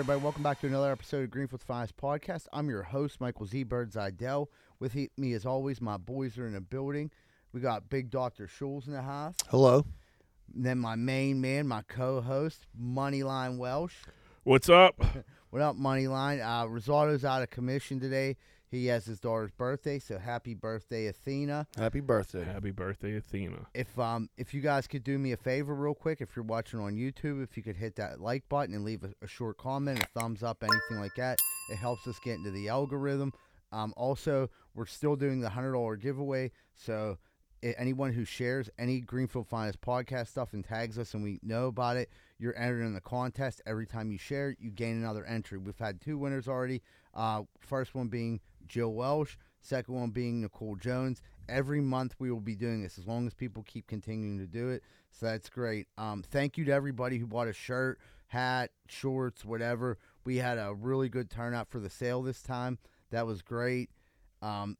[0.00, 0.20] everybody?
[0.20, 2.48] Welcome back to another episode of Greenfield's Finest Podcast.
[2.52, 3.62] I'm your host, Michael Z.
[3.62, 4.48] Birds Idell.
[4.78, 7.10] With he- me, as always, my boys are in the building.
[7.54, 8.46] We got Big Dr.
[8.46, 9.36] Schulz in the house.
[9.48, 9.86] Hello.
[10.54, 13.94] And then my main man, my co-host, Moneyline Welsh.
[14.44, 15.00] What's up?
[15.50, 16.44] What up, Moneyline?
[16.44, 18.36] Uh, Rosado's out of commission today.
[18.68, 21.66] He has his daughter's birthday, so happy birthday, Athena.
[21.76, 22.44] Happy birthday.
[22.44, 23.66] Happy birthday, Athena.
[23.74, 26.80] If um if you guys could do me a favor real quick, if you're watching
[26.80, 30.02] on YouTube, if you could hit that like button and leave a, a short comment,
[30.02, 31.38] a thumbs up, anything like that,
[31.70, 33.32] it helps us get into the algorithm.
[33.72, 37.18] Um, also, we're still doing the hundred dollar giveaway, so
[37.62, 41.96] anyone who shares any Greenfield Finest podcast stuff and tags us and we know about
[41.96, 43.62] it, you're entered in the contest.
[43.66, 45.58] Every time you share, you gain another entry.
[45.58, 46.82] We've had two winners already.
[47.14, 51.22] Uh, first one being Jill Welsh, second one being Nicole Jones.
[51.48, 54.68] Every month we will be doing this as long as people keep continuing to do
[54.68, 54.82] it.
[55.12, 55.86] So that's great.
[55.96, 57.98] Um, thank you to everybody who bought a shirt,
[58.28, 59.98] hat, shorts, whatever.
[60.24, 62.78] We had a really good turnout for the sale this time.
[63.10, 63.90] That was great.
[64.42, 64.76] Um,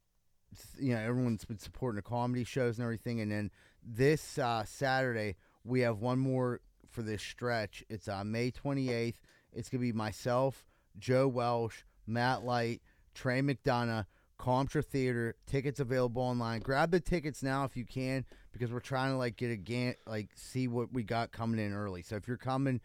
[0.78, 3.20] you know, everyone's been supporting the comedy shows and everything.
[3.20, 3.50] And then
[3.84, 6.60] this uh, Saturday, we have one more
[6.91, 7.84] for this stretch.
[7.88, 9.16] It's uh, May 28th.
[9.53, 10.66] It's going to be myself,
[10.98, 12.82] Joe Welsh, Matt Light,
[13.17, 14.05] Trey McDonough,
[14.39, 15.34] Comtra Theater.
[15.47, 16.61] Tickets available online.
[16.61, 19.97] Grab the tickets now if you can because we're trying to like get a gan-
[20.06, 22.03] like see what we got coming in early.
[22.03, 22.81] So if you're coming,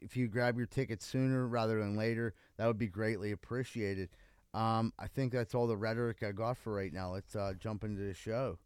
[0.00, 4.08] if you grab your tickets sooner rather than later, that would be greatly appreciated.
[4.54, 7.12] Um, I think that's all the rhetoric I got for right now.
[7.12, 8.58] Let's uh, jump into the show.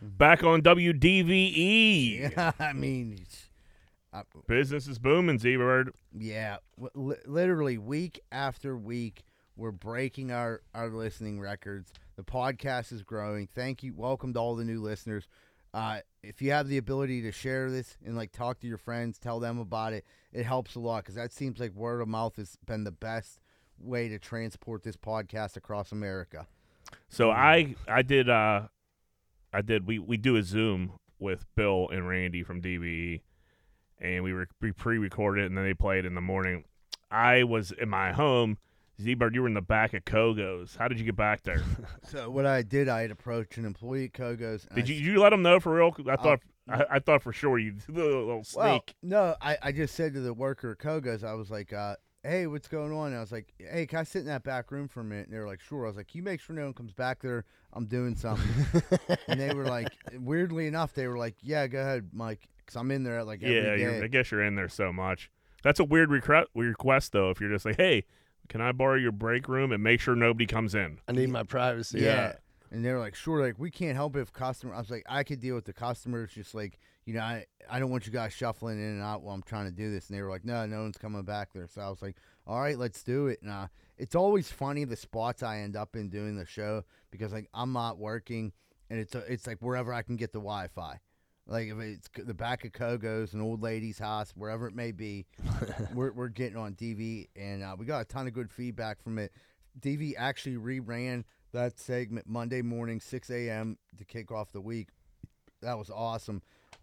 [0.00, 2.30] Back on WDVE.
[2.32, 3.18] Yeah, I mean,
[4.12, 5.92] uh, Business is booming, Z-Bird.
[6.18, 6.56] yeah,
[6.94, 9.22] li- literally week after week,
[9.56, 11.92] we're breaking our our listening records.
[12.16, 13.48] The podcast is growing.
[13.54, 13.94] Thank you.
[13.94, 15.28] Welcome to all the new listeners.
[15.72, 19.18] Uh, if you have the ability to share this and like talk to your friends,
[19.18, 22.36] tell them about it, it helps a lot because that seems like word of mouth
[22.36, 23.40] has been the best
[23.78, 26.46] way to transport this podcast across America.
[27.08, 28.62] So I I did uh
[29.52, 33.20] I did we we do a Zoom with Bill and Randy from DVE
[34.00, 36.64] and we, re- we pre-recorded it and then they played in the morning.
[37.10, 38.58] I was in my home.
[39.00, 40.76] Z-Bird, you were in the back of Cogo's.
[40.76, 41.62] How did you get back there?
[42.02, 44.66] So what I did, I had approached an employee at Cogo's.
[44.74, 45.94] did I you you let them know for real?
[46.08, 48.62] I thought I, I thought for sure you a little sneak.
[48.62, 51.96] Well, no, I, I just said to the worker at Cogo's, I was like, uh,
[52.22, 53.08] hey, what's going on?
[53.08, 55.26] And I was like, hey, can I sit in that back room for a minute?
[55.26, 55.84] And they were like, sure.
[55.84, 57.44] I was like, you make sure no one comes back there.
[57.72, 58.82] I'm doing something.
[59.28, 59.88] and they were like,
[60.18, 63.40] weirdly enough, they were like, yeah, go ahead, Mike, because I'm in there at like
[63.42, 64.00] yeah.
[64.02, 65.30] I guess you're in there so much.
[65.62, 67.30] That's a weird recre- request though.
[67.30, 68.04] If you're just like, hey,
[68.48, 70.98] can I borrow your break room and make sure nobody comes in?
[71.08, 72.00] I need my privacy.
[72.00, 72.34] yeah.
[72.72, 74.74] And they were like, sure, like we can't help it if customer.
[74.74, 76.30] I was like, I could deal with the customers.
[76.32, 79.34] Just like, you know, I I don't want you guys shuffling in and out while
[79.34, 80.08] I'm trying to do this.
[80.08, 81.66] And they were like, no, no one's coming back there.
[81.66, 83.42] So I was like, all right, let's do it.
[83.42, 83.66] And uh,
[83.98, 87.72] it's always funny the spots I end up in doing the show because like I'm
[87.72, 88.52] not working,
[88.88, 91.00] and it's uh, it's like wherever I can get the Wi-Fi.
[91.50, 95.26] Like if it's the back of Cogo's, an old lady's house, wherever it may be,
[95.94, 99.18] we're we're getting on DV, and uh, we got a ton of good feedback from
[99.18, 99.32] it.
[99.80, 103.76] DV actually reran that segment Monday morning, 6 a.m.
[103.98, 104.90] to kick off the week.
[105.60, 106.40] That was awesome.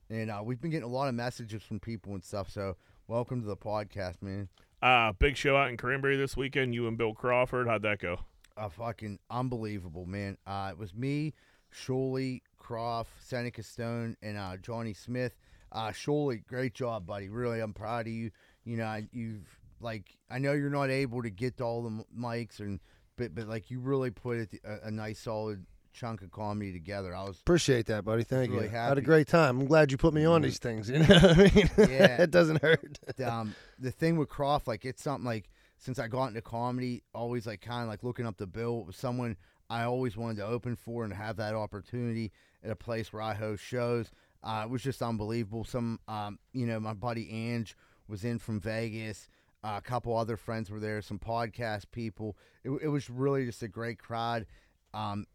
[0.10, 2.50] And uh, we've been getting a lot of messages from people and stuff.
[2.50, 2.76] So,
[3.08, 4.50] welcome to the podcast, man.
[4.82, 6.76] Uh, big show out in Cranberry this weekend.
[6.76, 7.68] You and Bill Crawford.
[7.68, 8.18] How'd that go?
[8.58, 10.38] Uh, fucking unbelievable, man.
[10.46, 11.34] Uh, it was me,
[11.74, 15.36] Sholey, Croft, Seneca Stone, and uh, Johnny Smith.
[15.72, 17.30] Uh, Sholey, great job, buddy.
[17.30, 18.32] Really, I'm proud of you.
[18.64, 19.48] You know, you've
[19.80, 22.80] like I know you're not able to get to all the mics and
[23.16, 27.16] but but like you really put it a, a nice solid chunk of comedy together.
[27.16, 28.24] I was Appreciate that, buddy.
[28.24, 28.70] Thank Really you.
[28.70, 29.60] Had a great time.
[29.60, 30.90] I'm glad you put me on these things.
[30.98, 31.70] You know what I mean?
[31.78, 32.22] Yeah.
[32.22, 33.00] it doesn't hurt.
[33.26, 35.50] um, the thing with Croft, like it's something like
[35.80, 38.82] since I got into comedy, always like kind of like looking up the bill.
[38.82, 39.38] It was someone
[39.70, 42.32] I always wanted to open for and have that opportunity
[42.64, 44.12] at a place where I host shows.
[44.44, 45.64] Uh, it was just unbelievable.
[45.64, 47.76] Some, um, you know, my buddy Ange
[48.08, 49.28] was in from Vegas.
[49.64, 51.02] Uh, a couple other friends were there.
[51.02, 52.38] Some podcast people.
[52.64, 54.46] It, it was really just a great crowd.
[54.94, 55.26] Um,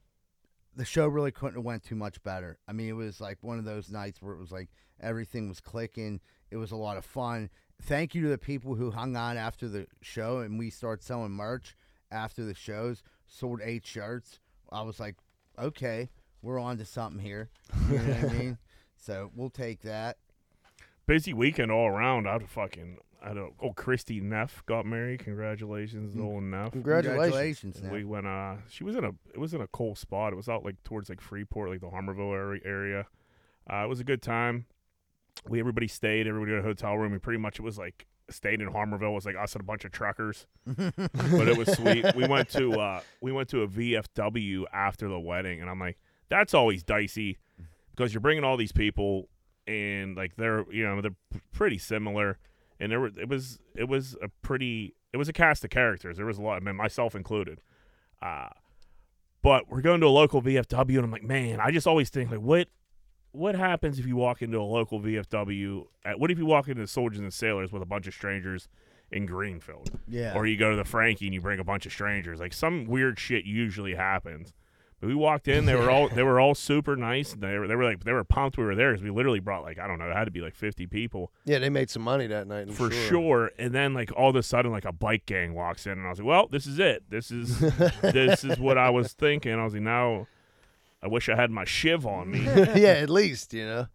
[0.75, 2.58] the show really couldn't have went too much better.
[2.67, 4.70] I mean, it was like one of those nights where it was like
[5.00, 6.20] everything was clicking.
[6.50, 7.50] It was a lot of fun.
[7.82, 11.32] Thank you to the people who hung on after the show and we start selling
[11.32, 11.76] merch
[12.11, 13.02] after the shows.
[13.34, 14.40] Sold eight shirts.
[14.70, 15.17] I was like,
[15.58, 16.11] okay,
[16.43, 17.49] we're on to something here.
[17.90, 18.58] You know what I mean?
[19.05, 20.19] So we'll take that.
[21.08, 22.29] Busy weekend all around.
[22.29, 22.99] I'd fucking.
[23.20, 23.52] I don't.
[23.61, 25.25] Oh, Christy Neff got married.
[25.25, 26.23] Congratulations, Mm.
[26.25, 26.70] old Neff.
[26.70, 27.82] Congratulations.
[27.82, 27.90] Now.
[27.90, 28.29] We went.
[28.29, 29.08] Uh, she was in a.
[29.34, 30.32] It was in a cool spot.
[30.32, 32.61] It was out like towards like Freeport, like the Harmarville area.
[32.64, 33.06] area.
[33.69, 34.67] Uh, it was a good time.
[35.49, 36.29] We everybody stayed.
[36.29, 37.11] Everybody got a hotel room.
[37.11, 39.14] We pretty much it was like stayed in Harmarville.
[39.14, 42.05] Was like us and a bunch of truckers, but it was sweet.
[42.17, 45.99] We went to uh, we went to a VFW after the wedding, and I'm like,
[46.29, 47.38] that's always dicey
[47.90, 49.29] because you're bringing all these people,
[49.67, 52.38] and like they're you know they're pretty similar,
[52.81, 56.17] and there were it was it was a pretty it was a cast of characters.
[56.17, 57.61] There was a lot, I mean, myself included.
[58.20, 58.49] Uh,
[59.43, 62.31] but we're going to a local VFW, and I'm like, man, I just always think
[62.31, 62.69] like, what
[63.32, 65.87] what happens if you walk into a local VFW?
[66.05, 68.69] At, what if you walk into Soldiers and Sailors with a bunch of strangers
[69.11, 69.99] in Greenfield?
[70.06, 70.34] Yeah.
[70.34, 72.40] Or you go to the Frankie and you bring a bunch of strangers.
[72.40, 74.52] Like some weird shit usually happens.
[75.00, 77.34] But we walked in, they were all they were all super nice.
[77.34, 79.64] They were they were like they were pumped we were there because we literally brought
[79.64, 82.02] like I don't know, it had to be like fifty people Yeah, they made some
[82.02, 82.69] money that night.
[82.69, 83.08] I'm for sure.
[83.08, 83.50] sure.
[83.58, 86.11] And then like all of a sudden like a bike gang walks in and I
[86.11, 87.02] was like, Well, this is it.
[87.11, 87.58] This is
[88.00, 89.55] this is what I was thinking.
[89.55, 90.29] I was like, now
[91.02, 92.44] I wish I had my shiv on me.
[92.44, 93.87] yeah, at least you know.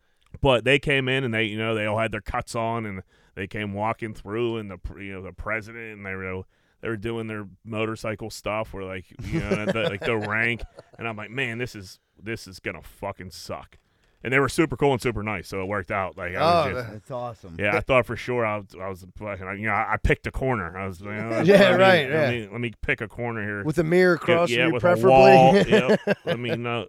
[0.42, 3.02] but they came in and they you know they all had their cuts on and
[3.36, 6.44] they came walking through and the you know the president and they were
[6.82, 10.62] they were doing their motorcycle stuff where like you know the, like the rank
[11.00, 13.78] and I'm like man this is this is gonna fucking suck
[14.24, 16.40] and they were super cool and super nice so it worked out like I
[16.70, 17.56] Oh, just, That's awesome.
[17.60, 20.32] yeah I thought for sure I was I was fucking you know I, picked a
[20.32, 22.40] corner I was you know, Yeah, let me- right, let yeah.
[22.46, 25.12] me, let me pick a corner here With a mirror across yeah, you, preferably.
[25.12, 25.56] a wall.
[25.56, 26.00] yep.
[26.26, 26.88] Let me know.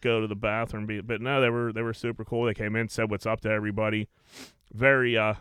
[0.00, 0.86] Go to the bathroom.
[0.86, 2.44] Be, but no, they were they were super cool.
[2.46, 4.08] They came in, said what's up to everybody.
[4.72, 5.34] Very uh,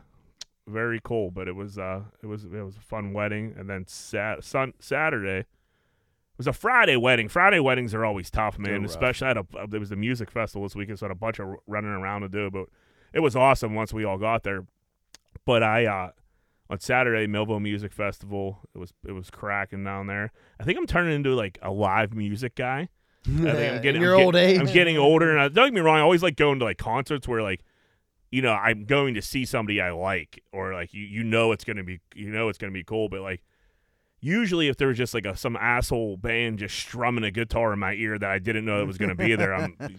[0.68, 1.32] very cool.
[1.32, 3.56] But it was uh, it was it was a fun wedding.
[3.58, 5.40] And then sat sun Saturday.
[5.40, 7.30] It was a Friday wedding.
[7.30, 8.84] Friday weddings are always tough, man.
[8.84, 11.20] Especially at a uh, there was a music festival this weekend, so I had a
[11.20, 12.52] bunch of running around to do.
[12.52, 12.66] But
[13.14, 14.66] it was awesome once we all got there.
[15.46, 16.12] But I uh,
[16.70, 18.60] on Saturday, Millvale Music Festival.
[18.74, 20.32] It was it was cracking down there.
[20.60, 22.90] I think I'm turning into like a live music guy.
[23.28, 24.60] I think I'm getting In your I'm get- old age.
[24.60, 25.98] I'm getting older, and I, don't get me wrong.
[25.98, 27.64] I always like going to like concerts where like,
[28.32, 31.64] you know, I'm going to see somebody I like, or like you you know it's
[31.64, 33.42] gonna be you know it's gonna be cool, but like.
[34.22, 37.78] Usually, if there was just like a some asshole band just strumming a guitar in
[37.80, 39.76] my ear that I didn't know it was going to be there, I'm.
[39.80, 39.92] I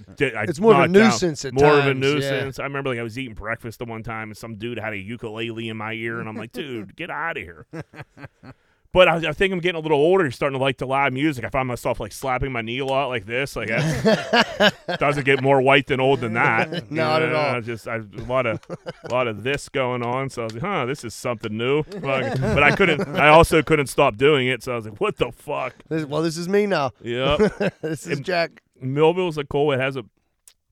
[0.49, 2.11] It's more of a down- nuisance at more of a times, yeah.
[2.12, 2.58] nuisance.
[2.58, 4.99] I remember like I was eating breakfast the one time and some dude had a
[4.99, 7.67] ukulele in my ear and I'm like, dude, get out of here.
[8.96, 11.44] But I, I think I'm getting a little older, starting to like the live music.
[11.44, 13.54] I find myself like slapping my knee a lot, like this.
[13.54, 13.69] Like
[14.98, 16.90] doesn't get more white than old than that.
[16.90, 17.56] Not at all.
[17.56, 18.58] I just I, a lot of
[19.04, 20.31] a lot of this going on.
[20.31, 21.82] So I was like, huh, this is something new.
[21.82, 22.40] Fuck.
[22.40, 23.06] But I couldn't.
[23.19, 24.62] I also couldn't stop doing it.
[24.62, 25.75] So I was like, what the fuck?
[25.90, 26.93] This- well, this is me now.
[27.02, 27.37] Yeah.
[27.82, 28.62] this is It- Jack.
[28.82, 29.72] Millvale's a cool.
[29.72, 30.04] It has a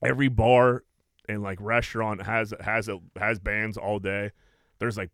[0.02, 0.82] every bar
[1.28, 4.30] and like restaurant has has a has bands all day.
[4.78, 5.10] There's like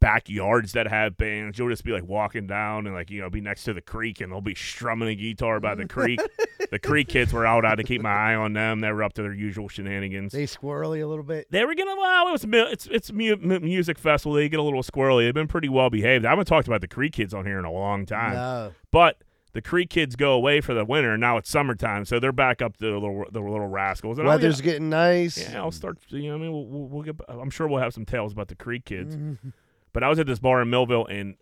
[0.00, 1.58] backyards that have bands.
[1.58, 4.20] You'll just be like walking down and like you know be next to the creek
[4.20, 6.20] and they'll be strumming a guitar by the creek.
[6.70, 7.64] the creek kids were out.
[7.64, 8.80] I had to keep my eye on them.
[8.80, 10.32] They were up to their usual shenanigans.
[10.32, 11.50] They squirrely a little bit.
[11.50, 14.34] They were gonna allow it was it's it's mu- mu- music festival.
[14.34, 15.26] They get a little squirrely.
[15.26, 16.24] They've been pretty well behaved.
[16.24, 18.34] I haven't talked about the Creek kids on here in a long time.
[18.34, 18.72] No.
[18.90, 19.22] But
[19.52, 22.62] the Creek kids go away for the winter, and now it's summertime, so they're back
[22.62, 24.18] up to the little the little rascals.
[24.18, 25.38] And Weather's getting nice.
[25.38, 25.98] yeah, I'll start.
[26.08, 27.16] You know, I mean, we'll, we'll, we'll get.
[27.28, 29.16] I'm sure we'll have some tales about the Creek kids.
[29.16, 29.48] Mm-hmm.
[29.92, 31.36] But I was at this bar in Millvale, and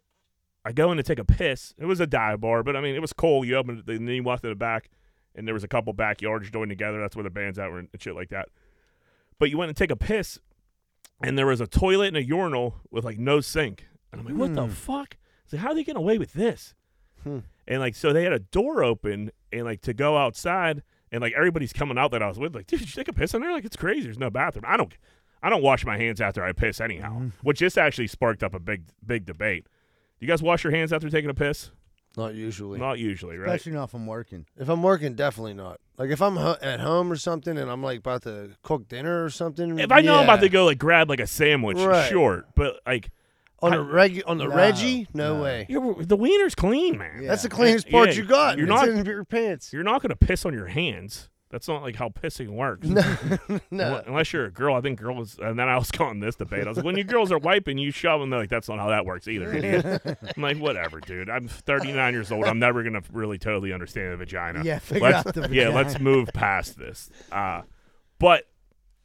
[0.65, 1.75] I go in to take a piss.
[1.79, 3.45] It was a dive bar, but I mean, it was cool.
[3.45, 4.91] You opened it, and then you walked to the back,
[5.35, 7.01] and there was a couple backyards joined together.
[7.01, 8.49] That's where the bands out were and shit like that.
[9.39, 10.39] But you went and take a piss,
[11.23, 13.87] and there was a toilet and a urinal with like no sink.
[14.13, 14.71] And I'm like, what the Hmm.
[14.73, 15.17] fuck?
[15.47, 16.75] So how are they getting away with this?
[17.23, 17.41] Hmm.
[17.69, 21.35] And like, so they had a door open, and like to go outside, and like
[21.37, 23.41] everybody's coming out that I was with, like, dude, did you take a piss in
[23.43, 23.53] there?
[23.53, 24.03] Like, it's crazy.
[24.05, 24.65] There's no bathroom.
[24.67, 24.93] I don't,
[25.43, 27.13] I don't wash my hands after I piss anyhow.
[27.15, 27.29] Mm-hmm.
[27.43, 29.67] Which this actually sparked up a big, big debate.
[30.21, 31.71] You guys wash your hands after taking a piss?
[32.17, 32.79] Not usually.
[32.79, 33.49] Not usually, right?
[33.49, 34.47] Especially not if I'm working.
[34.57, 35.79] If I'm working, definitely not.
[35.99, 39.23] Like if I'm ho- at home or something and I'm like about to cook dinner
[39.25, 39.79] or something.
[39.79, 42.09] If I know I'm about to go like grab like a sandwich, Right.
[42.09, 42.47] sure.
[42.55, 43.11] But like,
[43.61, 45.43] on I- a reg on the No, Reggie, no, no.
[45.43, 45.67] way.
[45.69, 47.21] you're, the wiener's clean, man.
[47.23, 47.29] Yeah.
[47.29, 48.57] That's the cleanest part Yeah, you got.
[48.59, 49.73] you're it's not- in your pants.
[49.75, 51.29] You're not gonna piss on your hands.
[51.57, 52.87] That's not like how pissing works.
[52.97, 54.03] No, no.
[54.07, 55.39] Unless you're a girl, I think girls.
[55.39, 56.67] And then I was calling this debate.
[56.67, 58.29] I was like, when you girls are wiping, you shove them.
[58.29, 59.55] They're like, that's not how that works either.
[59.55, 60.03] idiot."
[60.37, 61.31] I'm like, whatever, dude.
[61.31, 62.45] I'm 39 years old.
[62.45, 64.65] I'm never gonna really totally understand the vagina.
[64.65, 67.09] Yeah, figure let's, out the yeah, let's move past this.
[67.33, 67.63] Uh,
[68.19, 68.45] but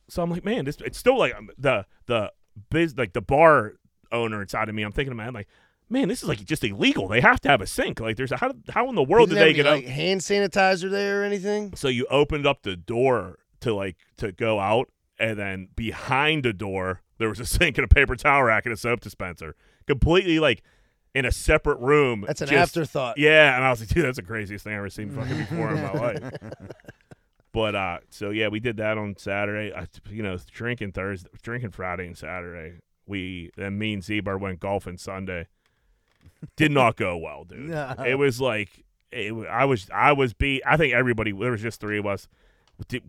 [0.09, 2.33] so I'm like, man, this it's still like um, the the
[2.69, 3.75] biz like the bar
[4.11, 4.83] owner inside of me.
[4.83, 5.47] I'm thinking, man, like,
[5.91, 7.07] man, this is like just illegal.
[7.07, 7.99] They have to have a sink.
[7.99, 9.83] Like, there's a, how how in the world Didn't did they get out?
[9.83, 11.73] hand sanitizer there or anything?
[11.75, 16.53] So you opened up the door to like to go out, and then behind the
[16.53, 19.55] door there was a sink and a paper towel rack and a soap dispenser,
[19.85, 20.63] completely like
[21.13, 22.23] in a separate room.
[22.25, 23.17] That's an just- afterthought.
[23.17, 25.73] Yeah, and I was like, dude, that's the craziest thing I've ever seen fucking before
[25.73, 26.23] in my life.
[27.53, 29.73] But uh, so yeah, we did that on Saturday.
[29.75, 32.77] I, you know, drinking Thursday, drinking Friday and Saturday.
[33.05, 35.47] we then me and Z-Bird went golfing Sunday.
[36.55, 37.59] Did not go well, dude.
[37.69, 37.95] No.
[38.05, 40.63] It was like it, I was I was beat.
[40.65, 42.27] I think everybody there was just three of us.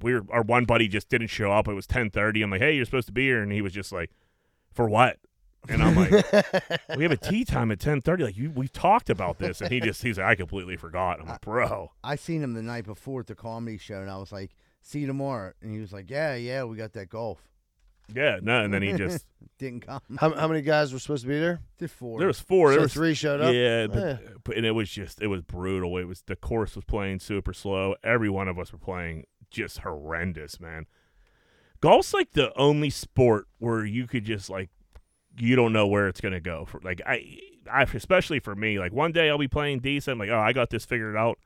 [0.03, 1.67] We were, our one buddy just didn't show up.
[1.67, 2.43] It was ten thirty.
[2.43, 4.11] I'm like, hey, you're supposed to be here, and he was just like,
[4.73, 5.19] for what?
[5.69, 6.11] And I'm like,
[6.97, 8.25] we have a tea time at ten thirty.
[8.25, 11.21] Like you, we talked about this, and he just he's like, I completely forgot.
[11.21, 11.93] I'm like, bro.
[12.05, 14.51] I seen him the night before at the comedy show, and I was like,
[14.83, 17.41] "See you tomorrow." And he was like, "Yeah, yeah, we got that golf."
[18.15, 19.27] Yeah, no, and then he just
[19.59, 20.01] Didn't come.
[20.19, 21.61] how, how many guys were supposed to be there?
[21.79, 22.19] Just four.
[22.19, 22.71] there was four.
[22.71, 23.55] There so was three showed up.
[23.55, 24.57] Yeah, but, Yeah.
[24.57, 25.97] and it was just it was brutal.
[25.99, 27.95] It was the course was playing super slow.
[28.03, 30.87] Every one of us were playing just horrendous, man.
[31.81, 34.71] Golf's like the only sport where you could just like
[35.39, 36.65] you don't know where it's gonna go.
[36.65, 37.39] For like I,
[37.71, 40.71] I especially for me, like one day I'll be playing decent, like oh I got
[40.71, 41.39] this figured out.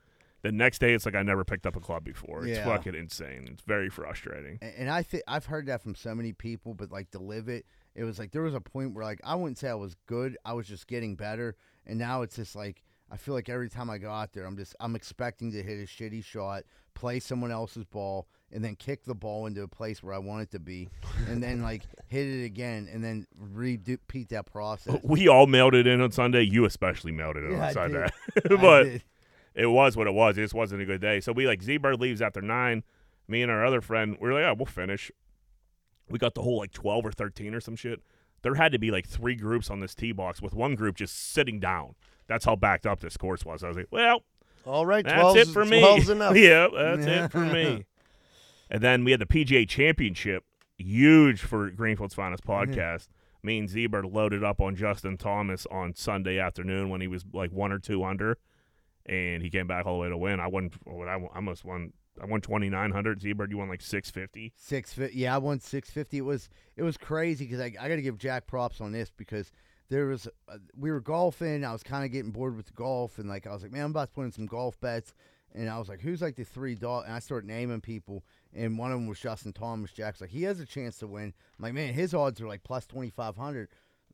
[0.46, 2.46] The next day it's like I never picked up a club before.
[2.46, 2.64] It's Yeah.
[2.64, 3.48] fucking insane.
[3.52, 4.58] It's very frustrating.
[4.62, 7.48] And, and I think I've heard that from so many people, but like to live
[7.48, 9.96] it, it was like there was a point where like I wouldn't say I was
[10.06, 10.36] good.
[10.44, 13.88] I was just getting better, and now it's just like I feel like every time
[13.88, 17.50] I go out there, I'm just I'm expecting to hit a shitty shot, play someone
[17.52, 20.58] else's ball, and then kick the ball into a place where I want it to
[20.58, 20.88] be,
[21.28, 24.98] and then like hit it again, and then repeat that process.
[25.02, 26.42] We all mailed it in on Sunday.
[26.42, 28.06] You especially mailed it in Yeah, I on Sunday,
[28.42, 28.52] did.
[28.58, 28.82] I but.
[28.84, 29.02] did.
[29.56, 30.36] It was what it was.
[30.36, 31.18] It just wasn't a good day.
[31.20, 32.84] So we like Z Bird leaves after nine.
[33.26, 35.10] Me and our other friend, we are like, oh, we'll finish.
[36.08, 38.02] We got the whole like twelve or thirteen or some shit.
[38.42, 41.32] There had to be like three groups on this tee box with one group just
[41.32, 41.94] sitting down.
[42.28, 43.64] That's how backed up this course was.
[43.64, 44.22] I was like, well,
[44.64, 45.82] All right, that's 12's, it for me.
[45.82, 46.36] 12's enough.
[46.36, 47.86] yeah, that's it for me.
[48.70, 50.44] And then we had the PGA Championship,
[50.76, 53.08] huge for Greenfield's Finest podcast.
[53.42, 57.24] Me and Z Bird loaded up on Justin Thomas on Sunday afternoon when he was
[57.32, 58.38] like one or two under,
[59.06, 60.40] and he came back all the way to win.
[60.40, 60.70] I won.
[60.86, 61.92] I, almost won.
[62.20, 63.20] I won twenty nine hundred.
[63.20, 64.52] Z Bird, you won like six fifty.
[64.56, 65.18] Six fifty.
[65.18, 66.18] Yeah, I won six fifty.
[66.18, 69.10] It was it was crazy because I, I got to give Jack props on this
[69.16, 69.52] because
[69.88, 71.64] there was uh, we were golfing.
[71.64, 73.90] I was kind of getting bored with golf and like I was like, man, I'm
[73.90, 75.14] about to put in some golf bets.
[75.54, 77.04] And I was like, who's like the three dog?
[77.06, 79.90] And I started naming people, and one of them was Justin Thomas.
[79.90, 81.32] Jack's like, he has a chance to win.
[81.58, 83.68] I'm like, man, his odds are like plus twenty five hundred.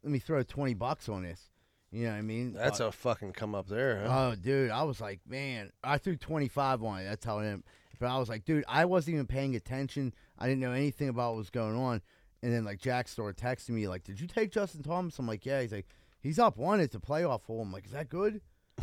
[0.05, 1.51] Let me throw twenty bucks on this.
[1.93, 2.53] You know what I mean?
[2.55, 4.05] That's Uh, a fucking come up there.
[4.07, 4.31] Huh?
[4.31, 7.05] Oh, dude, I was like, man, I threw 25 on it.
[7.05, 7.65] That's how I am.
[8.01, 10.15] But I was like, dude, I wasn't even paying attention.
[10.39, 12.01] I didn't know anything about what was going on.
[12.43, 15.19] And then, like, Jack started texting me, like, did you take Justin Thomas?
[15.19, 15.61] I'm like, yeah.
[15.61, 15.87] He's like,
[16.21, 16.81] he's up one.
[16.81, 17.61] It's a playoff hole.
[17.63, 18.41] I'm like, is that good?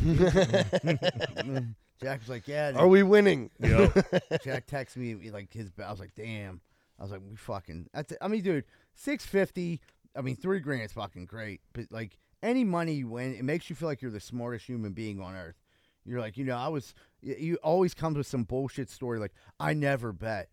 [2.00, 2.72] Jack was like, yeah.
[2.76, 3.50] Are we winning?
[3.58, 3.88] Yeah,
[4.42, 5.70] Jack texted me like his.
[5.84, 6.60] I was like, damn.
[6.98, 7.88] I was like, we fucking.
[7.92, 8.12] That's.
[8.12, 8.18] It.
[8.20, 8.64] I mean, dude,
[8.94, 9.80] six fifty.
[10.16, 11.60] I mean, three grand is fucking great.
[11.72, 14.92] But like any money you win, it makes you feel like you're the smartest human
[14.92, 15.56] being on earth.
[16.04, 16.94] You're like, you know, I was.
[17.22, 20.48] You always comes with some bullshit story like I never bet,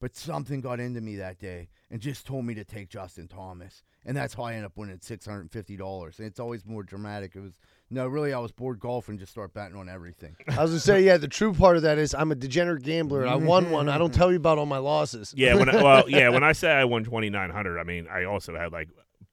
[0.00, 3.82] but something got into me that day and just told me to take Justin Thomas,
[4.06, 6.18] and that's how I end up winning six hundred and fifty dollars.
[6.18, 7.36] And it's always more dramatic.
[7.36, 7.58] It was
[7.90, 10.36] no, really, I was bored golfing, just start betting on everything.
[10.48, 11.16] I was gonna say, yeah.
[11.16, 13.26] The true part of that is I'm a degenerate gambler.
[13.26, 13.88] I won one.
[13.88, 15.34] I don't tell you about all my losses.
[15.36, 15.54] yeah.
[15.54, 16.30] When I, well, yeah.
[16.30, 18.88] When I say I won twenty nine hundred, I mean I also had like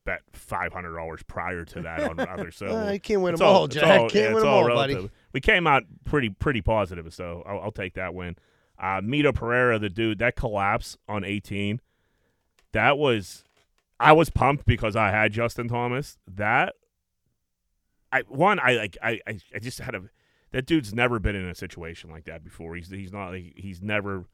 [0.05, 2.51] bet five hundred dollars prior to that on other.
[2.51, 3.99] So Uh, you can't win them all, it's Jack.
[4.01, 4.97] all- can't yeah, win them all all, relative.
[4.97, 5.09] buddy.
[5.33, 8.37] We came out pretty pretty positive, so I'll, I'll take that win.
[8.79, 11.79] Uh, Mito Pereira, the dude that collapse on 18,
[12.73, 13.43] that was
[13.99, 16.17] I was pumped because I had Justin Thomas.
[16.27, 16.73] That
[18.11, 20.03] I one I like I I, I just had a
[20.51, 22.75] that dude's never been in a situation like that before.
[22.75, 24.25] He's he's not like, he's never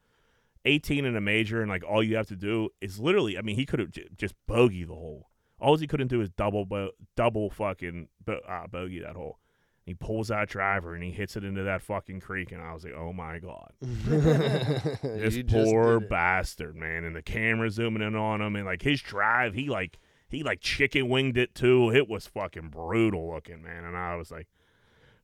[0.66, 3.56] 18 in a major and like all you have to do is literally I mean
[3.56, 5.30] he could have j- just bogey the hole.
[5.62, 9.38] All he couldn't do is double bo- double fucking bo- uh, bogey that hole.
[9.86, 12.84] He pulls that driver and he hits it into that fucking creek, and I was
[12.84, 16.10] like, "Oh my god, this You just poor did it.
[16.10, 20.00] bastard, man!" And the camera zooming in on him, and like his drive, he like
[20.28, 21.92] he like chicken winged it too.
[21.92, 23.84] It was fucking brutal looking, man.
[23.84, 24.48] And I was like,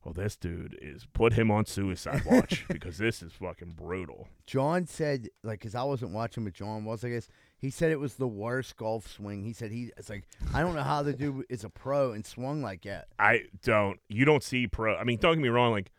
[0.04, 4.86] "Well, this dude is put him on suicide watch because this is fucking brutal." John
[4.86, 7.28] said, like, because I wasn't watching, but John was, I guess.
[7.60, 9.42] He said it was the worst golf swing.
[9.42, 12.24] He said he, it's like, I don't know how the dude is a pro and
[12.24, 13.08] swung like that.
[13.18, 13.98] I don't.
[14.08, 14.96] You don't see pro.
[14.96, 15.72] I mean, don't get me wrong.
[15.72, 15.90] Like,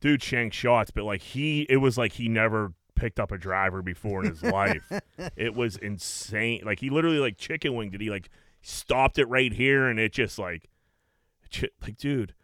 [0.00, 3.80] dude shanked shots, but like he, it was like he never picked up a driver
[3.80, 4.82] before in his life.
[5.34, 6.62] It was insane.
[6.66, 8.00] Like he literally like chicken winged it.
[8.02, 8.28] He like
[8.60, 10.68] stopped it right here, and it just like,
[11.80, 12.34] like dude,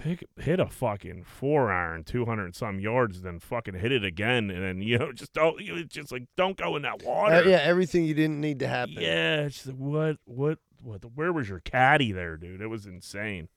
[0.00, 4.04] pick hit a fucking four iron, two hundred and some yards, then fucking hit it
[4.04, 5.60] again, and then you know just don't.
[5.60, 7.34] You it's just like don't go in that water.
[7.34, 8.94] Uh, yeah, everything you didn't need to happen.
[8.98, 11.04] Yeah, it's just like, what, what, what?
[11.14, 12.60] Where was your caddy there, dude?
[12.60, 13.48] It was insane.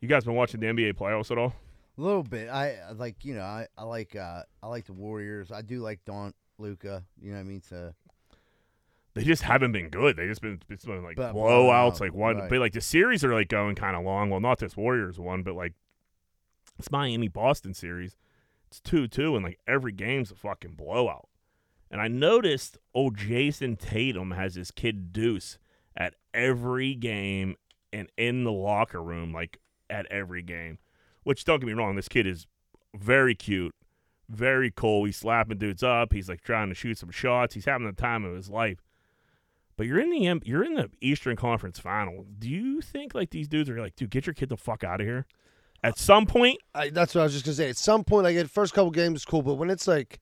[0.00, 1.54] You guys been watching the NBA playoffs at all?
[1.98, 2.48] A little bit.
[2.48, 5.50] I I like, you know, I, I like, uh, I like the Warriors.
[5.50, 7.02] I do like Don Luka.
[7.20, 7.62] You know what I mean?
[7.62, 7.92] So
[9.16, 10.16] they just haven't been good.
[10.16, 12.36] They just been it's been like But blowouts, blowout, like one.
[12.36, 12.50] right.
[12.50, 14.30] But like the series are like going kind of long.
[14.30, 15.72] Well, not this Warriors one, but like
[16.78, 18.16] it's Miami Boston series.
[18.68, 21.28] It's two two, and like every game's a fucking blowout.
[21.90, 25.58] And I noticed old Jayson Tatum has his kid Deuce
[25.96, 27.56] at every game
[27.92, 29.58] and in the locker room, like
[29.88, 30.78] at every game.
[31.22, 32.46] Which don't get me wrong, this kid is
[32.94, 33.74] very cute,
[34.28, 35.04] very cool.
[35.04, 36.12] He's slapping dudes up.
[36.12, 37.54] He's like trying to shoot some shots.
[37.54, 38.78] He's having the time of his life.
[39.76, 42.24] But you're in the M- you're in the Eastern Conference Final.
[42.38, 45.00] Do you think like these dudes are like, dude, get your kid the fuck out
[45.00, 45.26] of here?
[45.84, 47.68] At uh, some point, I, that's what I was just gonna say.
[47.68, 50.18] At some point, like the first couple games is cool, but when it's like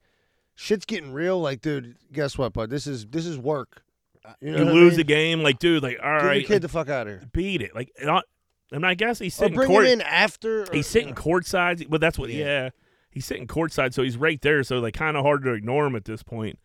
[0.55, 2.69] shit's getting real, like dude, guess what, bud?
[2.69, 3.83] This is this is work.
[4.25, 4.99] Uh, you, know you what I lose mean?
[5.01, 7.29] a game, like dude, like all Get right, your kid the fuck out of here.
[7.31, 7.73] beat it.
[7.73, 8.25] Like, not,
[8.71, 9.85] and I guess he's Or sitting bring court.
[9.85, 10.63] him in after.
[10.63, 11.21] Or, he's sitting you know.
[11.21, 11.89] courtside.
[11.89, 12.45] But that's what, Yeah.
[12.45, 12.69] yeah.
[13.11, 14.61] He's sitting courtside, so he's right there.
[14.63, 16.59] So like, kind of hard to ignore him at this point.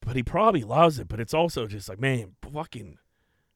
[0.00, 1.08] But he probably loves it.
[1.08, 2.98] But it's also just like, man, fucking,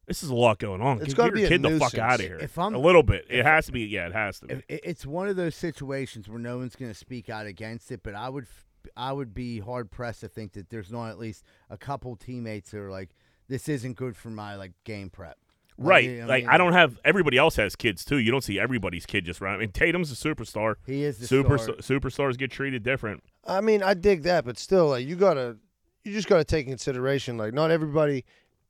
[0.07, 0.99] this is a lot going on.
[0.99, 2.39] It's Get, gotta be your a kid the fuck out of here.
[2.41, 3.83] If I'm- a little bit, it has to be.
[3.83, 4.55] Yeah, it has to be.
[4.55, 8.03] If, it's one of those situations where no one's going to speak out against it,
[8.03, 11.19] but I would, f- I would be hard pressed to think that there's not at
[11.19, 13.11] least a couple teammates that are like,
[13.49, 15.37] this isn't good for my like game prep.
[15.79, 16.05] right.
[16.05, 16.51] you know what like mean?
[16.51, 16.99] I don't have.
[17.05, 18.17] Everybody else has kids too.
[18.19, 19.55] You don't see everybody's kid just run.
[19.55, 20.77] I mean, Tatum's a superstar.
[20.87, 21.77] He is the Super star.
[21.77, 23.23] superstars get treated different.
[23.47, 25.57] I mean, I dig that, but still, like you gotta,
[26.05, 28.25] you just gotta take in consideration, like not everybody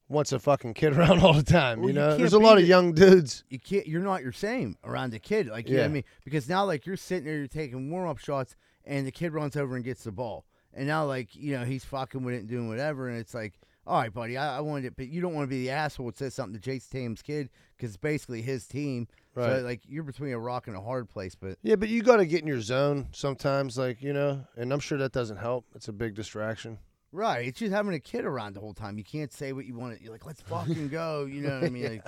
[0.08, 1.80] wants a fucking kid around all the time.
[1.80, 3.44] Well, you you know, can't there's a lot beat of young dudes.
[3.48, 5.90] you can't you're not your same around a kid like you know what Yeah.
[5.90, 9.12] I mean because now like you're sitting there you're taking warm up shots and the
[9.12, 12.34] kid runs over and gets the ball and now like you know he's fucking with
[12.34, 13.54] it and doing whatever and it's like
[13.86, 16.06] all right buddy I, I wanted it but you don't want to be the asshole
[16.06, 19.60] that says something to Jace Tatum's kid because it's basically his team Right.
[19.60, 22.26] so like you're between a rock and a hard place but Yeah, but you gotta
[22.26, 25.64] get in your zone sometimes, like you know, and I'm sure that doesn't help.
[25.74, 26.78] It's a big distraction.
[27.12, 28.98] Right it's just having a kid around the whole time.
[28.98, 31.64] You can't say what you want to you're like let's fucking go you know what
[31.64, 31.84] I mean?
[31.84, 32.04] Like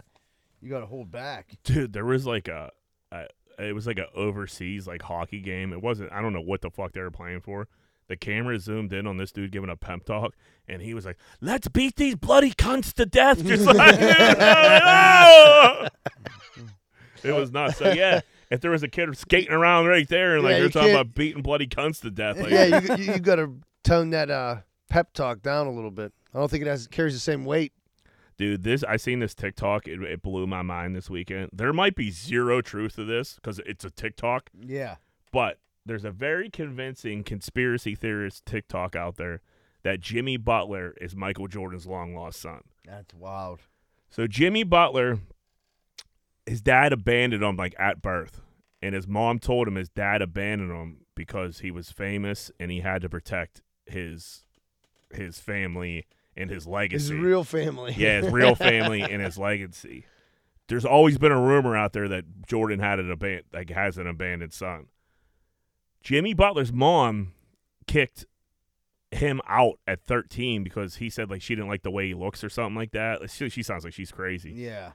[0.60, 1.54] you got to hold back.
[1.64, 2.70] Dude there was like a,
[3.12, 3.26] a
[3.58, 5.72] it was like a overseas like hockey game.
[5.72, 7.68] It wasn't i don't know what the fuck they were playing for.
[8.08, 10.34] The camera zoomed in on this dude giving a pep talk
[10.68, 15.88] and he was like let's beat these bloody cunts to death just like "Oh!"
[17.22, 17.78] it was nuts.
[17.78, 20.66] So yeah if there was a kid skating around right there and like Yeah, you're
[20.66, 23.50] you talking about beating bloody cunts to death like yeah, you, you, you gotta
[23.82, 24.56] tone that uh,
[24.94, 26.12] pep talk down a little bit.
[26.32, 27.72] I don't think it has carries the same weight.
[28.38, 29.88] Dude, this I seen this TikTok.
[29.88, 31.50] It, it blew my mind this weekend.
[31.52, 34.96] There might be zero truth to this because it's a TikTok, yeah
[35.32, 39.42] but there's a very convincing conspiracy theorist TikTok out there
[39.82, 42.60] that Jimmy Butler is Michael Jordan's long lost son.
[42.86, 43.58] that's wild
[44.10, 45.18] So Jimmy Butler,
[46.46, 48.42] his dad abandoned him like at birth,
[48.80, 52.80] and his mom told him his dad abandoned him because he was famous and he
[52.80, 54.44] had to protect his
[55.16, 57.14] his family and his legacy.
[57.14, 57.94] His real family.
[57.96, 60.06] Yeah, his real family and his legacy.
[60.68, 64.06] There's always been a rumor out there that Jordan had an aban- like has an
[64.06, 64.86] abandoned son.
[66.02, 67.32] Jimmy Butler's mom
[67.86, 68.26] kicked
[69.10, 72.42] him out at 13 because he said like she didn't like the way he looks
[72.42, 73.20] or something like that.
[73.20, 74.52] Like, She, she sounds like she's crazy.
[74.52, 74.92] yeah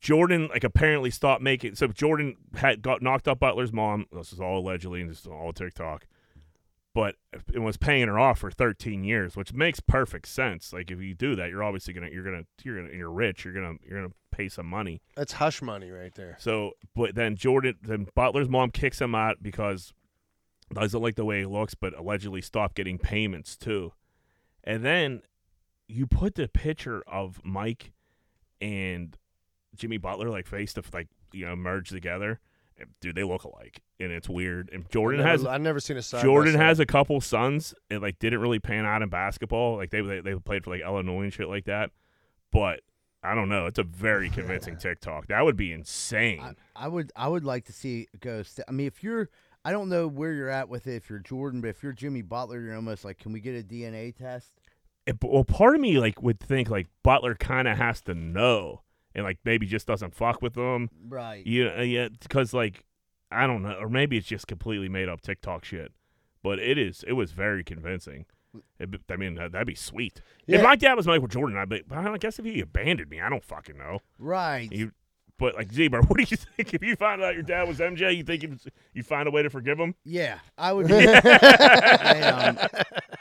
[0.00, 1.74] Jordan like apparently stopped making.
[1.74, 4.06] So Jordan had got knocked up Butler's mom.
[4.12, 6.06] This is all allegedly and this is all TikTok.
[6.96, 7.16] But
[7.52, 10.72] it was paying her off for 13 years, which makes perfect sense.
[10.72, 13.44] Like if you do that, you're obviously gonna you're gonna you're gonna you're rich.
[13.44, 15.02] You're gonna you're gonna pay some money.
[15.14, 16.38] That's hush money right there.
[16.40, 19.92] So, but then Jordan, then Butler's mom kicks him out because
[20.72, 23.92] doesn't like the way he looks, but allegedly stopped getting payments too.
[24.64, 25.20] And then
[25.88, 27.92] you put the picture of Mike
[28.62, 29.18] and
[29.74, 32.40] Jimmy Butler like face to like you know merge together.
[32.78, 34.68] And, Dude, they look alike, and it's weird.
[34.72, 36.22] And Jordan I've never, has I've never seen a side.
[36.22, 36.62] Jordan side.
[36.62, 37.74] has a couple sons.
[37.88, 39.76] It like didn't really pan out in basketball.
[39.76, 41.90] Like they they, they played for like Illinois and shit like that.
[42.52, 42.80] But
[43.22, 43.66] I don't know.
[43.66, 45.28] It's a very convincing TikTok.
[45.28, 46.40] That would be insane.
[46.40, 48.42] I, I would I would like to see go.
[48.68, 49.30] I mean, if you're,
[49.64, 50.96] I don't know where you're at with it.
[50.96, 53.62] If you're Jordan, but if you're Jimmy Butler, you're almost like, can we get a
[53.66, 54.52] DNA test?
[55.06, 58.82] It- well, part of me like would think like Butler kind of has to know,
[59.16, 60.88] and like maybe just doesn't fuck with them.
[61.08, 61.44] Right.
[61.44, 62.84] You know, yeah, because like
[63.32, 65.90] I don't know, or maybe it's just completely made up TikTok shit.
[66.44, 67.02] But it is.
[67.08, 68.26] It was very convincing.
[68.78, 70.20] It, I mean, that- that'd be sweet.
[70.46, 70.58] Yeah.
[70.58, 71.82] If my dad was Michael Jordan, I'd be.
[71.90, 73.98] I guess if he abandoned me, I don't fucking know.
[74.18, 74.70] Right.
[74.70, 74.92] You,
[75.38, 76.72] but like Z-Bird, what do you think?
[76.72, 78.44] If you find out your dad was MJ, you think
[78.94, 79.94] you find a way to forgive him?
[80.04, 80.90] yeah, I would.
[82.06, 82.58] Um,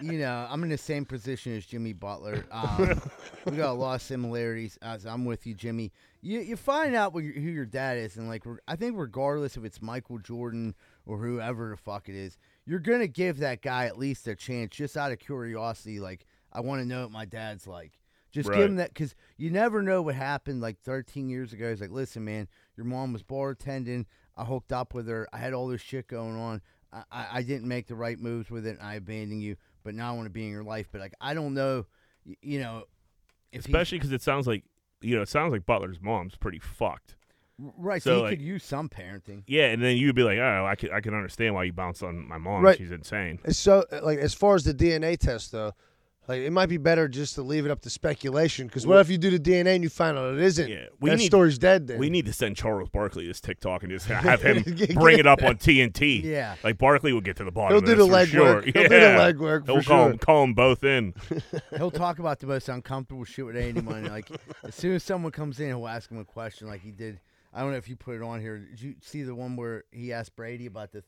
[0.01, 2.45] you know, I'm in the same position as Jimmy Butler.
[2.51, 3.01] Um,
[3.45, 4.77] we got a lot of similarities.
[4.81, 5.91] As I'm with you, Jimmy.
[6.21, 9.63] You you find out your, who your dad is, and like I think regardless if
[9.63, 10.73] it's Michael Jordan
[11.05, 14.75] or whoever the fuck it is, you're gonna give that guy at least a chance,
[14.75, 15.99] just out of curiosity.
[15.99, 17.99] Like I want to know what my dad's like.
[18.31, 18.57] Just Right.
[18.57, 21.69] give him that because you never know what happened like 13 years ago.
[21.69, 24.05] He's like, listen, man, your mom was bartending.
[24.35, 25.27] I hooked up with her.
[25.31, 26.61] I had all this shit going on.
[26.91, 28.77] I, I, I didn't make the right moves with it.
[28.79, 30.89] And I abandoned you, but now I want to be in your life.
[30.91, 31.85] But like, I don't know,
[32.41, 32.83] you know,
[33.53, 34.65] if Especially because it sounds like
[35.01, 37.15] you know, it sounds like Butler's mom's pretty fucked.
[37.57, 39.43] right, so, so, he like- could use some parenting.
[39.47, 42.03] Yeah, and then you'd be like, oh, I can I can understand why you bounced
[42.03, 42.63] on my mom.
[42.63, 42.77] Right.
[42.77, 43.39] She's insane.
[43.45, 45.71] It's so uh, like as far as the DNA test though,
[46.27, 48.67] like it might be better just to leave it up to speculation.
[48.67, 50.67] Because what if you do the DNA and you find out it isn't?
[50.69, 51.87] Yeah, we that need- story's dead.
[51.87, 54.63] Then We need to send Charles Barkley this TikTok and just have him
[54.95, 56.23] bring it up on TNT.
[56.23, 56.55] Yeah.
[56.63, 57.71] Like Barkley will get to the bottom.
[57.71, 58.31] He'll of do this the for legwork.
[58.31, 58.61] sure.
[58.61, 58.87] He'll yeah.
[58.87, 60.11] do the legwork He'll for call sure.
[60.11, 61.13] him, call them both in.
[61.77, 64.05] He'll talk about the most uncomfortable shit with anyone.
[64.05, 64.29] Like
[64.63, 67.19] as soon as someone comes in, he'll ask him a question like he did.
[67.53, 68.57] I don't know if you put it on here.
[68.59, 71.03] Did you see the one where he asked Brady about the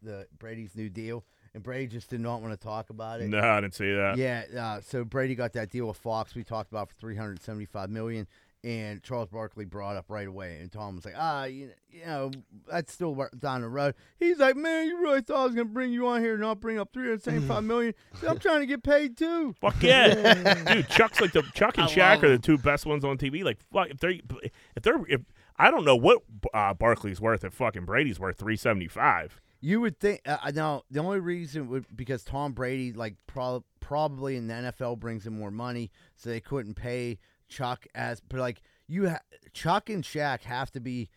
[0.00, 1.24] the Brady's new deal,
[1.58, 3.28] and Brady just did not want to talk about it.
[3.28, 4.16] No, I didn't see that.
[4.16, 7.42] Yeah, uh, so Brady got that deal with Fox we talked about for three hundred
[7.42, 8.28] seventy five million,
[8.62, 12.30] and Charles Barkley brought up right away, and Tom was like, ah, you, you know,
[12.70, 13.94] that's still wa- down the road.
[14.20, 16.60] He's like, man, you really thought I was gonna bring you on here and not
[16.60, 17.94] bring up three hundred seventy five million?
[18.20, 19.54] So I'm trying to get paid too.
[19.60, 20.88] Fuck yeah, dude!
[20.88, 23.42] Chuck's like the Chuck and I Shaq are the two best ones on TV.
[23.42, 25.22] Like, fuck, if they're if they're if
[25.56, 26.22] I don't know what
[26.54, 29.40] uh, Barkley's worth if fucking Brady's worth three seventy five.
[29.60, 34.36] You would think uh, now the only reason would because Tom Brady like prob probably
[34.36, 37.18] in the NFL brings in more money, so they couldn't pay
[37.48, 39.20] Chuck as but like you ha-
[39.52, 41.08] Chuck and Shaq have to be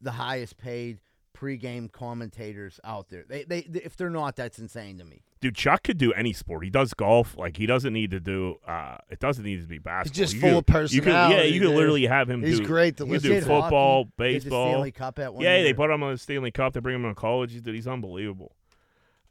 [0.00, 1.00] the highest paid
[1.36, 3.24] pregame commentators out there.
[3.28, 5.22] They, they if they're not, that's insane to me.
[5.40, 6.64] Dude, Chuck could do any sport.
[6.64, 7.36] He does golf.
[7.38, 8.56] Like he doesn't need to do.
[8.66, 10.20] uh It doesn't need to be basketball.
[10.22, 12.42] He's just You full could- of You could, yeah, personality, you could literally have him.
[12.42, 14.70] He's do, great to You listen do did football, hockey, did the baseball.
[14.72, 16.74] Stanley Cup at one Yeah, they put him on the Stanley Cup.
[16.74, 17.52] They bring him on college.
[17.52, 18.52] He's, he's unbelievable.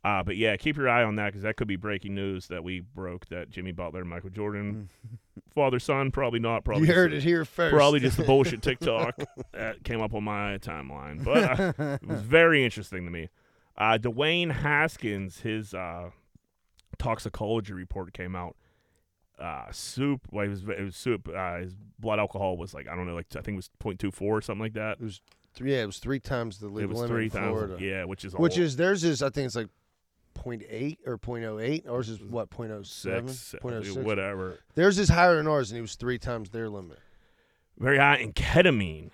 [0.03, 2.63] Uh, but yeah, keep your eye on that because that could be breaking news that
[2.63, 4.89] we broke that Jimmy Butler and Michael Jordan,
[5.59, 6.63] father son, probably not.
[6.63, 7.73] Probably you heard just- it here first.
[7.75, 9.15] Probably just a bullshit TikTok
[9.51, 13.29] that came up on my timeline, but uh, it was very interesting to me.
[13.77, 16.09] Uh, Dwayne Haskins, his uh,
[16.97, 18.55] toxicology report came out.
[19.39, 21.29] Uh, soup, well, it was it was soup.
[21.33, 24.21] Uh, his blood alcohol was like I don't know, like I think it was 0.24
[24.21, 24.97] or something like that.
[24.99, 25.21] It was
[25.53, 27.77] three, yeah, it was three times the legal limit three in times, Florida.
[27.79, 29.69] yeah, which is Which whole- is theirs is I think it's like
[30.43, 31.89] 0.8 or 0.08.
[31.89, 34.03] Ours is what 0.07, six, uh, 0.06.
[34.03, 34.59] whatever.
[34.75, 36.99] Theirs is higher than ours, and he was three times their limit.
[37.77, 39.11] Very high in ketamine.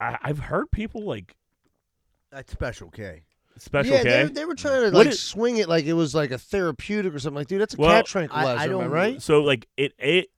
[0.00, 1.36] I, I've heard people like
[2.30, 3.22] That's Special K.
[3.58, 4.22] special yeah, K.
[4.24, 6.38] they, they were trying to What like is- swing it like it was like a
[6.38, 7.36] therapeutic or something.
[7.36, 9.22] Like, dude, that's a Well, cat tranquilizer, I am I don't- right?
[9.22, 10.28] So like it it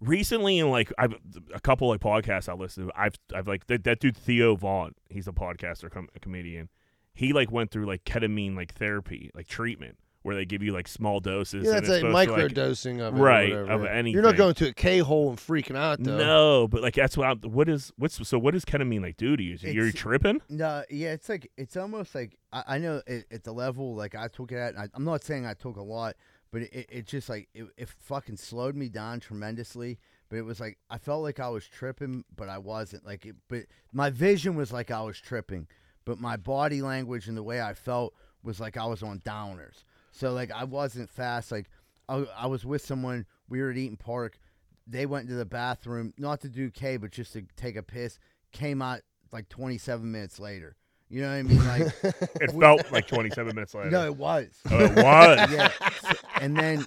[0.00, 1.14] recently in like I've
[1.54, 2.92] a couple like podcasts I listen to.
[2.96, 4.94] I've I've like that, that dude Theo Von.
[5.08, 6.68] He's a podcaster, com- a comedian.
[7.14, 10.88] He like went through like ketamine like therapy, like treatment, where they give you like
[10.88, 11.64] small doses.
[11.64, 13.82] Yeah, and that's it's like supposed to, like, microdosing of it, or right, whatever, of
[13.84, 14.00] yeah.
[14.12, 16.16] You're not going to a K hole and freaking out though.
[16.16, 17.38] No, but like that's what I'm.
[17.50, 18.38] What is what's so?
[18.38, 19.56] What does ketamine like do to you?
[19.60, 20.40] You're It's- tripping.
[20.48, 24.14] No, yeah, it's like it's almost like I, I know it, at the level like
[24.14, 24.74] I took it at.
[24.74, 26.16] And I, I'm not saying I took a lot,
[26.52, 29.98] but it, it just like it, it fucking slowed me down tremendously.
[30.28, 33.04] But it was like I felt like I was tripping, but I wasn't.
[33.04, 35.66] Like, it, but my vision was like I was tripping,
[36.04, 39.84] but my body language and the way I felt was like I was on downers.
[40.12, 41.52] So like I wasn't fast.
[41.52, 41.66] Like
[42.08, 43.26] I, I was with someone.
[43.48, 44.38] We were at Eat'n Park.
[44.86, 48.18] They went into the bathroom, not to do K, but just to take a piss.
[48.52, 49.00] Came out
[49.32, 50.74] like 27 minutes later.
[51.08, 51.66] You know what I mean?
[51.66, 51.92] Like,
[52.40, 53.90] It felt like 27 minutes later.
[53.90, 54.48] no, it was.
[54.70, 55.50] Oh, it was.
[55.50, 55.70] yeah.
[56.00, 56.86] So- and then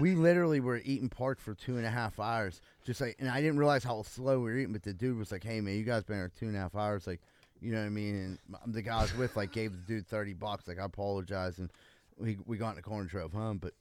[0.00, 2.60] we literally were at Eat'n Park for two and a half hours.
[2.86, 5.30] Just like, and I didn't realize how slow we were eating, but the dude was
[5.32, 7.06] like, hey, man, you guys been here two and a half hours.
[7.06, 7.20] Like,
[7.64, 8.38] you know what I mean?
[8.64, 10.68] And the guy I was with, like, gave the dude 30 bucks.
[10.68, 11.58] Like, I apologize.
[11.58, 11.70] And
[12.18, 13.58] we, we got in the car and drove home.
[13.58, 13.72] But,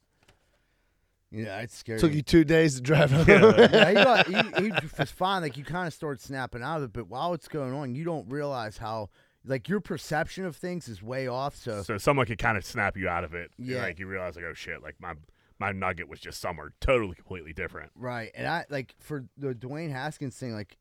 [1.31, 1.99] you know, it's scary.
[1.99, 3.25] Took you two days to drive home.
[3.27, 5.41] yeah, he, got, he, he was fine.
[5.41, 8.03] Like you kind of start snapping out of it, but while it's going on, you
[8.03, 9.09] don't realize how
[9.45, 11.55] like your perception of things is way off.
[11.55, 13.51] So So someone could kind of snap you out of it.
[13.57, 13.81] Yeah.
[13.81, 15.13] Like you realize, like, oh shit, like my
[15.59, 17.91] my nugget was just somewhere totally completely different.
[17.95, 20.77] right, and I like for the Dwayne Haskins thing, like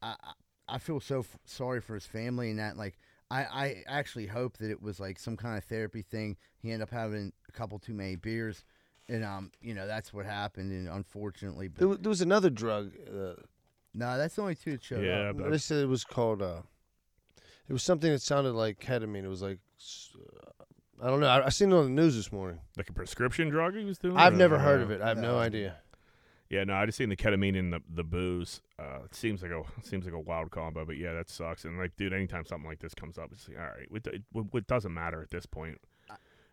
[0.00, 0.14] I
[0.68, 2.98] I- I feel so f- sorry for his family and that like.
[3.30, 6.38] I, I actually hope that it was like some kind of therapy thing.
[6.62, 8.64] He ended up having a couple too many beers,
[9.06, 10.72] and um, you know that's what happened.
[10.72, 12.92] And unfortunately, There, but wa- there was another drug.
[13.06, 13.34] Uh,
[13.92, 15.36] no, that's the only two that showed Yeah, up.
[15.36, 16.40] but- they said it was called.
[16.40, 16.62] Uh,
[17.68, 19.24] it was something that sounded like ketamine.
[19.24, 19.58] It was like.
[20.16, 20.64] Uh,
[21.04, 21.28] I don't know.
[21.28, 22.60] I, I seen it on the news this morning.
[22.78, 24.16] Like a prescription drug he was doing.
[24.16, 25.02] I've never heard of it.
[25.02, 25.38] I have no No.
[25.38, 25.76] idea.
[26.50, 28.62] Yeah, no, I just seen the ketamine and the the booze.
[28.78, 31.64] Uh, it seems like a seems like a wild combo, but yeah, that sucks.
[31.64, 34.46] And like, dude, anytime something like this comes up, it's like, all right, it, it,
[34.54, 35.78] it doesn't matter at this point.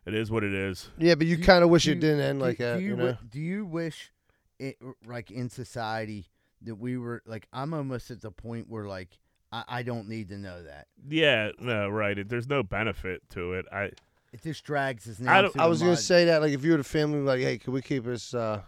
[0.04, 0.90] It is what it is.
[0.98, 2.80] Yeah, but you kind of wish do it didn't end do- like do that.
[2.80, 3.16] you You know.
[3.28, 4.12] do you wish
[4.60, 6.26] it, like in society
[6.62, 9.18] that we were like I'm almost at the point where like
[9.50, 10.86] I, I don't need to know that.
[11.08, 12.16] Yeah, no, right.
[12.18, 13.66] It, there's no benefit to it.
[13.72, 13.90] I
[14.32, 15.28] It just drags his name.
[15.30, 17.58] I I the was gonna say that, like, if you were the family, like, hey,
[17.58, 18.62] can we keep this uh,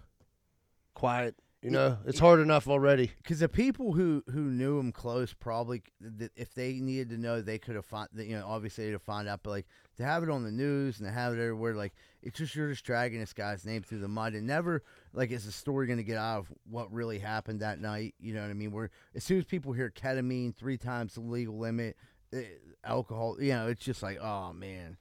[0.98, 1.34] quiet?
[1.60, 3.10] You know, it's hard enough already.
[3.20, 5.82] because the people who who knew him close probably
[6.18, 9.02] th- if they needed to know they could have found you know obviously they'd have
[9.02, 11.74] found out but like to have it on the news and to have it everywhere
[11.74, 15.32] like it's just you're just dragging this guy's name through the mud and never like
[15.32, 18.42] is the story going to get out of what really happened that night you know
[18.42, 21.96] what i mean where as soon as people hear ketamine three times the legal limit
[22.32, 22.44] eh,
[22.84, 24.96] alcohol you know it's just like oh man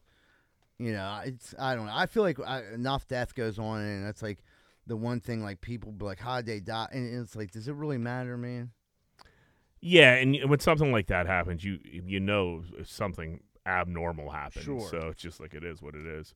[0.80, 4.08] you know it's i don't know i feel like I, enough death goes on and
[4.08, 4.40] it's like
[4.88, 7.76] the one thing like people be like how'd they die and it's like does it
[7.76, 8.72] really matter man
[9.80, 14.66] yeah, and when something like that happens, you you know something abnormal happened.
[14.66, 14.88] Sure.
[14.90, 16.36] So it's just like it is what it is.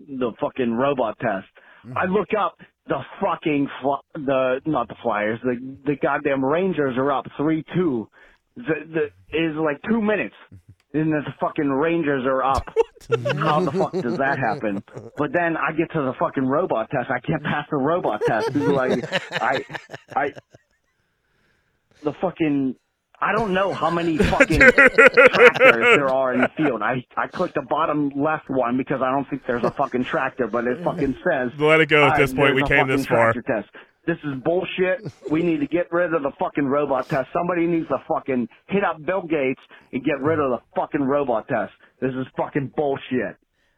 [0.00, 1.48] the fucking robot test.
[1.86, 1.94] Mm-hmm.
[1.94, 2.56] I look up
[2.86, 8.08] the fucking fl- the not the Flyers, the the goddamn Rangers are up three two.
[8.56, 9.04] The the
[9.36, 10.79] is like two minutes, mm-hmm.
[10.92, 12.64] And the fucking Rangers are up.
[13.38, 14.82] How the fuck does that happen?
[15.16, 17.10] But then I get to the fucking robot test.
[17.10, 18.54] I can't pass the robot test.
[18.54, 19.04] Like
[19.40, 19.64] I
[20.14, 20.32] I
[22.02, 22.74] the fucking
[23.22, 26.82] I don't know how many fucking tractors there are in the field.
[26.82, 30.46] I I clicked the bottom left one because I don't think there's a fucking tractor,
[30.46, 31.50] but it fucking says.
[31.58, 32.54] Let it go at this point.
[32.54, 33.32] We came this far.
[33.32, 33.68] Test.
[34.10, 35.12] This is bullshit.
[35.30, 37.28] We need to get rid of the fucking robot test.
[37.32, 39.60] Somebody needs to fucking hit up Bill Gates
[39.92, 41.72] and get rid of the fucking robot test.
[42.00, 43.36] This is fucking bullshit.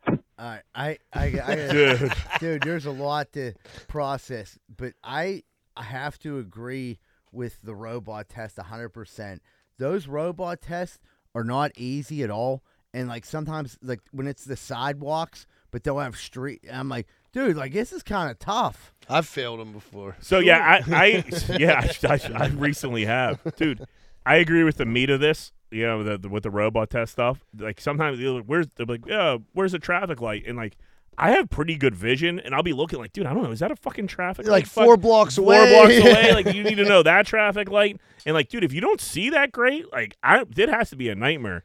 [0.09, 1.69] all right i i, I gotta-
[1.99, 2.13] Dude.
[2.41, 3.53] dude there's a lot to
[3.89, 5.43] process but i
[5.77, 6.99] i have to agree
[7.31, 9.39] with the robot test 100%
[9.79, 10.99] those robot tests
[11.35, 12.63] are not easy at all
[12.95, 17.57] and like sometimes like when it's the sidewalks but they'll have street i'm like dude
[17.57, 20.17] like this is kind of tough I've failed them before.
[20.21, 21.25] So yeah, I, I
[21.59, 23.85] yeah, I, I, I recently have, dude.
[24.25, 25.53] I agree with the meat of this.
[25.73, 27.45] You know, the, the with the robot test stuff.
[27.59, 30.45] Like sometimes they're like, where's they're like, yeah, where's the traffic light?
[30.47, 30.77] And like,
[31.19, 33.59] I have pretty good vision, and I'll be looking like, dude, I don't know, is
[33.61, 34.67] that a fucking traffic Like light?
[34.69, 35.73] Fuck- four blocks four away.
[35.75, 36.33] blocks away.
[36.35, 38.01] Like you need to know that traffic light.
[38.25, 41.09] And like, dude, if you don't see that great, like, I it has to be
[41.09, 41.65] a nightmare.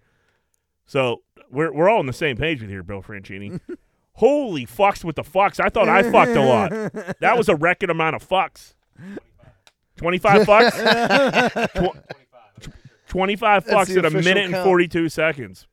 [0.87, 3.59] So we're we're all on the same page with here, Bill Franchini.
[4.17, 5.59] Holy fucks with the fucks.
[5.59, 6.71] I thought I fucked a lot.
[7.19, 8.73] That was a record amount of fucks.
[9.97, 11.73] 25 fucks?
[11.91, 11.97] Tw-
[13.09, 14.65] 25 That's fucks the in a official minute and count.
[14.65, 15.67] 42 seconds.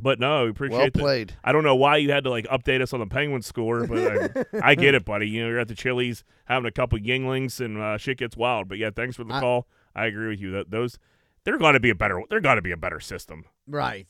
[0.00, 0.94] But no, we appreciate Well that.
[0.94, 1.32] played.
[1.44, 4.44] I don't know why you had to like update us on the Penguin score, but
[4.62, 5.28] I, I get it, buddy.
[5.28, 8.68] You know, you're at the Chili's having a couple Yuenglings and uh, shit gets wild.
[8.68, 9.66] But yeah, thanks for the I- call.
[9.94, 10.50] I agree with you.
[10.50, 10.98] That those
[11.44, 13.44] there got to be a better there got to be a better system.
[13.68, 14.08] right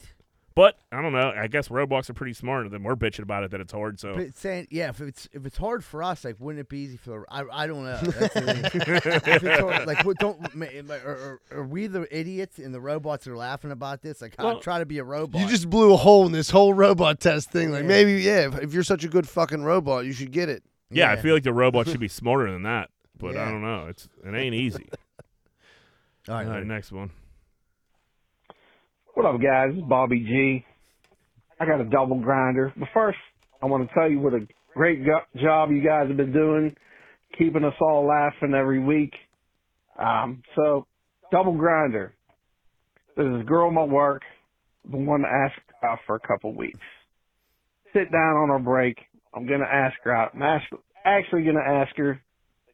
[0.57, 1.33] But I don't know.
[1.37, 2.71] I guess roadblocks are pretty smart.
[2.71, 3.99] Then we're bitching about it that it's hard.
[3.99, 6.79] So But saying, yeah, if it's if it's hard for us, like, wouldn't it be
[6.79, 7.25] easy for the?
[7.29, 7.97] I, I don't know.
[8.01, 8.64] That's the thing.
[9.35, 12.61] If it's hard, like, what, don't ma- am I- are, are, are we the idiots
[12.61, 14.23] and the robots are laughing about this?
[14.23, 15.40] Like, Well, I'm trying to be a robot.
[15.40, 17.73] You just blew a hole in this whole robot test thing.
[17.73, 17.88] Like Yeah.
[17.88, 20.62] maybe, yeah, if, if you're such a good fucking robot, you should get it.
[20.88, 22.90] yeah, I feel like the robot should be smarter than that.
[23.19, 23.87] But I don't know.
[23.88, 24.88] It's it ain't easy.
[26.29, 27.11] All right, All right, next one.
[29.14, 29.70] What up, guys?
[29.72, 30.64] It's Bobby G.
[31.61, 32.72] I got a double grinder.
[32.77, 33.18] But first,
[33.62, 34.40] I want to tell you what a
[34.74, 36.74] great go- job you guys have been doing,
[37.38, 39.12] keeping us all laughing every week.
[39.96, 40.88] Um, so
[41.31, 42.12] double grinder.
[43.16, 44.22] There's this girl at my work,
[44.90, 46.81] the one that asked out for a couple weeks.
[47.92, 48.98] Sit down on our break.
[49.33, 50.33] I'm gonna ask her out.
[50.35, 50.64] I'm ask,
[51.05, 52.20] actually gonna ask her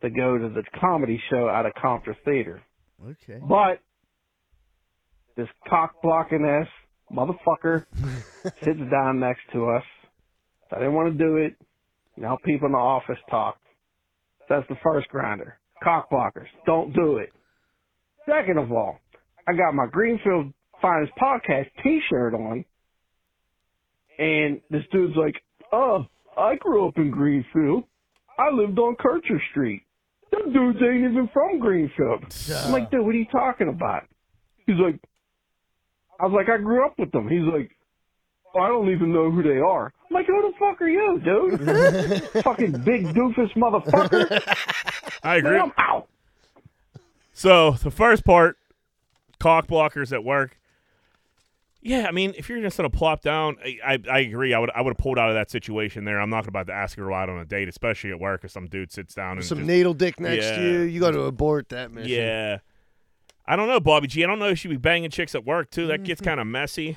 [0.00, 2.62] to go to the comedy show out of Comtra Theater.
[3.04, 3.38] Okay.
[3.46, 3.80] But
[5.40, 6.68] this cock blocking ass
[7.10, 7.86] motherfucker
[8.62, 9.82] sits down next to us.
[10.70, 11.54] I didn't want to do it.
[12.16, 13.56] Now people in the office talk.
[14.50, 15.58] That's the first grinder.
[15.82, 16.48] Cock blockers.
[16.66, 17.30] Don't do it.
[18.28, 18.98] Second of all,
[19.48, 22.64] I got my Greenfield Finest Podcast t-shirt on.
[24.18, 25.36] And this dude's like,
[25.72, 26.04] oh,
[26.36, 27.84] I grew up in Greenfield.
[28.38, 29.82] I lived on Kircher Street.
[30.30, 32.24] Them dudes ain't even from Greenfield.
[32.54, 34.02] I'm like, dude, what are you talking about?
[34.66, 35.00] He's like,
[36.20, 37.28] I was like, I grew up with them.
[37.28, 37.70] He's like,
[38.54, 39.92] oh, I don't even know who they are.
[40.08, 42.22] I'm like, who the fuck are you, dude?
[42.44, 44.40] Fucking big doofus motherfucker.
[45.22, 45.52] I agree.
[45.52, 46.08] Man, I'm out.
[47.32, 48.56] So the first part,
[49.38, 50.56] cock blockers at work.
[51.82, 54.52] Yeah, I mean, if you're just gonna plop down, I, I, I agree.
[54.52, 56.20] I would I would have pulled out of that situation there.
[56.20, 58.66] I'm not about to ask her out on a date, especially at work, if some
[58.66, 60.56] dude sits down and Some just, needle dick next Yeah.
[60.56, 60.80] to you.
[60.82, 62.10] You got to abort that mission.
[62.10, 62.58] yeah.
[63.50, 64.22] I don't know, Bobby G.
[64.22, 65.88] I don't know if she'd be banging chicks at work too.
[65.88, 66.96] That gets kind of messy.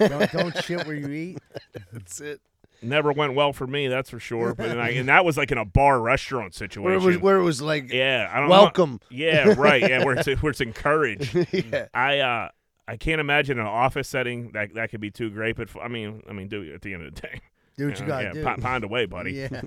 [0.00, 1.38] don't, don't shit where you eat.
[1.92, 2.40] that's it.
[2.82, 4.52] Never went well for me, that's for sure.
[4.52, 6.82] But then I, and that was like in a bar restaurant situation.
[6.82, 8.94] Where it was, where it was like, yeah, I don't welcome.
[8.94, 9.16] Know.
[9.16, 9.80] Yeah, right.
[9.80, 11.36] Yeah, where it's where it's encouraged.
[11.52, 11.86] yeah.
[11.94, 12.48] I uh
[12.88, 15.54] I can't imagine an office setting that that could be too great.
[15.54, 17.40] But I mean, I mean, do at the end of the day.
[17.78, 18.42] Do what you know, gotta yeah, do.
[18.44, 19.34] po- pound away, buddy.
[19.34, 19.62] Yeah,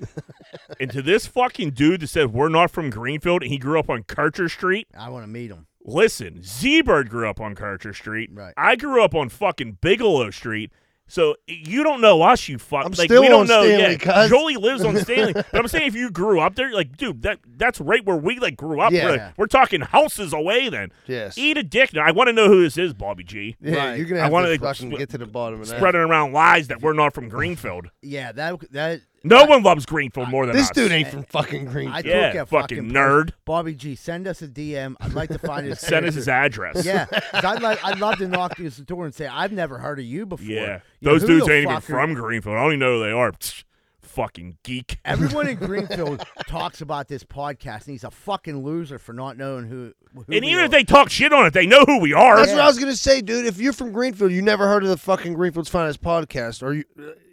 [0.78, 3.88] And to this fucking dude that said we're not from Greenfield and he grew up
[3.88, 4.86] on Kircher Street.
[4.96, 5.66] I want to meet him.
[5.84, 8.30] Listen, Z-Bird grew up on Carter Street.
[8.32, 8.54] Right.
[8.56, 10.70] I grew up on fucking Bigelow Street.
[11.06, 12.86] So you don't know us, you fuck.
[12.86, 13.62] I'm like still we don't on know.
[13.62, 14.30] Stanley, yeah, cuz.
[14.30, 17.40] Jolie lives on Stanley, but I'm saying if you grew up there, like, dude, that
[17.58, 18.90] that's right where we like grew up.
[18.90, 19.04] Yeah.
[19.04, 20.70] We're, we're talking houses away.
[20.70, 21.36] Then Yes.
[21.36, 21.92] eat a dick.
[21.92, 23.54] Now I want to know who this is, Bobby G.
[23.60, 23.98] Yeah, Right.
[23.98, 25.76] you're gonna I have wanna, to like, fucking sp- get to the bottom of that.
[25.76, 27.88] Spreading around lies that we're not from Greenfield.
[28.00, 30.70] Yeah, that that No one loves Greenfield more than This us.
[30.74, 31.94] dude ain't from fucking Greenfield.
[31.96, 33.30] I took Yeah, a fucking fucking nerd.
[33.46, 34.94] Bobby G, send us a DM.
[35.00, 36.84] I'd like to find his Send us his address.
[36.84, 40.04] Yeah, I'd like I'd love to knock his door and say I've never heard of
[40.04, 40.44] you before.
[40.46, 40.80] Yeah.
[41.00, 42.56] You Those who dudes ain't even fuck are- from Greenfield.
[42.56, 43.32] I don't even know who they are.
[43.32, 43.64] Psh,
[44.02, 44.98] fucking geek.
[45.04, 49.64] Everyone in Greenfield talks about this podcast, and he's a fucking loser for not knowing
[49.66, 49.92] who.
[50.14, 50.64] who And we even are.
[50.66, 52.36] if they talk shit on it, they know who we are.
[52.36, 53.46] That's what I was gonna say, dude.
[53.46, 56.84] If you're from Greenfield, you never heard of the fucking Greenfield's Finest podcast, or you,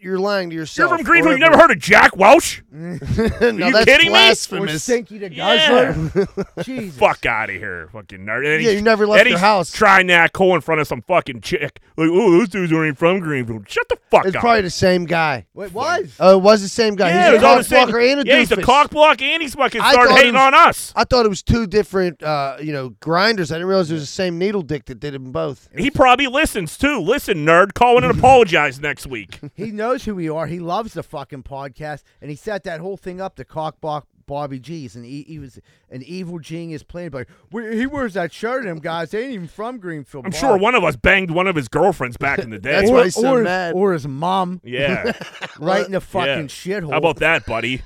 [0.01, 0.89] you're lying to yourself.
[0.89, 1.33] You're from Greenfield.
[1.33, 2.63] or You never heard of Jack Welch?
[2.71, 4.17] no, you that's kidding me?
[4.17, 4.83] or blasphemous.
[4.83, 5.93] Stinky the Yeah.
[6.03, 6.63] Guzzler.
[6.63, 6.97] Jesus.
[6.97, 8.37] Fuck out of here, fucking nerd.
[8.39, 9.71] And Yeah, he's- you never left then your he's house.
[9.71, 11.79] Trying that cool in front of some fucking chick.
[11.97, 13.69] Like, oh, those dudes aren't even from Greenfield.
[13.69, 14.25] Shut the fuck up.
[14.27, 14.41] It's up.
[14.41, 15.45] probably the same guy.
[15.53, 16.15] Wait, was?
[16.19, 17.09] Oh, it was the same guy.
[17.09, 18.55] yeah, he's it a was all the cock same- blocker and a yeah, he's a
[18.57, 18.63] doofus.
[18.63, 20.93] cock block and he's fucking I started thought it hating was- on us.
[20.95, 23.51] I thought it was two different, uh, you know, grinders.
[23.51, 25.69] I didn't realize it was the same needle dick that did them both.
[25.77, 26.99] He probably listens too.
[26.99, 29.39] Listen, nerd, call in and apologize next week.
[29.55, 30.47] He knows who we are.
[30.47, 34.59] He loves the fucking podcast, and he set that whole thing up to cockblock Bobby
[34.59, 37.09] G's, and he, he was an evil genius playing.
[37.09, 40.25] But he wears that shirt, and them guys they ain't even from Greenfield.
[40.25, 42.71] I'm Bob." sure one of us banged one of his girlfriends back in the day.
[42.71, 43.73] That's or, why he's so or his, mad.
[43.75, 45.11] or his mom yeah.
[45.59, 45.99] right in the Yeah.
[45.99, 46.91] fucking shithole.
[46.91, 47.81] How about that, buddy?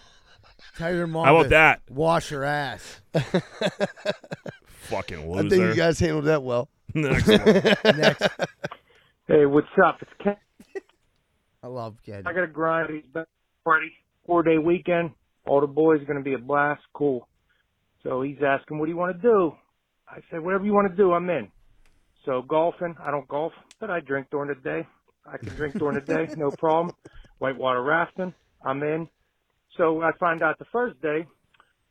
[0.77, 1.81] Tell your mom How about to that?
[1.89, 3.01] Wash your ass.
[4.65, 5.45] Fucking loser.
[5.45, 6.69] I think you guys handled that well.
[6.93, 7.97] Next one.
[7.97, 8.27] Next,
[9.27, 9.97] Hey, what's up?
[10.01, 10.35] It's Ken.
[11.65, 12.21] I love Kenny.
[12.27, 12.89] I got a grind.
[12.93, 13.25] He's back.
[14.27, 15.09] Four day weekend.
[15.47, 16.81] All the boys are going to be a blast.
[16.93, 17.27] Cool.
[18.03, 19.51] So he's asking, what do you want to do?
[20.07, 21.47] I said, whatever you want to do, I'm in.
[22.23, 22.93] So golfing.
[23.03, 24.87] I don't golf, but I drink during the day.
[25.25, 26.93] I can drink during the day, no problem.
[27.39, 28.35] Whitewater rafting.
[28.63, 29.07] I'm in.
[29.75, 31.25] So I find out the first day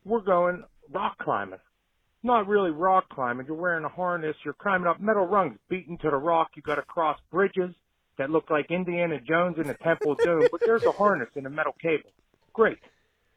[0.04, 1.58] we're going rock climbing.
[2.22, 3.46] Not really rock climbing.
[3.48, 4.36] You're wearing a harness.
[4.44, 6.50] You're climbing up metal rungs, beaten to the rock.
[6.54, 7.74] You got to cross bridges
[8.18, 11.46] that look like Indiana Jones in the Temple of Doom, but there's a harness and
[11.46, 12.10] a metal cable.
[12.52, 12.78] Great.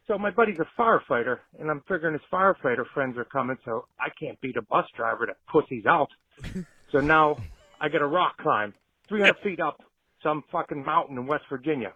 [0.07, 4.09] So my buddy's a firefighter, and I'm figuring his firefighter friends are coming, so I
[4.19, 6.09] can't beat a bus driver that pussy's out.
[6.91, 7.37] so now
[7.81, 8.73] I got a rock climb,
[9.09, 9.81] 300 feet up
[10.23, 11.93] some fucking mountain in West Virginia.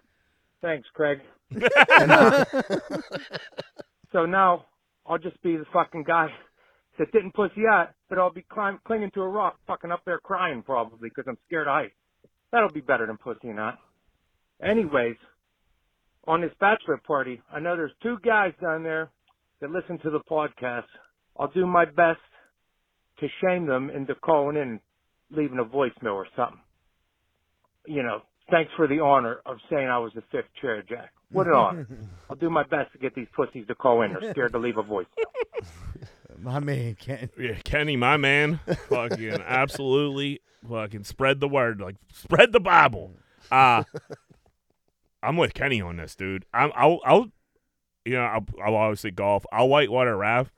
[0.61, 1.19] Thanks, Craig.
[1.99, 2.45] And, uh,
[4.11, 4.65] so now
[5.05, 6.27] I'll just be the fucking guy
[6.97, 10.19] that didn't pussy out, but I'll be climb, clinging to a rock, fucking up there
[10.19, 11.93] crying probably because I'm scared of heights.
[12.51, 13.79] That'll be better than pussy not.
[14.61, 15.15] Anyways,
[16.27, 19.09] on this bachelor party, I know there's two guys down there
[19.59, 20.85] that listen to the podcast.
[21.39, 22.19] I'll do my best
[23.19, 24.79] to shame them into calling in
[25.29, 26.59] leaving a voicemail or something.
[27.87, 28.21] You know,
[28.51, 31.11] thanks for the honor of saying I was the fifth chair, Jack.
[31.31, 31.87] What an honor.
[32.29, 34.13] I'll do my best to get these pussies to call in.
[34.13, 35.05] They're scared to leave a voicemail.
[36.39, 37.29] My man, Ken.
[37.37, 38.59] Yeah, Kenny, my man,
[38.89, 43.13] fucking absolutely fucking spread the word, like spread the Bible.
[43.51, 43.83] Uh
[45.23, 46.45] I'm with Kenny on this, dude.
[46.53, 47.31] I'm I'll I'll
[48.05, 49.45] you know, I'll, I'll obviously golf.
[49.51, 50.51] I'll whitewater raft.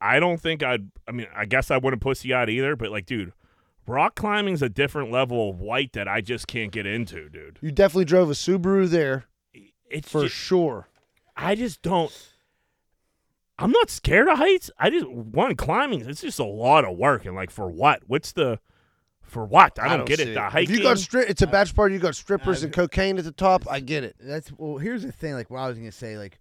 [0.00, 3.06] I don't think I'd I mean, I guess I wouldn't pussy out either, but like,
[3.06, 3.32] dude,
[3.86, 7.58] rock climbing's a different level of white that I just can't get into, dude.
[7.60, 9.24] You definitely drove a Subaru there
[9.90, 10.88] It's for just, sure.
[11.36, 12.12] I just don't.
[13.58, 14.70] I'm not scared of heights.
[14.78, 16.08] I just one climbing.
[16.08, 18.02] It's just a lot of work, and like for what?
[18.06, 18.60] What's the
[19.22, 19.78] for what?
[19.80, 20.34] I don't, get see it.
[20.34, 20.76] The If hiking.
[20.76, 21.94] you got stri- it's a bachelor party.
[21.94, 23.64] You got strippers and cocaine at the top.
[23.70, 24.16] I get it.
[24.20, 24.78] That's well.
[24.78, 25.34] Here's the thing.
[25.34, 26.16] Like what I was gonna say.
[26.16, 26.38] Like,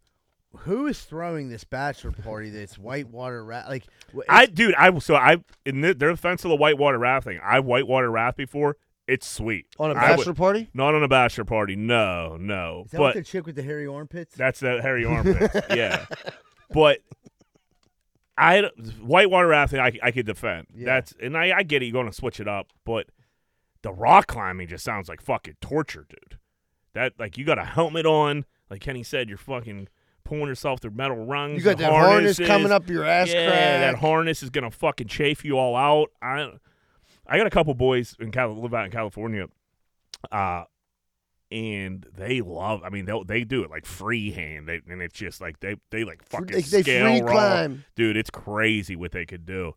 [0.59, 2.49] who is throwing this bachelor party?
[2.51, 3.85] That's whitewater ra Like,
[4.29, 4.75] I dude.
[4.75, 7.39] I so I in the, their defense of the whitewater rafting.
[7.43, 8.77] I've whitewater raft before.
[9.07, 10.69] It's sweet On a I would- bachelor party?
[10.73, 11.75] not on a bachelor party.
[11.77, 12.83] No, no.
[12.85, 14.35] is that what But the chick with the hairy armpits?
[14.35, 15.55] That's the hairy armpits.
[15.75, 16.05] yeah,
[16.71, 16.99] but
[18.37, 18.61] I
[19.01, 20.67] whitewater rafting I, I could defend.
[20.75, 20.85] Yeah.
[20.85, 21.85] That's and I, I get it.
[21.87, 23.07] You're going to switch it up, but
[23.81, 26.37] the rock climbing just sounds like fucking torture, dude.
[26.93, 29.87] That like you got a helmet on, like Kenny said, you're fucking
[30.23, 31.57] pulling yourself through metal rungs.
[31.57, 33.79] You got that harness coming up your ass Yeah, crack.
[33.81, 36.11] that harness is gonna fucking chafe you all out.
[36.21, 36.51] I
[37.25, 39.47] I got a couple boys in Cal- live out in California,
[40.31, 40.63] uh,
[41.51, 42.83] and they love.
[42.83, 46.03] I mean, they they do it like freehand, they, and it's just like they they
[46.03, 47.31] like fucking they, they scale free raw.
[47.31, 47.85] climb.
[47.95, 48.17] dude.
[48.17, 49.75] It's crazy what they could do.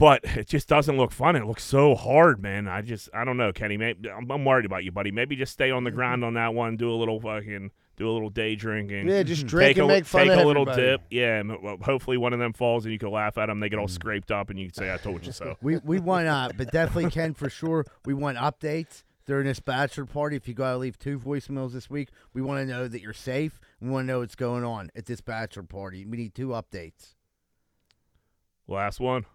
[0.00, 1.36] But it just doesn't look fun.
[1.36, 2.66] It looks so hard, man.
[2.66, 3.76] I just, I don't know, Kenny.
[3.76, 5.10] Maybe, I'm, I'm worried about you, buddy.
[5.10, 6.78] Maybe just stay on the ground on that one.
[6.78, 9.08] Do a little fucking, do a little day drinking.
[9.10, 10.92] Yeah, just drink take and a, make fun take of a little everybody.
[10.92, 11.02] dip.
[11.10, 13.60] Yeah, and, well, hopefully one of them falls and you can laugh at them.
[13.60, 16.00] They get all scraped up and you can say, "I told you so." we we
[16.00, 17.84] want uh, but definitely Ken for sure.
[18.06, 20.34] We want updates during this bachelor party.
[20.34, 23.60] If you gotta leave two voicemails this week, we want to know that you're safe.
[23.80, 26.04] We want to know what's going on at this bachelor party.
[26.04, 27.14] We need two updates.
[28.66, 29.26] Last one.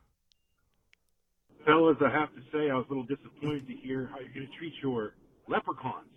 [1.66, 4.48] Fellas, I have to say I was a little disappointed to hear how you're going
[4.48, 5.14] to treat your
[5.48, 6.10] leprechauns.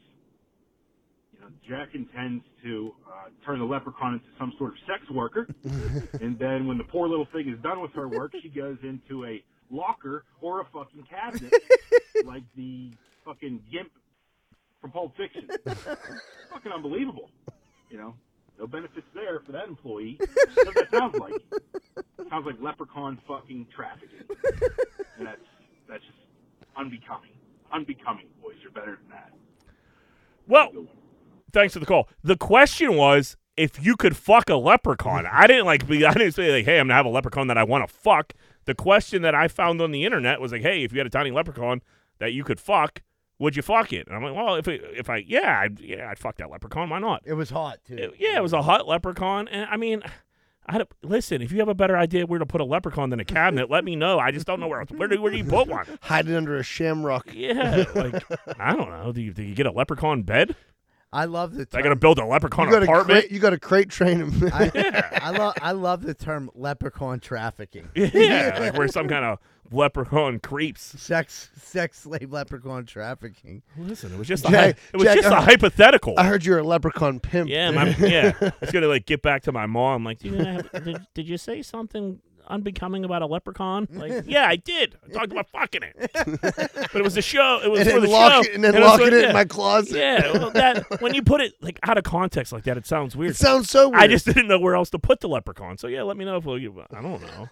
[1.33, 5.47] You know, Jack intends to uh, turn the leprechaun into some sort of sex worker,
[6.21, 9.25] and then when the poor little thing is done with her work, she goes into
[9.25, 11.53] a locker or a fucking cabinet,
[12.25, 12.91] like the
[13.29, 13.91] fucking gimp
[14.81, 15.49] from Pulp Fiction.
[15.67, 17.31] fucking unbelievable.
[17.91, 18.15] You know,
[18.59, 20.19] no benefits there for that employee.
[20.21, 21.33] That's what that sounds like.
[22.31, 24.21] Sounds like leprechaun fucking trafficking
[25.19, 25.41] and that's
[25.89, 26.19] that's just
[26.77, 27.31] unbecoming.
[27.73, 28.57] Unbecoming, boys.
[28.63, 29.33] You're better than that.
[30.47, 30.71] Well,
[31.53, 32.09] thanks for the call.
[32.23, 35.27] The question was if you could fuck a leprechaun.
[35.27, 37.59] I didn't like be I didn't say like, hey, I'm gonna have a leprechaun that
[37.59, 38.35] I want to fuck.
[38.65, 41.11] The question that I found on the internet was like, hey, if you had a
[41.11, 41.81] tiny leprechaun
[42.19, 43.03] that you could fuck,
[43.39, 44.07] would you fuck it?
[44.07, 46.89] And I'm like, well, if it, if I yeah, I'd, yeah, I'd fuck that leprechaun.
[46.91, 47.23] Why not?
[47.25, 47.95] It was hot too.
[47.95, 50.03] It- yeah, it was a hot leprechaun, and I mean.
[50.71, 53.09] I had a, listen, if you have a better idea where to put a leprechaun
[53.09, 54.19] than a cabinet, let me know.
[54.19, 55.87] I just don't know where where do, where do you put one?
[56.03, 57.31] Hide it under a shamrock.
[57.33, 58.23] Yeah, like
[58.61, 59.11] I don't know.
[59.11, 60.55] Do you, do you get a leprechaun bed?
[61.13, 61.65] I love the.
[61.67, 61.79] Term.
[61.79, 63.21] I got to build a leprechaun You got, a apartment.
[63.21, 64.51] crate, you got a crate train him.
[64.53, 65.55] I, I love.
[65.63, 67.89] I love the term leprechaun trafficking.
[67.95, 69.39] Yeah, like we're some kind of
[69.71, 70.83] leprechaun creeps.
[71.01, 73.63] Sex, sex slave leprechaun trafficking.
[73.77, 76.15] Listen, it was just a Jack- hy- it was Jack, just a hypothetical.
[76.19, 77.49] I heard you're a leprechaun pimp.
[77.49, 78.33] yeah, my, yeah.
[78.41, 80.05] I was gonna like get back to my mom.
[80.05, 83.87] Like, "Do you have, did, did you say something unbecoming about a leprechaun?
[83.99, 84.97] Like, yeah, I did.
[85.05, 87.61] I talked about fucking it, but it was a show.
[87.65, 89.23] It was and for the lock show, it, and then it was locking for- it
[89.23, 89.29] yeah.
[89.29, 89.97] in my closet.
[89.97, 93.17] Yeah, well, that when you put it like out of context like that, it sounds
[93.17, 93.33] weird.
[93.33, 94.03] It sounds so weird.
[94.03, 95.79] I just didn't know where else to put the leprechaun.
[95.79, 96.83] So yeah, let me know if you.
[96.93, 97.49] I don't know,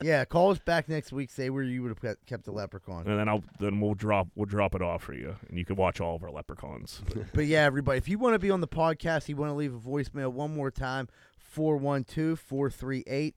[0.00, 1.30] Yeah, call us back next week.
[1.30, 3.06] Say where you would have kept- kept the leprechaun.
[3.06, 5.76] and then I'll then we'll drop we'll drop it off for you, and you can
[5.76, 7.02] watch all of our leprechauns.
[7.34, 9.74] But yeah, everybody, if you want to be on the podcast, you want to leave
[9.74, 13.34] a voicemail one more time 412 438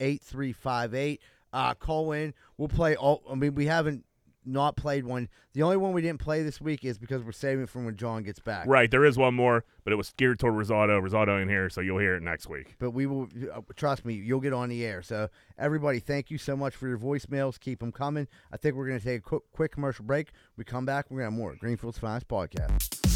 [0.00, 1.20] 8358.
[1.52, 2.34] Uh, call in.
[2.56, 3.22] We'll play all.
[3.30, 4.04] I mean, we haven't
[4.46, 5.28] not played one.
[5.52, 7.96] The only one we didn't play this week is because we're saving it from when
[7.96, 8.66] John gets back.
[8.66, 11.00] Right, there is one more, but it was geared toward Rosado.
[11.00, 12.74] Rosado in here, so you'll hear it next week.
[12.78, 15.02] But we will, uh, trust me, you'll get on the air.
[15.02, 15.28] So,
[15.58, 17.58] everybody, thank you so much for your voicemails.
[17.58, 18.28] Keep them coming.
[18.52, 20.32] I think we're going to take a quick, quick commercial break.
[20.56, 23.13] We come back, we're going to have more Greenfield's Finest Podcast.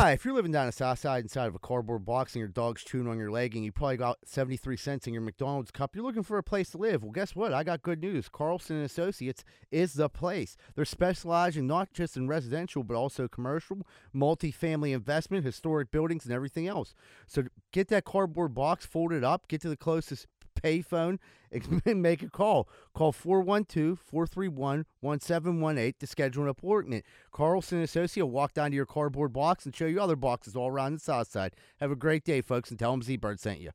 [0.00, 2.48] Hi, if you're living down the south side inside of a cardboard box and your
[2.48, 5.94] dog's chewing on your leg and you probably got 73 cents in your McDonald's cup,
[5.94, 7.02] you're looking for a place to live.
[7.02, 7.52] Well, guess what?
[7.52, 8.26] I got good news.
[8.30, 10.56] Carlson and Associates is the place.
[10.74, 13.86] They're specializing not just in residential, but also commercial,
[14.16, 16.94] multifamily investment, historic buildings, and everything else.
[17.26, 20.26] So get that cardboard box, fold it up, get to the closest
[20.62, 21.18] payphone
[21.84, 22.68] and make a call.
[22.94, 27.04] Call 412-431-1718 to schedule an appointment.
[27.32, 30.68] Carlson Associate will walk down to your cardboard box and show you other boxes all
[30.68, 31.54] around the south side.
[31.80, 33.70] Have a great day, folks, and tell them Z-Bird sent you.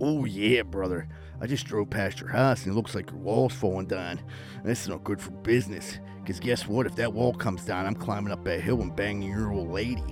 [0.00, 1.08] Oh, yeah, brother.
[1.40, 4.20] I just drove past your house and it looks like your wall's falling down.
[4.64, 5.98] This is not good for business.
[6.20, 6.86] Because guess what?
[6.86, 10.02] If that wall comes down, I'm climbing up that hill and banging your old lady.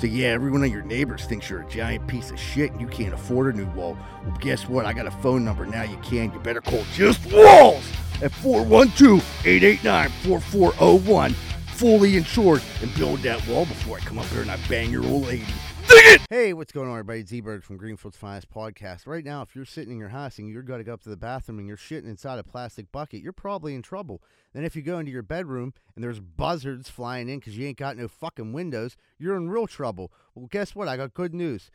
[0.00, 2.80] So, yeah, every one of your neighbors thinks you're a giant piece of shit and
[2.80, 3.98] you can't afford a new wall.
[4.24, 4.86] Well, guess what?
[4.86, 6.32] I got a phone number now you can.
[6.32, 7.86] You better call Just Walls
[8.22, 11.34] at 412 889 4401.
[11.74, 15.04] Fully insured and build that wall before I come up here and I bang your
[15.04, 15.44] old lady.
[16.30, 17.40] Hey, what's going on, everybody?
[17.40, 19.08] Bird from Greenfield's Finest Podcast.
[19.08, 21.08] Right now, if you're sitting in your house and you're going to go up to
[21.08, 24.22] the bathroom and you're shitting inside a plastic bucket, you're probably in trouble.
[24.52, 27.78] Then, if you go into your bedroom and there's buzzards flying in because you ain't
[27.78, 30.12] got no fucking windows, you're in real trouble.
[30.36, 30.86] Well, guess what?
[30.86, 31.70] I got good news.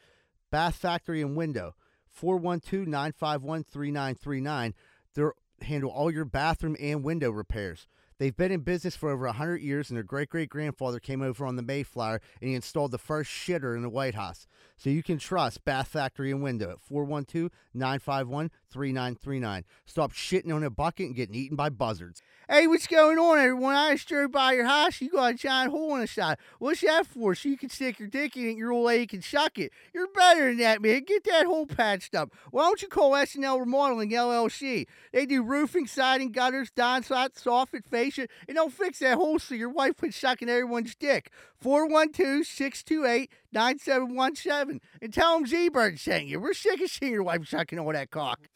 [0.52, 1.76] Bath Factory and Window,
[2.10, 4.74] 412 951 3939.
[5.16, 5.24] They
[5.66, 7.88] handle all your bathroom and window repairs.
[8.18, 11.46] They've been in business for over 100 years, and their great great grandfather came over
[11.46, 14.48] on the Mayflower and he installed the first shitter in the White House.
[14.78, 19.64] So you can trust Bath Factory and Window at 412 951 3939.
[19.86, 22.22] Stop shitting on a bucket and getting eaten by buzzards.
[22.50, 23.74] Hey, what's going on, everyone?
[23.74, 25.00] I just drove by your house.
[25.00, 26.38] You got a giant hole in the side.
[26.60, 27.34] What's that for?
[27.36, 29.72] So you can stick your dick in it, your old lady can suck it.
[29.94, 31.06] You're better than that, man.
[31.06, 32.34] Get that hole patched up.
[32.52, 34.88] Why don't you call SNL Remodeling LLC?
[35.14, 39.70] They do roofing, siding, gutters, downsides, soffit, fascia, and they'll fix that hole so your
[39.70, 41.32] wife quit sucking everyone's dick.
[41.62, 46.40] 412 628 9717 and tell them Z-Bird sent you.
[46.42, 48.40] We're sick of seeing your wife sucking all that cock.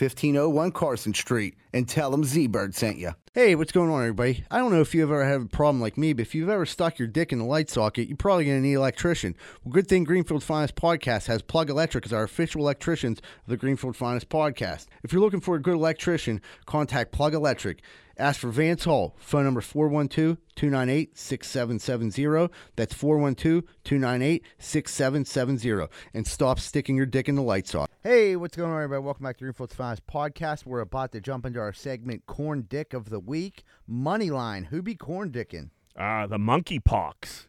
[0.00, 3.14] 1501 Carson Street, and tell them Z-Bird sent you.
[3.34, 4.44] Hey, what's going on, everybody?
[4.48, 6.66] I don't know if you've ever had a problem like me, but if you've ever
[6.66, 9.34] stuck your dick in a light socket, you're probably going to need an electrician.
[9.64, 13.56] Well, good thing Greenfield's Finest Podcast has Plug Electric as our official electricians of the
[13.56, 14.86] Greenfield Finest Podcast.
[15.02, 17.82] If you're looking for a good electrician, contact Plug Electric.
[18.18, 19.14] Ask for Vance Hall.
[19.18, 22.52] Phone number 412 298 6770.
[22.74, 25.86] That's 412 298 6770.
[26.12, 27.94] And stop sticking your dick in the light socket.
[28.02, 29.04] Hey, what's going on, everybody?
[29.04, 30.66] Welcome back to Greenfield's Finest Podcast.
[30.66, 33.62] We're about to jump into our segment Corn Dick of the Week.
[33.88, 34.66] Moneyline.
[34.66, 35.70] Who be corn dicking?
[35.96, 37.47] Uh, the monkeypox.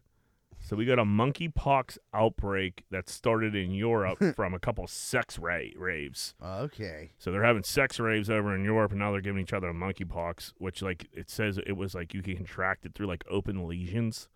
[0.69, 5.61] So we got a monkeypox outbreak that started in Europe from a couple sex ra-
[5.75, 6.35] raves.
[6.45, 7.09] Okay.
[7.17, 10.53] So they're having sex raves over in Europe, and now they're giving each other monkeypox,
[10.59, 14.29] which like it says it was like you can contract it through like open lesions,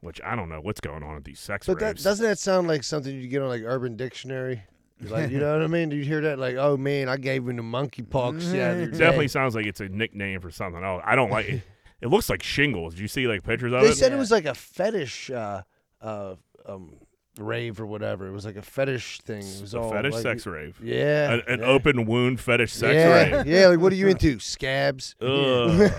[0.00, 2.02] which I don't know what's going on with these sex But that raves.
[2.02, 4.64] doesn't that sound like something you get on like Urban Dictionary?
[5.00, 5.90] Like you know what I mean?
[5.90, 6.40] Do you hear that?
[6.40, 8.52] Like, oh man, I gave him the monkeypox.
[8.52, 8.98] Yeah, the other day.
[8.98, 11.04] Definitely sounds like it's a nickname for something else.
[11.06, 11.62] I don't like it.
[12.00, 12.94] It looks like shingles.
[12.94, 13.90] Did you see like pictures of They it?
[13.90, 15.62] They said it was like a fetish uh,
[16.00, 16.34] uh,
[16.66, 16.92] um,
[17.38, 18.26] rave or whatever.
[18.26, 19.42] It was like a fetish thing.
[19.46, 20.78] It was a all fetish like- sex rave.
[20.82, 21.66] Yeah, An, an yeah.
[21.66, 23.46] open wound fetish sex yeah, rave.
[23.48, 23.66] yeah.
[23.66, 24.38] Like, what are you into?
[24.38, 25.16] Scabs.
[25.20, 25.26] Ugh.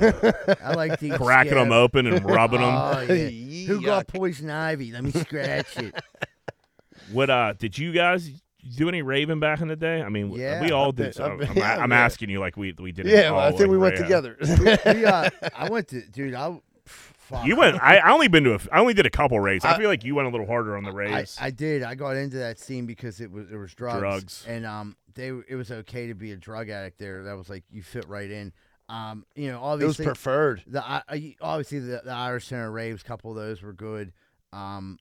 [0.63, 2.73] I like the Cracking them open and rubbing them.
[2.73, 3.67] Oh, yeah.
[3.67, 4.91] Who got poison ivy?
[4.91, 5.95] Let me scratch it.
[7.11, 8.29] What uh did you guys
[8.75, 10.01] do any raving back in the day?
[10.01, 11.15] I mean, Yeah, we all I've did.
[11.15, 11.99] so I've been- I'm, yeah, I'm yeah.
[11.99, 13.05] asking you like we we did.
[13.05, 14.33] Yeah, well, I think we went together.
[14.41, 14.93] together.
[14.93, 16.33] we, uh, I went to, dude.
[16.33, 17.45] I, fuck.
[17.45, 17.81] You went.
[17.81, 18.55] I, I only been to.
[18.55, 19.63] A, I only did a couple raves.
[19.65, 21.37] I, I- feel like you went a little harder on the raves.
[21.39, 21.83] I did.
[21.83, 24.45] I got into that scene because it was there was drugs, Drugs.
[24.47, 27.23] and um, they it was okay to be a drug addict there.
[27.23, 28.51] That was like you fit right in.
[28.89, 30.63] Um, you know, it was obviously preferred.
[30.67, 34.11] the I- I- obviously the, the Irish Center raves, couple of those were good.
[34.51, 34.97] Um,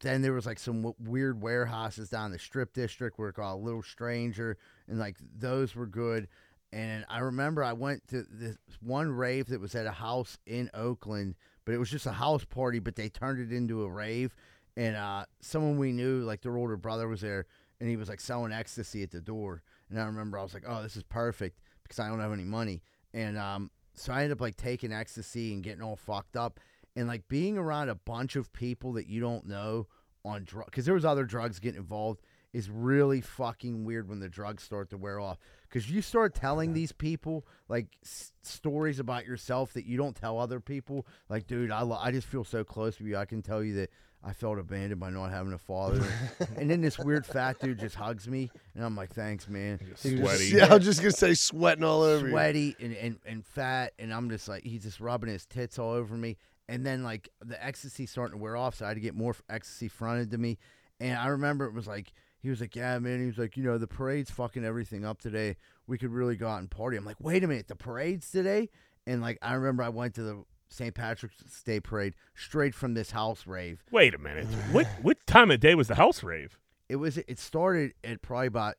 [0.00, 3.54] then there was like some w- weird warehouses down the Strip District where it a
[3.54, 4.56] little stranger,
[4.88, 6.28] and like those were good.
[6.72, 10.70] And I remember I went to this one rave that was at a house in
[10.74, 14.34] Oakland, but it was just a house party, but they turned it into a rave.
[14.76, 17.46] And uh, someone we knew, like their older brother, was there,
[17.80, 19.62] and he was like selling ecstasy at the door.
[19.88, 22.44] And I remember I was like, "Oh, this is perfect," because I don't have any
[22.44, 22.82] money.
[23.12, 26.58] And um, so I ended up like taking ecstasy and getting all fucked up,
[26.96, 29.86] and like being around a bunch of people that you don't know
[30.24, 32.20] on drugs, because there was other drugs getting involved,
[32.52, 35.38] is really fucking weird when the drugs start to wear off.
[35.68, 40.38] Because you start telling these people like s- stories about yourself that you don't tell
[40.38, 41.04] other people.
[41.28, 43.16] Like, dude, I lo- I just feel so close to you.
[43.16, 43.90] I can tell you that.
[44.26, 46.02] I felt abandoned by not having a father,
[46.56, 50.46] and then this weird fat dude just hugs me, and I'm like, "Thanks, man." Sweaty.
[50.54, 52.32] Yeah, I was just gonna say sweating all over you.
[52.32, 55.90] sweaty and, and, and fat, and I'm just like he's just rubbing his tits all
[55.90, 56.38] over me.
[56.68, 59.34] And then like the ecstasy starting to wear off, so I had to get more
[59.48, 60.58] ecstasy fronted to me.
[61.00, 63.20] And I remember it was like he was like, yeah, man.
[63.20, 65.56] He was like, you know, the parade's fucking everything up today.
[65.86, 66.96] We could really go out and party.
[66.96, 68.68] I'm like, wait a minute, the parade's today?
[69.06, 70.94] And like, I remember I went to the St.
[70.94, 73.84] Patrick's Day parade straight from this house rave.
[73.90, 74.46] Wait a minute.
[74.72, 76.58] what what time of day was the house rave?
[76.88, 77.18] It was.
[77.18, 78.74] It started at probably about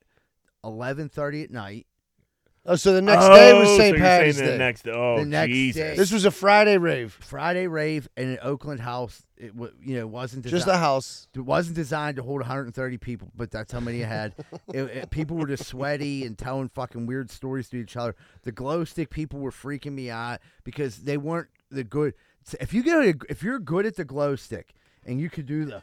[0.63, 1.87] eleven thirty at night.
[2.67, 3.97] Oh, so the next day was Oh, so St.
[3.97, 4.57] you're saying Patty's the Day.
[4.57, 5.81] Next, oh, The next Jesus.
[5.81, 5.95] day.
[5.95, 7.15] This was a Friday rave.
[7.21, 9.21] Friday rave in an Oakland house.
[9.37, 11.27] It wa- you know wasn't Just desi- a house.
[11.35, 14.33] It wasn't designed to hold 130 people, but that's how many it had.
[14.73, 18.15] it, it- people were just sweaty and telling fucking weird stories to each other.
[18.43, 22.13] The glow stick people were freaking me out because they weren't the good.
[22.59, 24.73] If you get a, if you're good at the glow stick
[25.05, 25.81] and you could do the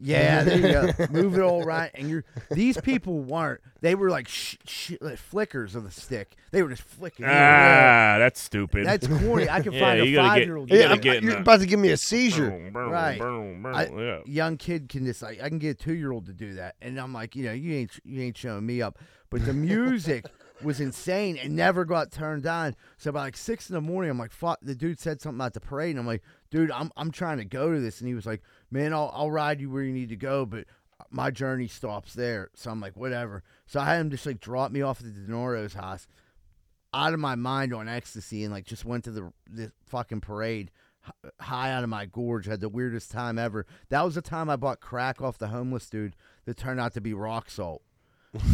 [0.00, 1.06] yeah, there you go.
[1.10, 2.24] Move it all right, and you're.
[2.50, 3.60] These people weren't.
[3.80, 6.36] They were like sh- sh- like flickers of the stick.
[6.50, 7.24] They were just flicking.
[7.26, 8.16] here there.
[8.16, 8.86] Ah, that's stupid.
[8.86, 9.48] That's corny.
[9.48, 10.70] I can Yeah, find a you gotta get- five year old.
[10.70, 12.50] you Yeah, gotta I'm- get in you're the- about to give me a seizure.
[12.50, 13.18] Boom, boom, Right.
[13.18, 14.20] boom, boom, I- yeah.
[14.26, 16.76] young kid can just like I can get a two year old to do that,
[16.82, 18.98] and I'm like, you know, you ain't you ain't showing me up.
[19.30, 20.24] But the music
[20.62, 22.76] was insane and never got turned on.
[22.96, 24.58] So by like six in the morning, I'm like, fuck.
[24.62, 27.44] The dude said something about the parade, and I'm like, dude, I'm I'm trying to
[27.44, 28.40] go to this, and he was like,
[28.70, 30.66] man, I'll I'll ride you where you need to go, but
[31.10, 32.50] my journey stops there.
[32.54, 33.42] So I'm like, whatever.
[33.66, 36.06] So I had him just like drop me off at the Denoro's house,
[36.94, 40.70] out of my mind on ecstasy, and like just went to the the fucking parade
[41.40, 42.46] high out of my gorge.
[42.46, 43.66] Had the weirdest time ever.
[43.88, 47.00] That was the time I bought crack off the homeless dude that turned out to
[47.00, 47.82] be rock salt.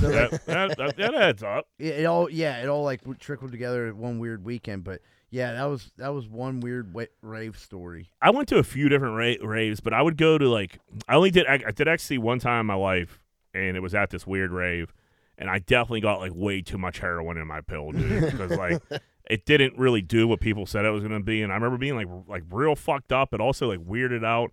[0.00, 1.66] So that, that, that, that adds up.
[1.78, 4.84] it, it all yeah, it all like trickled together at one weird weekend.
[4.84, 5.00] But
[5.32, 8.10] yeah, that was that was one weird wa- rave story.
[8.20, 10.78] I went to a few different ra- raves, but I would go to like
[11.08, 13.18] I only did I, I did actually one time in my life,
[13.54, 14.92] and it was at this weird rave,
[15.38, 18.82] and I definitely got like way too much heroin in my pill, dude, because like
[19.30, 21.96] it didn't really do what people said it was gonna be, and I remember being
[21.96, 24.52] like like real fucked up, but also like weirded out.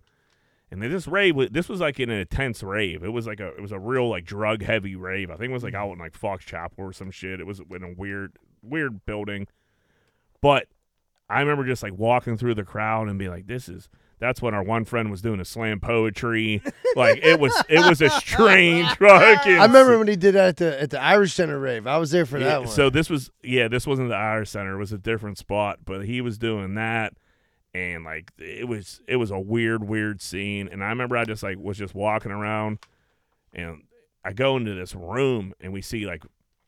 [0.70, 3.04] And then this rave, this was like in an intense rave.
[3.04, 5.28] It was like a, it was a real like drug heavy rave.
[5.28, 5.82] I think it was like mm-hmm.
[5.82, 7.38] out in like Fox Chapel or some shit.
[7.38, 9.46] It was in a weird, weird building.
[10.42, 10.66] But
[11.28, 13.88] I remember just like walking through the crowd and being like, "This is."
[14.18, 16.62] That's when our one friend was doing a slam poetry.
[16.94, 19.52] Like it was, it was a strange fucking.
[19.58, 21.86] I remember when he did that at the at the Irish Center rave.
[21.86, 22.68] I was there for Yeah, that one.
[22.68, 24.74] So this was, yeah, this wasn't the Irish Center.
[24.74, 27.14] It was a different spot, but he was doing that,
[27.72, 30.68] and like it was, it was a weird, weird scene.
[30.70, 32.80] And I remember I just like was just walking around,
[33.54, 33.84] and
[34.22, 36.24] I go into this room, and we see like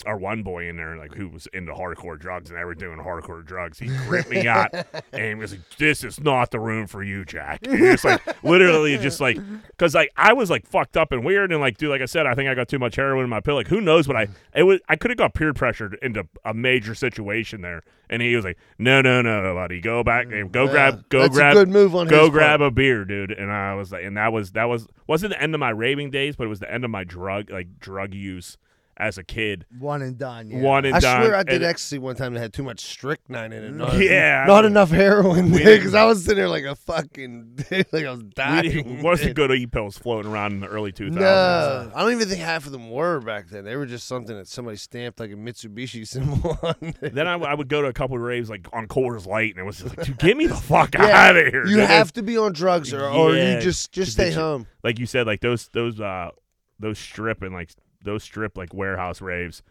[0.07, 2.99] our one boy in there, like who was into hardcore drugs, and they were doing
[2.99, 3.79] hardcore drugs.
[3.79, 4.73] He gripped me out,
[5.13, 8.21] and he was like, "This is not the room for you, Jack." And it's like
[8.45, 9.39] literally just like,
[9.69, 12.27] because like I was like fucked up and weird, and like, dude, like I said,
[12.27, 13.55] I think I got too much heroin in my pill.
[13.55, 14.27] Like, who knows what I?
[14.27, 14.35] Mm-hmm.
[14.55, 18.35] It was I could have got peer pressured into a major situation there, and he
[18.37, 21.35] was like, "No, no, no, buddy, go back, and go mm, Yeah, grab, go that's
[21.35, 22.69] grab, a good move on go grab part.
[22.69, 25.55] a beer, dude." And I was like, and that was that was wasn't the end
[25.55, 28.57] of my raving days, but it was the end of my drug like drug use
[28.99, 29.65] as a kid.
[29.79, 30.51] One and done.
[30.51, 30.61] Yeah.
[30.61, 31.23] One and I done.
[31.23, 33.73] swear I did and- ecstasy one time that had too much strychnine in it.
[33.73, 34.45] Not, Yeah.
[34.49, 38.63] not enough heroin because I was sitting there like a fucking like I was dying.
[38.71, 41.13] didn't- wasn't good e pills floating around in the early 2000s.
[41.13, 43.65] No, I don't even think half of them were back then.
[43.65, 46.75] They were just something that somebody stamped like a Mitsubishi symbol on.
[47.01, 47.15] it.
[47.15, 49.51] Then I, w- I would go to a couple of raves like on Coors Light,
[49.53, 51.65] and it was just like, dude, get me the fuck Yeah, out of here.
[51.67, 51.87] You dude.
[51.89, 54.67] have to be on drugs, or, or you just just stay get you- home.
[54.85, 56.31] like you said, like those those uh
[56.79, 57.71] those strip and like
[58.05, 59.63] those strip like warehouse raves.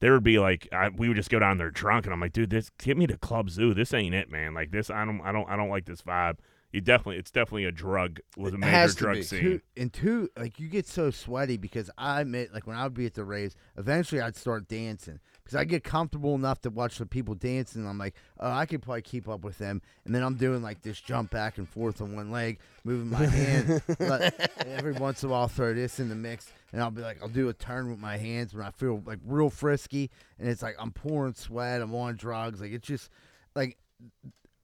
[0.00, 2.32] There would be like I, we would just go down there drunk, and I'm like,
[2.32, 3.72] dude, this get me to Club Zoo.
[3.74, 4.54] This ain't it, man.
[4.54, 6.36] Like this, I don't, I don't, I don't like this vibe.
[6.72, 8.20] You definitely, it's definitely a drug.
[8.36, 9.22] Was a major drug be.
[9.22, 9.40] scene.
[9.40, 12.94] Two, and two, like you get so sweaty because I admit, like when I would
[12.94, 16.98] be at the raves, eventually I'd start dancing because I get comfortable enough to watch
[16.98, 17.82] the people dancing.
[17.82, 19.80] And I'm like, oh, I could probably keep up with them.
[20.04, 23.26] And then I'm doing like this jump back and forth on one leg, moving my
[23.26, 23.80] hand.
[24.00, 27.00] but every once in a while, I'll throw this in the mix, and I'll be
[27.00, 30.48] like, I'll do a turn with my hands when I feel like real frisky, and
[30.48, 33.08] it's like I'm pouring sweat, I'm on drugs, like it's just
[33.54, 33.78] like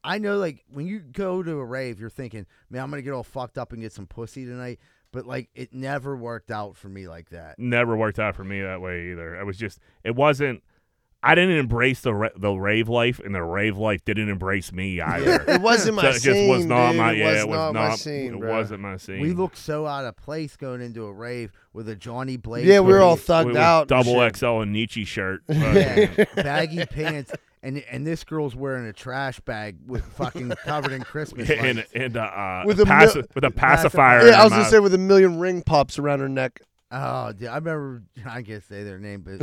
[0.03, 3.13] I know, like when you go to a rave, you're thinking, "Man, I'm gonna get
[3.13, 4.81] all fucked up and get some pussy tonight."
[5.13, 7.59] But like, it never worked out for me like that.
[7.59, 9.37] Never worked out for me that way either.
[9.37, 10.63] It was just, it wasn't.
[11.25, 15.01] I didn't embrace the ra- the rave life, and the rave life didn't embrace me
[15.01, 15.45] either.
[15.47, 17.01] It wasn't my So it just was scene, not dude.
[17.01, 17.27] my It yeah.
[17.27, 18.57] was it was not not my scene, It bro.
[18.57, 19.21] wasn't my scene.
[19.21, 22.67] We looked so out of place going into a rave with a Johnny Blaze.
[22.67, 23.81] Yeah, we were hoodie, all thugged with, out.
[23.83, 24.37] and double shit.
[24.37, 25.43] XL and Nietzsche shirt.
[25.49, 31.03] yeah, baggy pants, and and this girl's wearing a trash bag with fucking covered in
[31.05, 31.93] Christmas and lights.
[31.95, 34.23] and uh, uh, With a paci- mil- with a pacifier.
[34.23, 34.71] in Yeah, I was gonna mouth.
[34.73, 36.63] say with a million ring pops around her neck.
[36.95, 38.03] Oh, dude, I remember.
[38.27, 39.41] I can't say their name, but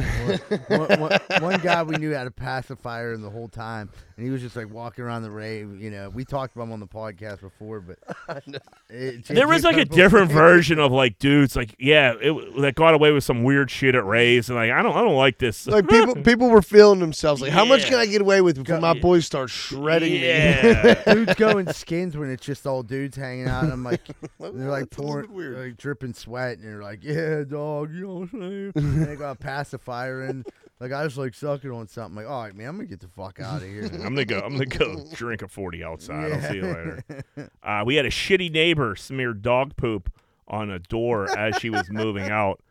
[0.70, 3.90] one, one, one, one guy we knew had a pacifier in the whole time,
[4.20, 5.82] and he was just like walking around the rave.
[5.82, 7.98] You know, we talked about him on the podcast before, but
[8.90, 12.76] it, There was like a Purple- different version of like dudes, like yeah, it, that
[12.76, 15.38] got away with some weird shit at raves, and like I don't, I don't like
[15.38, 15.66] this.
[15.68, 17.42] Like people, people were feeling themselves.
[17.42, 20.28] Like, how much can I get away with before my boys start shredding me?
[20.28, 23.64] yeah, dudes going skins when it's just all dudes hanging out.
[23.64, 24.06] And I'm like,
[24.38, 25.58] they're like That's a little pouring, weird.
[25.66, 28.72] like dripping sweat, and they're like, yeah, dog, you know what I'm saying?
[28.76, 30.46] and they got a pacifier, and
[30.80, 32.16] like I just like sucking on something.
[32.16, 33.84] Like, all right, man, I'm gonna get the fuck out of here.
[33.86, 34.40] I'm gonna go.
[34.40, 36.32] I'm gonna go drink a forty outside.
[36.32, 37.04] I'll see you later.
[37.64, 40.12] Uh, we had a shitty neighbor smear dog poop
[40.48, 42.62] on a door as she was moving out.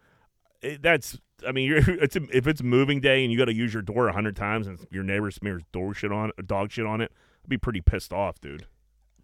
[0.62, 1.18] It- that's.
[1.46, 3.82] I mean, you're, it's a, if it's moving day and you got to use your
[3.82, 7.12] door a hundred times and your neighbor smears door shit on dog shit on it,
[7.44, 8.66] I'd be pretty pissed off, dude.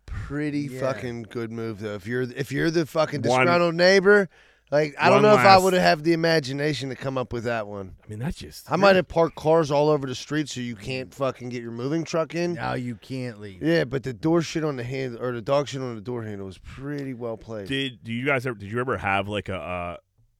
[0.06, 0.78] Pretty Yeah.
[0.80, 1.94] fucking good move though.
[1.94, 4.28] If you're if you're the fucking One- disgruntled neighbor,
[4.74, 7.32] like I don't one know if I last- would have the imagination to come up
[7.32, 7.94] with that one.
[8.04, 8.70] I mean, that's just.
[8.70, 11.70] I might have parked cars all over the street so you can't fucking get your
[11.72, 12.54] moving truck in.
[12.54, 13.62] now you can't leave.
[13.62, 16.22] Yeah, but the door shit on the hand or the dog shit on the door
[16.24, 17.68] handle was pretty well played.
[17.68, 18.56] Did do you guys ever?
[18.58, 19.96] Did you ever have like a uh,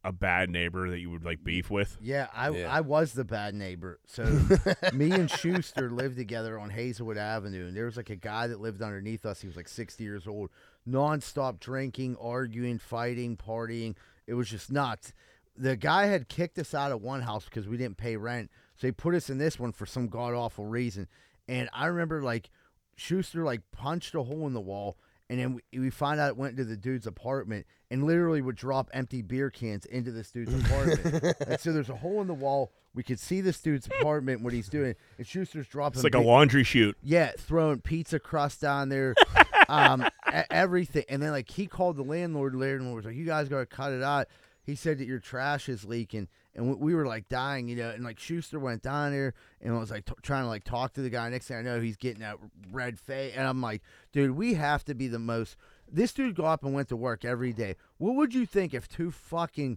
[0.06, 1.96] a bad neighbor that you would like beef with?
[2.00, 2.74] Yeah, I Yeah.
[2.74, 4.00] I was the bad neighbor.
[4.06, 4.24] So
[4.92, 8.60] me and Schuster lived together on Hazelwood Avenue, and there was like a guy that
[8.60, 9.40] lived underneath us.
[9.40, 10.50] He was like sixty years old,
[10.88, 13.94] nonstop drinking, arguing, fighting, partying.
[14.26, 15.12] It was just nuts.
[15.56, 18.86] The guy had kicked us out of one house because we didn't pay rent, so
[18.88, 21.06] he put us in this one for some god awful reason.
[21.48, 22.50] And I remember like
[22.96, 24.96] Schuster like punched a hole in the wall.
[25.30, 28.56] And then we, we find out it went into the dude's apartment and literally would
[28.56, 31.36] drop empty beer cans into this dude's apartment.
[31.46, 32.72] and so there's a hole in the wall.
[32.94, 34.94] We could see this dude's apartment, what he's doing.
[35.16, 36.96] And Schuster's dropping It's like a laundry chute.
[37.02, 39.14] yeah, throwing pizza crust down there,
[39.68, 40.06] um,
[40.50, 41.04] everything.
[41.08, 42.54] And then like he called the landlord.
[42.54, 44.28] Landlord was like, "You guys got to cut it out."
[44.62, 47.90] He said that your trash is leaking, and we- we were like dying, you know.
[47.90, 51.02] And like Schuster went down there and was like t- trying to like talk to
[51.02, 51.28] the guy.
[51.28, 52.38] Next thing I know, he's getting that
[52.72, 55.56] red face, and I'm like, "Dude, we have to be the most."
[55.90, 57.76] This dude got up and went to work every day.
[57.98, 59.76] What would you think if two fucking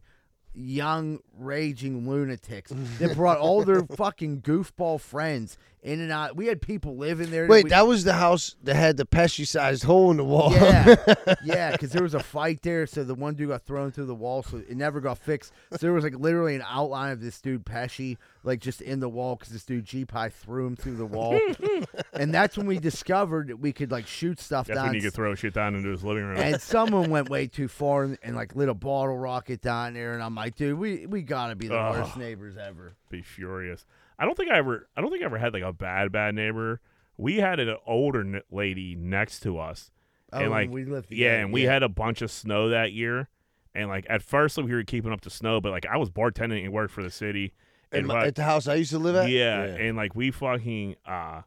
[0.58, 6.36] young raging lunatics that brought all their fucking goofball friends in and out.
[6.36, 7.48] We had people living there.
[7.48, 10.52] Wait, we- that was the house that had the Pesci-sized hole in the wall.
[10.52, 10.96] yeah,
[11.44, 14.16] yeah, because there was a fight there, so the one dude got thrown through the
[14.16, 15.54] wall, so it never got fixed.
[15.72, 19.10] So there was like literally an outline of this dude Pesci, like just in the
[19.10, 21.40] wall, because this dude G Pie threw him through the wall,
[22.14, 24.88] and that's when we discovered that we could like shoot stuff That's down.
[24.88, 26.38] when you could throw shit down into his living room.
[26.38, 30.14] and someone went way too far and, and like lit a bottle rocket down there,
[30.14, 31.96] and I'm like, dude, we we gotta be the Ugh.
[32.00, 32.94] worst neighbors ever.
[33.10, 33.86] be furious.
[34.20, 34.88] I don't think I ever.
[34.96, 36.82] I don't think I ever had like a bad bad neighbor.
[37.18, 39.92] We had an older n- lady next to us,
[40.32, 41.74] Oh, and like we lived yeah, together, and we yeah.
[41.74, 43.28] had a bunch of snow that year.
[43.76, 46.10] And like at first, like, we were keeping up the snow, but like I was
[46.10, 47.54] bartending and worked for the city.
[47.92, 49.30] At, And my- like- at the house I used to live at.
[49.30, 51.42] yeah, and like we fucking uh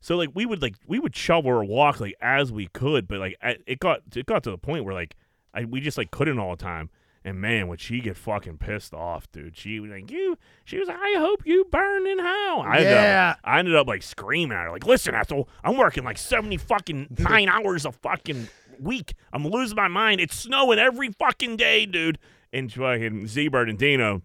[0.00, 3.18] so like we would like we would shovel or walk like as we could, but
[3.18, 5.14] like I, it got it got to the point where like
[5.54, 6.90] I we just like couldn't all the time.
[7.24, 9.56] And man, would she get fucking pissed off, dude?
[9.56, 12.92] She was like, "You," she was like, "I hope you burn in hell." I ended
[12.92, 13.30] Yeah.
[13.32, 16.56] up, I ended up like screaming at her, like, "Listen, asshole, I'm working like seventy
[16.56, 18.46] fucking nine hours a fucking
[18.78, 19.14] week.
[19.32, 20.20] I'm losing my mind.
[20.20, 22.18] It's snowing every fucking day, dude."
[22.52, 24.22] And fucking Z-Bird and Dino,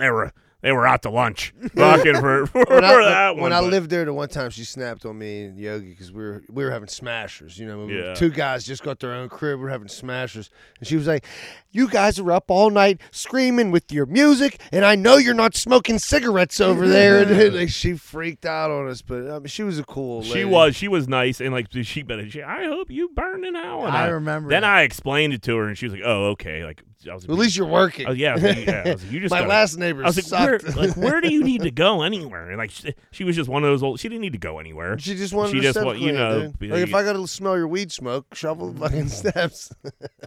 [0.00, 0.32] they were
[0.62, 3.52] they were out to lunch fucking for, for when I, that when one.
[3.54, 6.22] I but- lived there the one time, she snapped on me and Yogi because we
[6.22, 7.58] were we were having smashers.
[7.58, 8.12] You know, Yeah.
[8.12, 9.58] two guys just got their own crib.
[9.58, 11.24] We are having smashers, and she was like,
[11.70, 15.54] "You guys are up all night screaming with your music, and I know you're not
[15.56, 19.46] smoking cigarettes over there." and then, like, she freaked out on us, but I mean,
[19.46, 20.16] she was a cool.
[20.16, 20.76] Old She was.
[20.76, 23.86] She was nice, and like she, but she, I hope you burn an hour.
[23.86, 24.70] And I remember Then that.
[24.70, 27.24] I explained it to her, and she was like, "Oh, okay." Like I was.
[27.24, 28.06] At least you're working.
[28.08, 28.82] Oh yeah, like, yeah.
[28.86, 31.20] I was like, you just My gotta- last neighbor I was like, where, like, where
[31.20, 32.48] do you need to go anywhere?
[32.50, 34.00] And like, she, she was just one of those old.
[34.00, 34.98] She didn't need to go anywhere.
[34.98, 37.14] She just wanted She to just step wa- you know, be- Like if I got
[37.14, 39.72] to smell your weed smoke, shovel the fucking steps.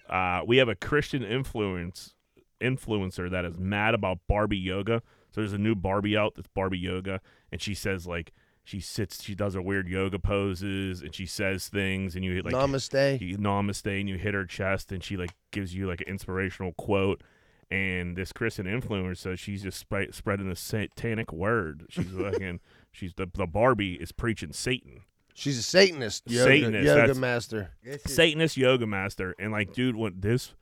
[0.10, 2.14] uh, we have a Christian influence
[2.62, 5.02] influencer that is mad about Barbie yoga.
[5.32, 7.20] So there's a new Barbie out that's Barbie yoga,
[7.52, 8.32] and she says like
[8.64, 12.54] she sits, she does her weird yoga poses, and she says things, and you like
[12.54, 13.20] Namaste.
[13.22, 16.74] you namaste, and you hit her chest, and she like gives you like an inspirational
[16.74, 17.22] quote.
[17.72, 21.86] And this Christian influencer says she's just sp- spreading the satanic word.
[21.90, 22.60] She's fucking,
[22.92, 25.02] she's the the Barbie is preaching Satan.
[25.34, 26.24] She's a Satanist.
[26.30, 27.72] Yoga, Satanist, yoga master.
[28.06, 30.54] Satanist yoga master, and like, dude, what this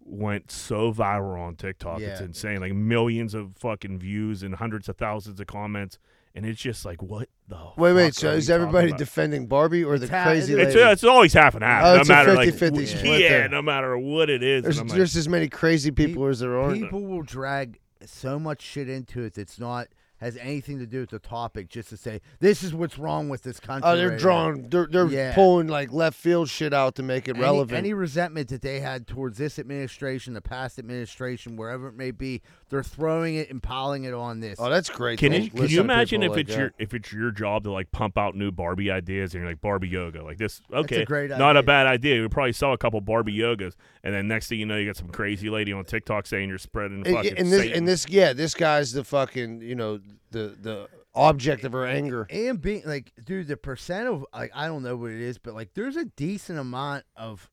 [0.00, 2.00] went so viral on TikTok.
[2.00, 2.26] It's Yeah.
[2.26, 2.60] insane.
[2.60, 5.98] Like millions of fucking views and hundreds of thousands of comments,
[6.36, 8.14] and it's just like, what the Wait, wait.
[8.14, 10.80] So is everybody defending Barbie or the ha- crazy it's- lady?
[10.84, 11.84] It's, it's always half and half.
[11.84, 13.48] Oh, no it's a matter like 50-50 yeah, split there.
[13.48, 14.62] no matter what it is.
[14.62, 16.72] There's and like, just as many crazy people as there are.
[16.74, 21.10] People will drag so much shit into it that's not has anything to do with
[21.10, 23.90] the topic just to say this is what's wrong with this country.
[23.90, 24.68] Oh, they're right now." drawing.
[24.70, 25.34] They're they're Yeah.
[25.34, 27.76] pulling like left field shit out to make it any, relevant.
[27.76, 32.40] Any resentment that they had towards this administration, the past administration, wherever it may be,
[32.68, 34.58] they're throwing it and piling it on this.
[34.58, 35.18] oh, that's great.
[35.18, 36.58] Can to you can you imagine if like it's that.
[36.58, 39.50] your uh, if it's your job to like pump out new Barbie ideas and you're
[39.50, 42.72] like Barbie yoga like this okay a great not a bad idea you probably sell
[42.72, 45.72] a couple Barbie yogas and then next thing you know you got some crazy lady
[45.72, 47.78] on TikTok saying you're spreading And- fucking and this Satan.
[47.78, 50.00] and this yeah, this guy's the fucking you know
[50.30, 52.26] the the object of her anger.
[52.28, 55.54] and being like, dude, the percent of like I don't know what it is, but
[55.54, 57.48] like there's a decent amount of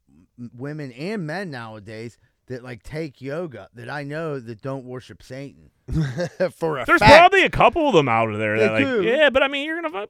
[0.53, 2.17] women and men nowadays
[2.47, 5.69] that like take yoga that I know that don't worship Satan.
[6.55, 7.11] For a There's fact.
[7.13, 9.03] probably a couple of them out of there They that like do.
[9.03, 10.05] yeah but I mean you're gonna uh,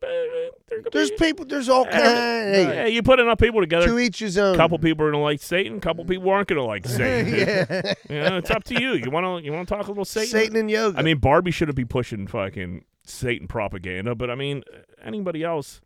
[0.68, 1.46] there could There's be, people.
[1.46, 1.96] There's all kind.
[2.04, 4.54] yeah, Hey, you put enough people together to each his own.
[4.54, 7.94] a couple people are gonna like Satan a couple people aren't gonna like Satan yeah.
[8.10, 10.06] you know, it's up to you you want to you want to talk a little
[10.06, 11.00] Satan Satan and yoga.
[11.00, 14.64] I mean, Barbie shouldn't be pushing fucking Satan propaganda, but I mean,
[15.04, 15.82] anybody else,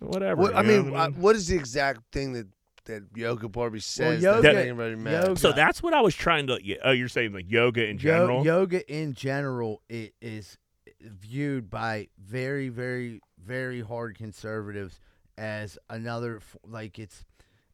[0.00, 0.40] whatever.
[0.42, 2.48] what, I mean, what I uh, what is the exact thing that
[2.86, 5.24] that yoga Barbie says yoga- that anybody mad?
[5.28, 6.58] yoga- so that's what I was trying to.
[6.84, 8.44] Oh, you're saying like yoga in Yo- general?
[8.44, 10.58] yoga in general it is
[11.00, 15.00] viewed by very, very, very hard conservatives
[15.38, 17.24] as another like it's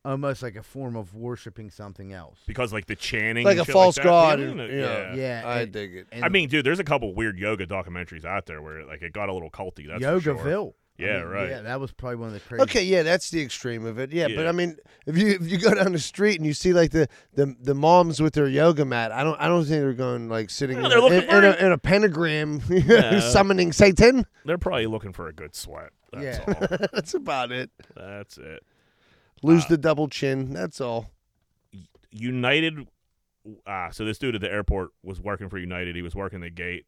[0.04, 2.38] almost like a form of worshiping something else.
[2.46, 4.40] because like the chanting, like and a shit false like god.
[4.40, 6.06] you and- know, yeah, Yeah, I and- dig it.
[6.12, 9.12] And I mean, dude, there's a couple weird yoga documentaries out there where like it
[9.12, 9.86] got a little culty.
[9.88, 10.42] That's for
[10.98, 11.06] sure.
[11.06, 11.10] Yogaville.
[11.10, 11.48] I Yeah, mean, right.
[11.50, 12.62] Yeah, that was probably one of the crazy.
[12.62, 14.12] Okay, yeah, that's the extreme of it.
[14.12, 14.76] Yeah, but I mean,
[15.06, 17.74] if you if you go down the street and you see like the the, the
[17.74, 20.86] moms with their yoga mat, I don't I don't think they're going like sitting No,
[20.86, 23.20] in, a, in, in a, in a pentagram Yeah.
[23.20, 24.26] summoning Satan.
[24.44, 25.90] They're probably looking for a good sweat.
[26.12, 26.54] That's Yeah.
[26.70, 26.78] all.
[26.92, 27.70] that's about it.
[27.96, 28.62] That's it.
[29.42, 30.52] Lose Uh, the double chin.
[30.52, 31.10] That's all.
[32.10, 32.86] United.
[33.66, 35.94] Uh, so this dude at the airport was working for United.
[35.96, 36.86] He was working the gate.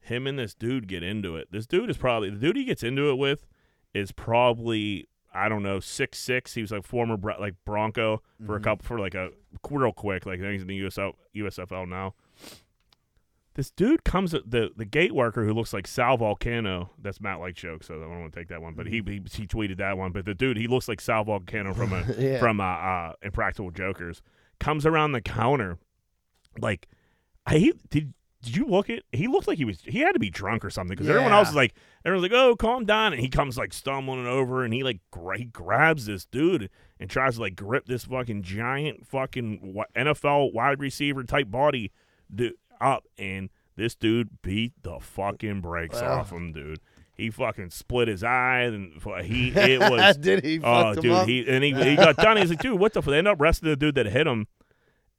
[0.00, 1.48] Him and this dude get into it.
[1.50, 3.46] This dude is probably the dude he gets into it with
[3.94, 6.54] is probably I don't know six six.
[6.54, 8.64] He was like former like Bronco for a Mhm.
[8.64, 9.30] couple for like a
[9.70, 10.24] real quick.
[10.26, 12.14] Like he's in the USL, USFL now.
[13.54, 16.90] This dude comes at the the gate worker who looks like Sal Vulcano.
[16.96, 18.74] That's Matt Light joke, so I don't want to take that one.
[18.74, 20.12] But he, he he tweeted that one.
[20.12, 22.38] But the dude he looks like Sal Vulcano from a Yeah.
[22.38, 24.22] from uh, uh Impractical Jokers
[24.60, 25.78] comes around the counter
[26.60, 26.86] like
[27.46, 30.30] I did did you look at he looked like he was he had to be
[30.30, 31.50] drunk or something because everyone else Yeah.
[31.50, 31.74] is like
[32.04, 35.38] everyone's like oh calm down and he comes like stumbling over and he like gra-
[35.38, 36.70] he grabs this dude
[37.00, 41.90] and tries to like grip this fucking giant fucking NFL wide receiver type body
[42.32, 46.20] dude up and this dude beat the fucking brakes Wow.
[46.20, 46.78] off him dude
[47.16, 50.60] he fucking split his eye and he it was Did he?
[50.62, 52.36] Oh, dude, he and he, he got done.
[52.36, 53.00] He's like, dude, what the?
[53.00, 53.06] F-?
[53.06, 54.46] They ended up arresting the dude that hit him,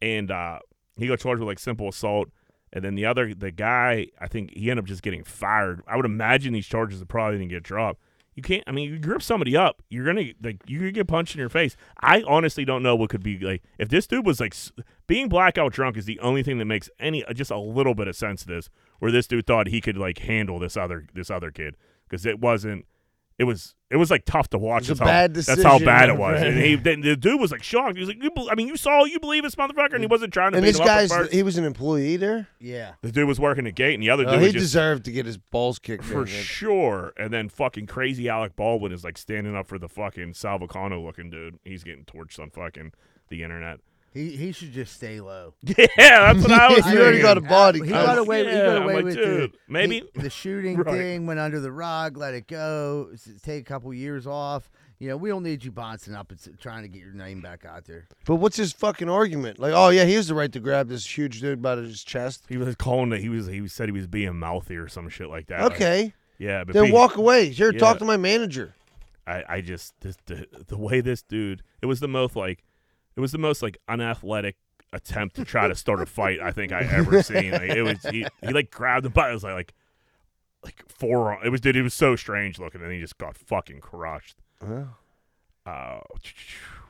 [0.02, 0.60] and uh,
[0.96, 2.30] he got charged with like simple assault.
[2.72, 5.82] And then the other, the guy, I think he ended up just getting fired.
[5.88, 8.00] I would imagine these charges probably didn't get dropped.
[8.36, 8.64] You can't.
[8.68, 11.50] I mean, you grip somebody up, you're gonna like you could get punched in your
[11.50, 11.76] face.
[12.00, 14.56] I honestly don't know what could be like if this dude was like
[15.08, 18.08] being blackout drunk is the only thing that makes any uh, just a little bit
[18.08, 18.70] of sense to this.
[19.00, 21.76] Where this dude thought he could like handle this other this other kid
[22.08, 22.86] because it wasn't.
[23.40, 24.84] It was it was like tough to watch.
[24.84, 26.40] It was That's a how, bad That's how bad it was.
[26.40, 26.58] friend.
[26.58, 27.96] And he, then the dude was like shocked.
[27.96, 30.08] He was like, you bel- I mean, you saw, you believe this motherfucker, and he
[30.08, 30.58] wasn't trying to.
[30.58, 31.34] and beat this him up at guy's first.
[31.34, 32.50] he was an employee there.
[32.60, 32.92] Yeah.
[33.02, 34.64] the dude was working the gate, and the other oh, dude Oh, was he just
[34.66, 36.28] deserved to get his balls kicked for in.
[36.28, 37.14] sure.
[37.18, 41.04] And then fucking crazy Alec Baldwin is like standing up for the fucking Sal Vulcano
[41.04, 41.58] looking dude.
[41.64, 42.92] He's getting torched on fucking
[43.30, 43.80] the internet.
[44.12, 45.54] He he should just stay low.
[45.78, 45.88] Yeah,
[46.34, 46.86] that's what I was.
[46.92, 48.06] You already got a body He count.
[48.08, 48.46] got away.
[48.46, 50.96] he got away like, with dude, the, maybe- the, the shooting Right.
[50.98, 51.26] thing.
[51.28, 52.18] Went under the rug.
[52.18, 53.12] Let it go.
[53.44, 54.70] Take a couple years off.
[54.98, 57.64] You know, we don't need you bouncing up and trying to get your name back
[57.64, 58.06] out there.
[58.26, 59.58] But what's his fucking argument?
[59.58, 62.44] Like, oh yeah, he has the right to grab this huge dude by his chest.
[62.50, 63.22] He was calling it.
[63.22, 63.46] He was.
[63.48, 65.62] He said he was being mouthy or some shit like that.
[65.62, 67.48] Like, Okay, yeah, but then be- walk away.
[67.50, 67.80] Here, Yeah.
[67.80, 68.74] talk to my manager.
[69.26, 72.64] I, I just this, the the way this dude it was the most like
[73.20, 74.56] it was the most like unathletic
[74.94, 77.52] attempt to try to start a fight I think I ever seen.
[77.52, 79.74] Like it was he, he like grabbed him by it was like like
[80.64, 81.40] like forearm.
[81.44, 81.76] It was dude.
[81.76, 84.38] It was so strange looking, and he just got fucking crushed.
[85.66, 86.00] Uh,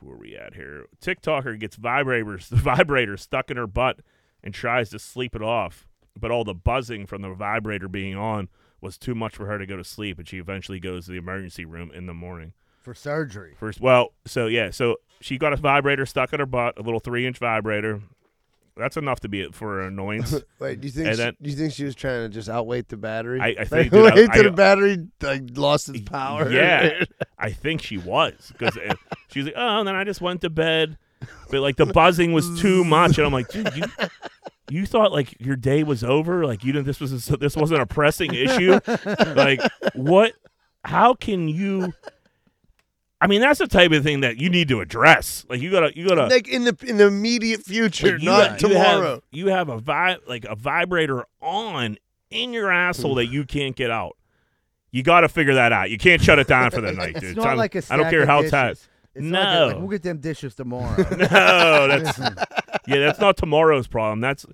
[0.00, 0.86] where are we at here?
[1.02, 3.98] TikToker gets vibrators the vibrator stuck in her butt
[4.44, 8.48] and tries to sleep it off, but all the buzzing from the vibrator being on
[8.80, 11.18] was too much for her to go to sleep, and she eventually goes to the
[11.18, 12.52] emergency room in the morning.
[12.80, 13.54] For surgery.
[13.58, 17.00] First, well, so yeah, so she got a vibrator stuck in her butt, a little
[17.00, 18.00] three inch vibrator.
[18.76, 20.34] That's enough to be it for an annoyance.
[20.58, 21.08] Wait, do you think?
[21.08, 23.38] And She, then- do you think she was trying to just outweight the battery?
[23.40, 26.50] I- I Like, think, dude, I- wait till I- the battery like lost its power.
[26.50, 27.04] Yeah,
[27.38, 28.94] I think she was because eh,
[29.28, 30.96] she's like, oh, and then I just went to bed,
[31.50, 33.84] but like the buzzing was too much, and I'm like, dude, you.
[34.70, 36.86] You thought like your day was over, like you didn't.
[36.86, 38.78] This was a, this wasn't a pressing issue.
[39.34, 39.60] like
[39.96, 40.32] what?
[40.84, 41.92] How can you?
[43.22, 45.44] I mean, that's the type of thing that you need to address.
[45.48, 46.26] Like you gotta, you gotta.
[46.26, 49.22] like in the in the immediate future, like, not have- you have- tomorrow.
[49.30, 51.98] You have, a vi- like a vibrator on
[52.30, 54.16] in your asshole that you can't get out.
[54.92, 55.90] You got to figure that out.
[55.90, 57.24] You can't shut it down for the night, dude.
[57.24, 58.78] It's not I'm- like a I don't care how tight.
[59.12, 59.80] It's not like, like, No.
[59.80, 60.96] we'll get them dishes tomorrow.
[61.10, 62.18] No, that's
[62.86, 64.20] yeah, that's not tomorrow's problem.
[64.20, 64.46] That's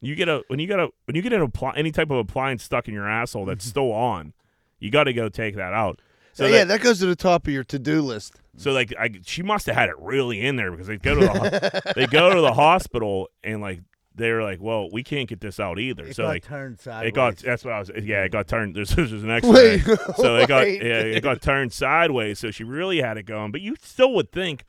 [0.00, 2.18] you get a when you get a when you get an appli- any type of
[2.18, 4.32] appliance stuck in your asshole that's still on,
[4.78, 6.00] you got to go take that out.
[6.32, 8.34] So oh, So that- yeah, that goes to the top of your to do list.
[8.56, 11.20] so like I, she must have had it really in there because they go to
[11.20, 13.80] the they go to the hospital and like
[14.14, 16.04] they were like, well, we can't get this out either.
[16.04, 17.08] It so got like turned sideways.
[17.08, 18.74] it got that's what I was yeah it got turned.
[18.74, 19.82] There's, there's an X-ray.
[19.86, 22.38] Wait, so it got yeah it got turned sideways.
[22.38, 23.52] So she really had it going.
[23.52, 24.64] But you still would think.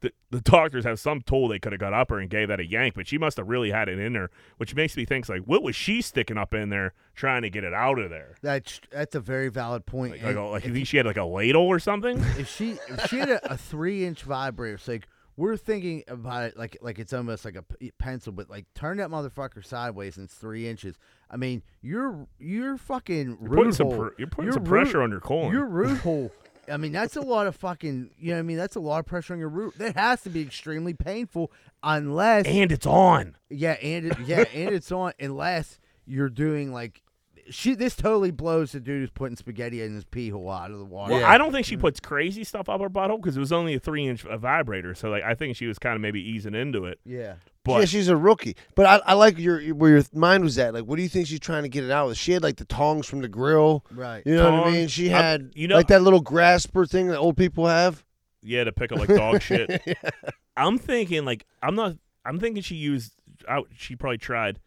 [0.00, 2.60] That The doctors have some tool they could have got up her and gave that
[2.60, 5.28] a yank, but she must have really had it in there, which makes me think
[5.28, 8.36] like, what was she sticking up in there trying to get it out of there?
[8.42, 10.12] That's that's a very valid point.
[10.22, 12.18] Like, like, like you think she had like a ladle or something?
[12.38, 15.06] if she if she had a, a three inch vibrator, it's like
[15.38, 18.96] we're thinking about it like like it's almost like a p- pencil, but like turn
[18.98, 20.96] that motherfucker sideways and it's three inches.
[21.30, 25.10] I mean, you're fucking You're root putting some pr- you're putting some root- pressure on
[25.10, 25.52] your colon.
[25.52, 26.32] Your root hole.
[26.70, 28.10] I mean, that's a lot of fucking.
[28.18, 29.78] You know, what I mean, that's a lot of pressure on your root.
[29.78, 31.52] That has to be extremely painful,
[31.82, 33.36] unless and it's on.
[33.50, 37.02] yeah, and it, yeah, and it's on unless you're doing like.
[37.48, 40.80] She, this totally blows the dude who's putting spaghetti in his pee hole out of
[40.80, 41.12] the water.
[41.12, 41.82] Well, I don't think she mm-hmm.
[41.82, 44.96] puts crazy stuff up her butthole because it was only a three inch vibrator.
[44.96, 46.98] So like, I think she was kind of maybe easing into it.
[47.04, 47.34] Yeah.
[47.66, 48.56] But yeah, she's a rookie.
[48.74, 50.72] But I, I like your where your mind was at.
[50.74, 52.16] Like, what do you think she's trying to get it out with?
[52.16, 53.84] She had like the tongs from the grill.
[53.90, 54.22] Right.
[54.24, 54.74] You know what I Tongs.
[54.74, 54.88] mean?
[54.88, 58.04] She I'm- had you know- like that little grasper thing that old people have.
[58.42, 59.82] yeah, to pick up like dog shit.
[60.56, 61.96] I'm thinking like I'm not.
[62.24, 63.12] I'm thinking she used.
[63.48, 63.68] Out.
[63.76, 64.58] She probably tried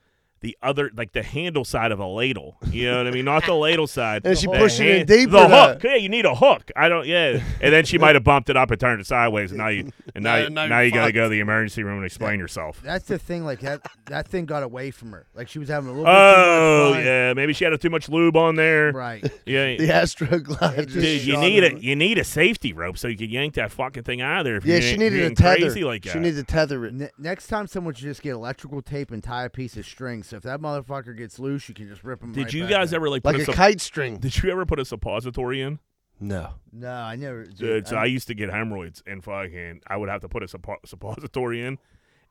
[0.42, 2.58] the other like the handle side of a ladle.
[2.72, 3.26] You know what I mean?
[3.26, 4.22] Not the ladle side.
[4.26, 5.84] And she The pushed it in hand- deeper The to- hook.
[5.84, 6.72] Yeah, you need a hook.
[6.76, 7.06] I don't.
[7.08, 7.42] Yeah.
[7.62, 9.92] And then she might have bumped it up and turned it sideways, and now you
[10.16, 12.06] and now Now- you- now now, you're got to go to the emergency room and
[12.06, 12.82] explain yourself.
[12.84, 13.44] That's the thing.
[13.46, 15.26] Like that, that thing got away from her.
[15.36, 16.06] Like she was having a little.
[16.06, 18.92] bit too Oh much yeah, maybe she had too much lube on there.
[18.92, 19.24] Right.
[19.46, 19.76] Yeah.
[19.78, 20.92] The Astroglide.
[20.92, 21.76] Dude, you need her.
[21.76, 24.46] a you need a safety rope so you can yank that fucking thing out of
[24.46, 24.56] there.
[24.58, 25.60] If Yeah, you're she getting- needed a tether.
[25.62, 26.20] Crazy like she that.
[26.20, 26.94] needed to tether it.
[26.94, 30.24] Ne- next time, someone should just get electrical tape and tie a piece of string.
[30.30, 32.32] So if that motherfucker gets loose, you can just rip him.
[32.32, 32.98] Did right you back guys out.
[32.98, 34.18] ever like put Like a, a kite string.
[34.18, 35.80] Did you ever put a suppository in?
[36.20, 36.50] No.
[36.72, 37.46] No, I never.
[37.46, 40.44] Dude, so I- I used to get hemorrhoids and fucking I would have to put
[40.44, 41.78] a suppo- suppository in,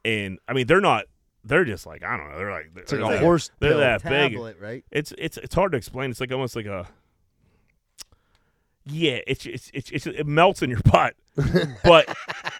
[0.04, 1.04] and I mean they're not.
[1.44, 2.36] They're just like I don't know.
[2.38, 3.78] They're like It's like they're a that- horse They're pill.
[3.80, 4.38] that big.
[4.60, 4.84] right?
[4.90, 6.10] It's it's it's hard to explain.
[6.10, 6.86] It's like almost like a.
[8.84, 11.14] Yeah, it's it's it's, it's it melts in your butt,
[11.84, 12.08] but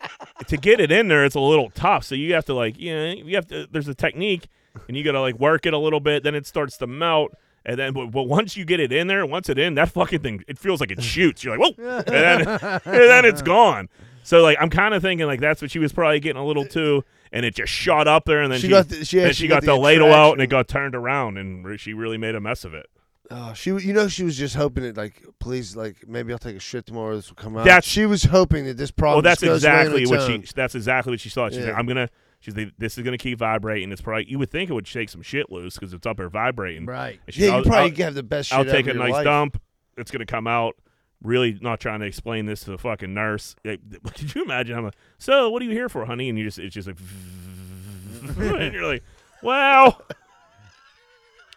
[0.48, 2.04] to get it in there, it's a little tough.
[2.04, 3.66] So you have to like you know you have to.
[3.70, 4.46] There's a technique,
[4.86, 6.22] and you got to like work it a little bit.
[6.22, 7.32] Then it starts to melt,
[7.66, 10.20] and then but, but once you get it in there, once it in, that fucking
[10.20, 11.42] thing, it feels like it shoots.
[11.44, 13.88] You're like whoa, and then and then it's gone.
[14.22, 16.64] So like I'm kind of thinking like that's what she was probably getting a little
[16.64, 19.18] uh, too, and it just shot up there, and then She she, got the- she-
[19.18, 21.64] yeah, she she got got, the the ladle out, and it got turned around, and
[21.66, 22.86] re- she really made a mess of it.
[23.30, 26.56] Oh, she, you know, she was just hoping that, like, please, like, maybe I'll take
[26.56, 27.14] a shit tomorrow.
[27.14, 27.66] This will come out.
[27.66, 29.16] That's- she was hoping that this problem.
[29.16, 30.42] Well, that's exactly what she.
[30.54, 31.52] That's exactly what she thought.
[31.52, 31.72] She's Yeah.
[31.72, 32.08] like, I'm gonna.
[32.40, 33.90] She's like, this is gonna keep vibrating.
[33.90, 36.28] It's probably you would think it would shake some shit loose because it's up there
[36.28, 36.86] vibrating.
[36.86, 37.18] Right.
[37.26, 39.12] And she's, Yeah, you I'll- probably I'll- have the best shit I'll take a nice
[39.12, 39.24] life.
[39.24, 39.60] dump.
[39.96, 40.76] It's gonna come out.
[41.20, 43.56] Really not trying to explain this to the fucking nurse.
[43.64, 43.80] Like,
[44.14, 44.76] Could you imagine?
[44.78, 46.28] I'm like, so what are you here for, honey?
[46.28, 46.96] And you just it's just like,
[48.38, 49.02] and you're like,
[49.42, 50.00] well,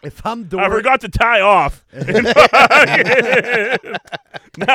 [0.02, 1.84] If I'm I forgot to tie off.
[1.92, 2.02] now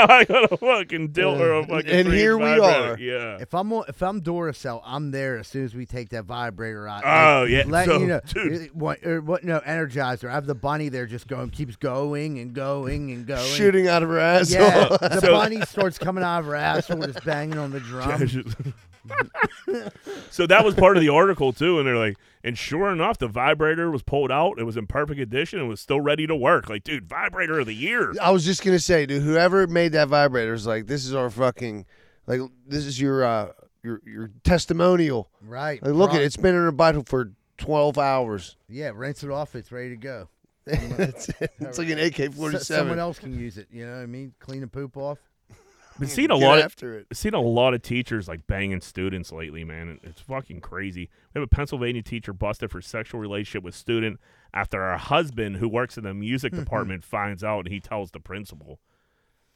[0.07, 1.89] I got a fucking dilt or a fucking.
[1.89, 2.93] And three-inch here we vibrator.
[2.93, 2.99] are.
[2.99, 3.38] Yeah.
[3.41, 6.88] if I'm on- if I'm Duracell, I'm there as soon as we take that vibrator
[6.88, 7.03] out.
[7.05, 7.63] Oh, Like, yeah.
[7.67, 8.61] letting So, you know, dude.
[8.61, 9.43] uh, what, or what?
[9.43, 10.30] No, Energizer.
[10.30, 13.45] I have the bunny there, just going, keeps going and going and going.
[13.51, 14.61] Shooting out of her asshole.
[14.61, 18.21] Yeah, the So- bunny starts coming out of her asshole, just banging on the drum.
[20.31, 23.27] So that was part of the article too, and they're like, and sure enough, the
[23.27, 24.59] vibrator was pulled out.
[24.59, 26.69] It was in perfect condition and was still ready to work.
[26.69, 28.13] Like, dude, vibrator of the year.
[28.21, 31.29] I was just gonna say, dude, whoever made that vibrator is like, this is our
[31.29, 31.85] fucking,
[32.25, 33.51] like, this is your, uh,
[33.83, 35.29] your, your testimonial.
[35.41, 35.81] Right.
[35.81, 38.55] Like, look at it, it's been in her bottle for twelve hours.
[38.69, 39.55] Yeah, rinse it off.
[39.55, 40.29] It's ready to go.
[40.67, 42.59] it's, it's like an AK forty seven.
[42.59, 43.67] So- someone else can use it.
[43.71, 44.33] You know what I mean?
[44.39, 45.17] Clean the poop off.
[45.99, 47.07] Been seeing a lot of it.
[47.15, 49.99] seen a lot of teachers like banging students lately, man.
[50.03, 51.09] It's fucking crazy.
[51.33, 54.19] We have a Pennsylvania teacher busted for sexual relationship with student
[54.53, 58.19] after her husband, who works in the music department, finds out and he tells the
[58.19, 58.79] principal.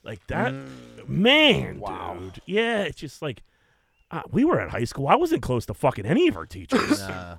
[0.03, 0.53] Like that,
[1.07, 2.17] man, Wow.
[2.19, 2.41] dude.
[2.45, 3.43] Yeah, it's just like
[4.09, 5.07] uh, we were at high school.
[5.07, 7.37] I wasn't close to fucking any of our teachers, Nah.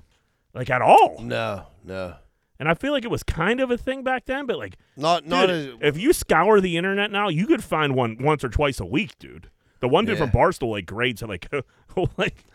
[0.53, 1.17] like at all.
[1.21, 2.15] No, no,
[2.59, 5.25] And I feel like it was kind of a thing back then, but like not
[5.25, 5.95] not Dude, as.
[5.95, 9.17] if you scour the internet now, you could find one once or twice a week,
[9.19, 9.49] dude.
[9.79, 10.25] The one dude Yeah.
[10.29, 11.47] from Barstool like grades like
[11.95, 12.45] he'll like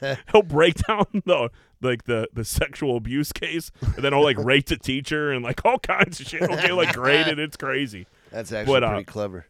[0.32, 4.66] he'll break down the like the the sexual abuse case and then he'll like rate
[4.66, 6.40] the teacher and like all kinds of shit.
[6.40, 7.38] He'll get like graded.
[7.38, 8.06] It's crazy.
[8.32, 9.46] That's actually But, uh, pretty clever.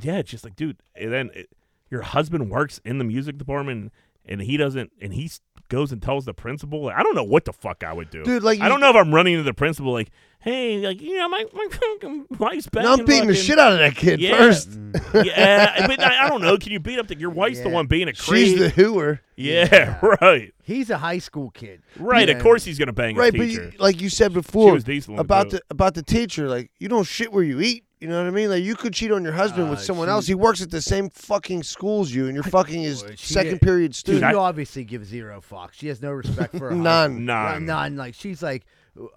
[0.00, 0.76] Yeah, it's just like dude.
[0.94, 1.48] And then it,
[1.90, 3.92] your husband works in the music department
[4.24, 6.84] and he doesn't and he s- goes and tells the principal.
[6.84, 8.22] Like, I don't know what the fuck I would do.
[8.24, 10.10] Dude, like, I don't know if I'm running to the principal like,
[10.40, 13.72] hey, like you know my my fucking wife's No, I'm banging beating the shit out
[13.72, 14.36] of that kid Yeah.
[14.36, 14.70] first.
[14.70, 15.24] Mm.
[15.26, 16.56] yeah, but I, I don't know.
[16.56, 18.46] Can you beat up the, your wife's the one being a creep?
[18.46, 19.18] She's the hooer.
[19.36, 21.82] yeah, right, He's a high school kid.
[21.98, 22.28] right.
[22.28, 22.36] Yeah.
[22.36, 25.46] Of course, he's gonna bang Right, a but you, like you said before was about
[25.46, 25.50] it.
[25.50, 27.84] the about the teacher, like you don't shit where you eat.
[28.00, 28.50] You know what I mean?
[28.50, 30.26] Like you could cheat on your husband with Uh, someone she- else.
[30.26, 33.32] He works at the same fucking school as you, and you're fucking his Boy, she
[33.32, 34.24] second period She student.
[34.24, 35.72] I- obviously gives zero fucks.
[35.74, 36.84] She has no respect for her husband.
[36.84, 37.24] None.
[37.24, 37.64] None.
[37.64, 37.96] None.
[37.96, 38.66] Like she's like,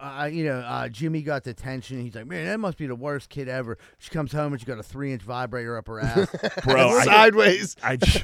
[0.01, 1.97] uh, you know, uh, Jimmy got detention.
[1.97, 2.01] attention.
[2.05, 3.77] He's like, man, that must be the worst kid ever.
[3.97, 6.27] She comes home and she got a three inch vibrator up her ass.
[6.63, 7.75] Bro, I, Sideways.
[7.83, 8.19] I, ju-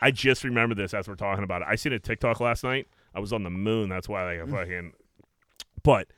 [0.00, 1.68] I just remember this as we're talking about it.
[1.68, 2.86] I seen a TikTok last night.
[3.14, 3.88] I was on the moon.
[3.88, 4.92] That's why like I fucking.
[5.82, 6.08] But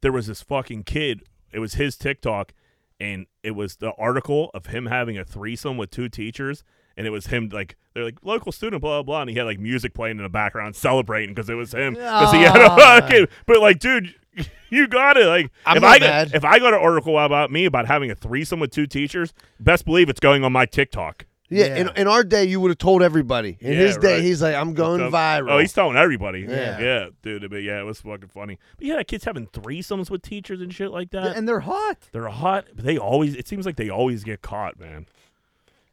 [0.00, 1.22] there was this fucking kid.
[1.56, 2.52] It was his TikTok,
[3.00, 6.62] and it was the article of him having a threesome with two teachers.
[6.98, 9.44] And it was him like they're like local student blah blah blah, and he had
[9.44, 12.76] like music playing in the background celebrating because it was him because he had a
[12.76, 13.26] fucking.
[13.46, 14.14] But like, dude,
[14.70, 15.26] you got it.
[15.26, 16.30] Like, I'm if not I mad.
[16.34, 19.84] if I got an article about me about having a threesome with two teachers, best
[19.86, 21.24] believe it's going on my TikTok.
[21.48, 21.74] Yeah, Yeah.
[21.76, 23.56] In, in our day, you would have told everybody.
[23.60, 24.22] In Yeah, his day, right.
[24.22, 25.50] he's like, I'm going viral.
[25.52, 26.40] Oh, he's telling everybody.
[26.40, 26.78] Yeah.
[26.78, 27.48] yeah, dude.
[27.50, 28.58] But yeah, it was fucking funny.
[28.76, 31.36] But yeah, kids having threesomes with teachers and shit like that.
[31.36, 31.98] and they're hot.
[32.12, 32.66] They're hot.
[32.74, 33.34] But they always.
[33.36, 35.06] It seems like they always get caught, man.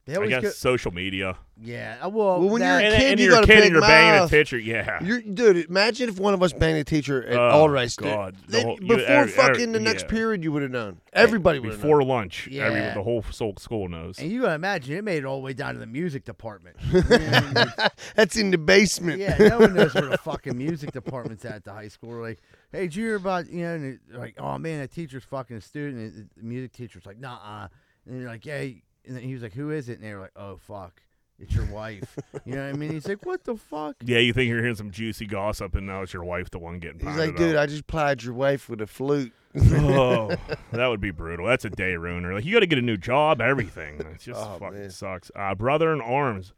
[0.05, 1.37] They I guess go, social media.
[1.61, 1.95] yeah.
[2.03, 3.55] uh, Well, Well, when that- you're a kid, and you you're got a a kid
[3.55, 4.31] big and you're banging a mouth.
[4.31, 4.57] teacher.
[4.59, 5.01] Yeah.
[5.01, 7.93] You're, dude, imagine if one of us banged a teacher at Oh, all right.
[7.95, 8.35] God.
[8.47, 10.09] The Then whole- you- before every- fucking every- the next yeah.
[10.09, 10.97] period, you would have known.
[11.13, 11.87] Everybody would have known.
[11.89, 12.47] before lunch.
[12.51, 12.93] Every Yeah.
[12.95, 14.19] the whole soul school knows.
[14.19, 16.75] and you gotta imagine it made it all the way down to the music department.
[18.15, 19.19] That's in the basement.
[19.19, 22.09] yeah, no one knows where the fucking music department's at the high school.
[22.09, 22.39] We're like,
[22.73, 23.73] hey, did you hear about you know?
[23.75, 26.13] And they're like, oh man, that teacher's fucking a student.
[26.13, 27.37] And the music teacher's like, nah.
[27.63, 27.67] uh
[28.05, 28.63] And you're like, yeah.
[29.05, 29.99] And then he was like, who is it?
[29.99, 31.01] And they were like, oh fuck,
[31.39, 32.17] it's your wife.
[32.45, 32.91] you know what I mean?
[32.91, 33.95] He's like, what the fuck?
[34.05, 36.79] Yeah, you think you're hearing some juicy gossip, and now it's your wife the one
[36.79, 36.99] getting.
[37.05, 37.63] He's like, dude, out.
[37.63, 39.33] I just plied your wife with a flute.
[39.55, 40.35] oh,
[40.71, 41.45] that would be brutal.
[41.47, 42.33] That's a day ruiner.
[42.33, 43.99] Like you got to get a new job, everything.
[43.99, 44.89] It just Oh, fucking man.
[44.89, 45.31] sucks.
[45.35, 46.53] Uh, brother in arms,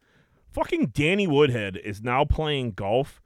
[0.51, 3.21] fucking Danny Woodhead is now playing golf,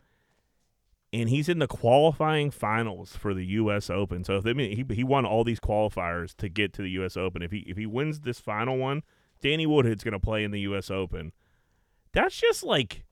[1.12, 3.90] and he's in the qualifying finals for the U.S.
[3.90, 4.24] Open.
[4.24, 7.18] So if they, he he won all these qualifiers to get to the U.S.
[7.18, 7.42] Open.
[7.42, 9.04] If he if he wins this final one,
[9.42, 10.92] Danny Woodhead's gonna play in the U.S.
[10.92, 11.32] Open.
[12.14, 13.04] That's just like.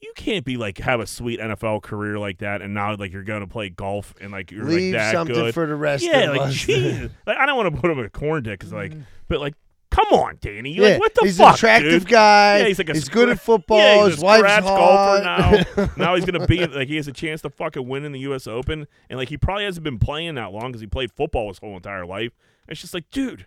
[0.00, 3.22] You can't be like have a sweet NFL career like that, and now like you're
[3.22, 6.22] gonna play golf and like you're Leave like that something good for the rest yeah,
[6.22, 6.54] of like us.
[6.54, 7.12] Jesus.
[7.24, 9.04] like I don't want to put him in a corn dick, cause like, mm.
[9.28, 9.54] but like,
[9.92, 12.08] come on, Danny, you yeah, like what the he's fuck, an attractive dude?
[12.08, 12.58] guy.
[12.58, 13.78] Yeah, he's like a he's good at football.
[13.82, 15.22] Yeah, he's His a wife's scratch hot.
[15.22, 15.86] golfer now.
[15.96, 18.46] now he's gonna be like he has a chance to fucking win in the U.S.
[18.46, 21.58] Open, and like he probably hasn't been playing that long because he played football his
[21.58, 22.32] whole entire life.
[22.68, 23.46] It's just like, dude.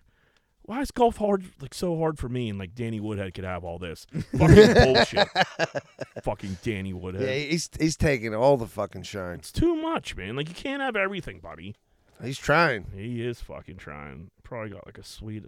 [0.68, 3.64] Why is golf hard like so hard for me and like Danny Woodhead could have
[3.64, 5.28] all this fucking bullshit?
[6.24, 7.22] fucking Danny Woodhead.
[7.28, 9.36] yeah, he's he's taking all the fucking shine.
[9.40, 10.36] It's too much, man.
[10.36, 11.76] Like you can't have everything, buddy.
[12.24, 12.86] He's trying.
[12.96, 14.30] He is fucking trying.
[14.44, 15.44] Probably got like a sweet,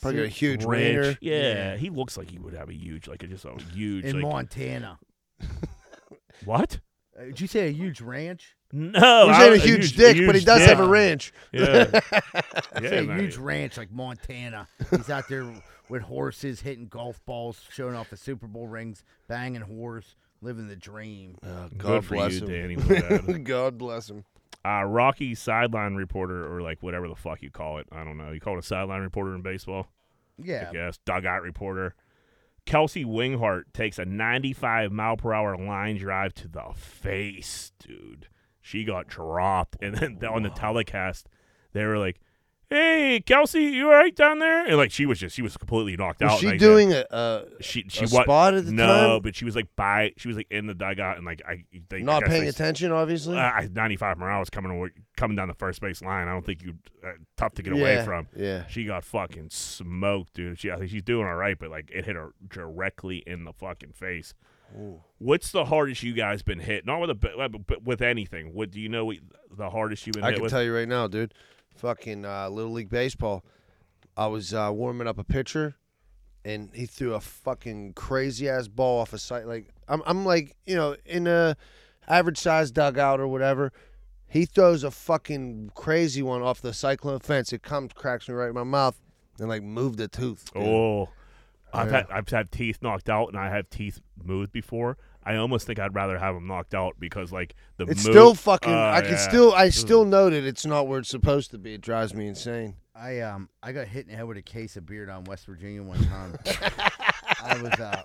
[0.00, 1.18] Probably got a huge ranch.
[1.20, 1.76] Yeah, Yeah.
[1.76, 4.04] he looks like he would have a huge, like a, just a huge.
[4.04, 4.98] In like, Montana.
[6.44, 6.80] what?
[7.18, 8.56] Uh, did you say a huge ranch?
[8.72, 10.68] No, He's I- had a huge dick, but he does dick.
[10.68, 11.32] have a ranch.
[11.52, 13.18] Yeah, yeah, say a man.
[13.18, 14.66] huge ranch like Montana.
[14.90, 15.46] He's out there
[15.90, 20.76] with horses, hitting golf balls, showing off the Super Bowl rings, banging whores, living the
[20.76, 21.36] dream.
[21.44, 22.76] Oh, Good God for bless you, him.
[22.78, 24.24] Danny God bless him.
[24.64, 27.86] Uh, Rocky sideline reporter, or like whatever the fuck you call it.
[27.90, 28.30] I don't know.
[28.30, 29.88] You call it a sideline reporter in baseball?
[30.38, 30.68] Yeah.
[30.70, 30.98] I guess.
[31.04, 31.94] Dugout reporter.
[32.64, 38.28] Kelsey Wingert takes a 95 mile per hour line drive to the face, dude.
[38.60, 39.76] She got dropped.
[39.82, 41.28] And then on the telecast,
[41.72, 42.20] they were like,
[42.72, 45.96] "Hey, Kelsey, you all right down there?" And like she was just she was completely
[45.96, 46.38] knocked Was out.
[46.40, 49.22] she and I said- doing a, she she a wa- spot at the no, time?
[49.22, 52.02] but she was like by she was like in the dugout and like I they,
[52.02, 52.92] not guess paying they- attention?
[52.92, 53.38] Obviously.
[53.38, 56.28] Uh, 95 Morales coming away, coming down the first base line.
[56.28, 56.74] I don't think you
[57.04, 58.28] uh, tough to get away from.
[58.36, 58.66] yeah.
[58.66, 60.58] She got fucking smoked, dude.
[60.58, 63.52] She I think she's doing all right, but like it hit her directly in the
[63.52, 64.34] fucking face.
[65.18, 66.86] What's the hardest you guys been hit?
[66.86, 68.54] Not with a but- with anything.
[68.54, 69.04] What do you know?
[69.04, 69.18] What,
[69.54, 70.50] the hardest you've been I hit can with?
[70.52, 71.34] tell you right now, dude.
[71.76, 73.44] Fucking uh, little league baseball.
[74.16, 75.74] I was uh, warming up a pitcher,
[76.44, 79.46] and he threw a fucking crazy ass ball off a site.
[79.46, 81.56] Like I'm, I'm like you know in a
[82.08, 83.72] average size dugout or whatever.
[84.28, 87.52] He throws a fucking crazy one off the cyclone fence.
[87.52, 88.98] It comes, cracks me right in my mouth,
[89.38, 90.50] and like moved the tooth.
[90.54, 90.62] dude.
[90.62, 91.08] Oh,
[91.72, 91.96] I've Yeah.
[91.98, 94.96] had I've had teeth knocked out, and I have teeth moved before.
[95.24, 98.34] I almost think I'd rather have them knocked out because like the It's move- still
[98.34, 98.72] fucking.
[98.72, 99.16] uh, I can yeah.
[99.28, 99.52] still.
[99.52, 101.74] I still know that it's not where it's supposed to be.
[101.74, 102.74] It drives me insane.
[102.94, 105.46] I um I got hit in the head with a case of beer on West
[105.46, 106.36] Virginia one time.
[107.42, 108.02] I was uh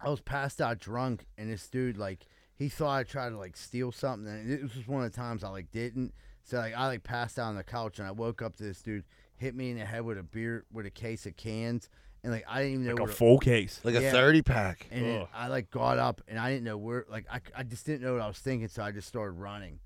[0.00, 2.26] I was passed out drunk and this dude like
[2.56, 5.16] he thought I tried to like steal something and it was just one of the
[5.16, 6.12] times I like didn't.
[6.42, 8.82] So like I like passed out on the couch and I woke up to this
[8.82, 9.04] dude
[9.36, 11.88] hit me in the head with a beer with a case of cans
[12.26, 13.80] and like I didn't even know like a to- full case.
[13.84, 14.86] Like a thirty pack.
[14.90, 15.28] and then Ugh.
[15.34, 18.12] I like got up and I didn't know where like I, I just didn't know
[18.14, 19.78] what I was thinking so I just started running.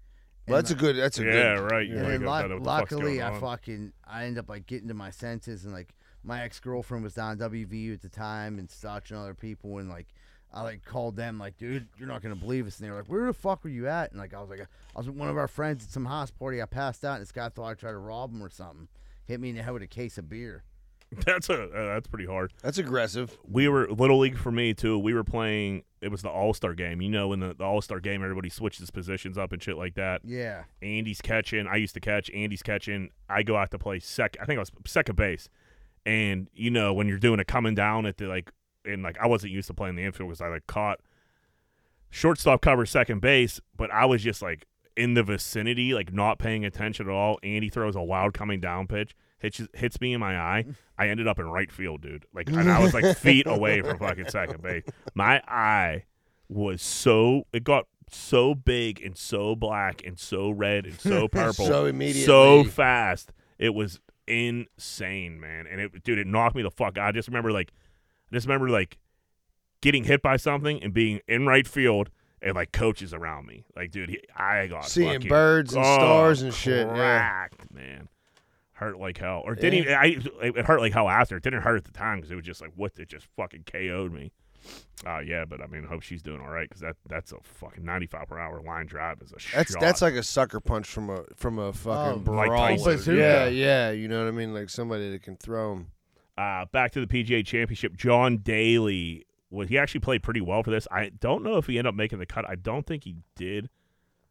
[0.49, 0.97] Well, And, that's a good.
[0.97, 1.71] That's a good yeah, good.
[1.71, 1.87] right.
[1.87, 3.41] You and wake then up, luck- gotta know what the fuck's luckily, going I on.
[3.41, 5.95] fucking I end up like getting to my senses, and like
[6.25, 9.79] my ex girlfriend was down at WVU at the time and such and other people,
[9.79, 10.09] and like
[10.53, 13.07] I like called them like, dude, you're not gonna believe us, and they were like,
[13.07, 14.11] where the fuck were you at?
[14.11, 14.67] And like I was like, I
[14.99, 16.61] was with one of our friends at some house party.
[16.61, 18.89] I passed out, and this guy thought I tried to rob him or something.
[19.27, 20.65] Hit me in the head with a case of beer.
[21.27, 22.53] That's a uh, that's pretty hard.
[22.63, 23.37] That's aggressive.
[23.45, 24.97] We were little league for me too.
[24.97, 25.83] We were playing.
[26.01, 27.01] It was the All Star game.
[27.03, 29.95] You know, in the, the All Star game, everybody switches positions up and shit like
[29.97, 30.21] that.
[30.25, 31.67] Yeah, Andy's catching.
[31.67, 32.31] I used to catch.
[32.31, 33.11] Andy's catching.
[33.29, 34.41] I go out to play second.
[34.41, 35.49] I think I was second base.
[36.07, 38.53] And you know when you're doing it coming down at the like,
[38.85, 41.01] and like I wasn't used to playing the infield because I like caught
[42.11, 44.67] shortstop cover second base, but I was just like
[44.97, 47.39] in the vicinity, like not paying attention at all.
[47.43, 50.65] Andy throws a wild coming down pitch, hits hits me in my eye.
[50.69, 50.75] Mm.
[50.99, 52.27] I ended up in right field, dude.
[52.33, 54.85] Like, and I was like feet away from fucking second base.
[55.15, 56.05] My eye
[56.49, 61.67] was so it got so big and so black and so red and so purple
[61.67, 62.23] So immediately.
[62.25, 63.33] so fast.
[63.59, 65.67] It was insane, man.
[65.71, 67.09] And it, dude, it knocked me the fuck out.
[67.09, 67.73] I just remember like,
[68.31, 68.99] I just remember like
[69.81, 72.11] getting hit by something and being in right field
[72.43, 73.65] and like coaches around me.
[73.77, 77.47] Like, dude, he, I got Seeing fucking- birds and oh, stars and shit, yeah.
[77.73, 78.09] Man.
[78.81, 80.17] Hurt like hell, or didn't even, I?
[80.43, 81.37] It hurt like hell after.
[81.37, 82.93] It didn't hurt at the time because it was just like what?
[82.99, 84.33] It just fucking KO'd me.
[85.07, 87.85] Uh, yeah, but I mean, hope she's doing all right because that that's a fucking
[87.85, 89.81] ninety five per hour line drive is a That's shot.
[89.81, 92.71] that's like a sucker punch from a from a fucking Oh, Mike brawl.
[93.07, 93.91] Yeah, yeah.
[93.91, 94.55] You know what I mean?
[94.55, 95.87] Like somebody that can throw him.
[96.39, 97.97] Uh, back to the PGA Championship.
[97.99, 100.89] John Daly was he actually played pretty well for this.
[100.91, 102.49] I don't know if he ended up making the cut.
[102.49, 103.69] I don't think he did.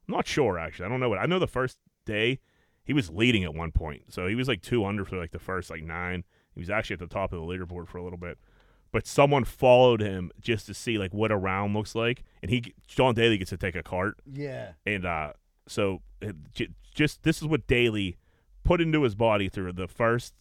[0.07, 0.87] I'm not sure actually.
[0.87, 1.19] I don't know what.
[1.19, 2.39] I know the first day
[2.83, 5.39] he was leading at one point, so he was like two under for like the
[5.39, 6.23] first like nine.
[6.53, 8.37] He was actually at the top of the leaderboard for a little bit,
[8.91, 12.73] but someone followed him just to see like what a round looks like, and he
[12.87, 14.71] John Daly gets to take a cart, yeah.
[14.85, 15.33] and uh,
[15.67, 16.01] so
[16.93, 18.17] just this is what Daly
[18.63, 20.33] put into his body through the first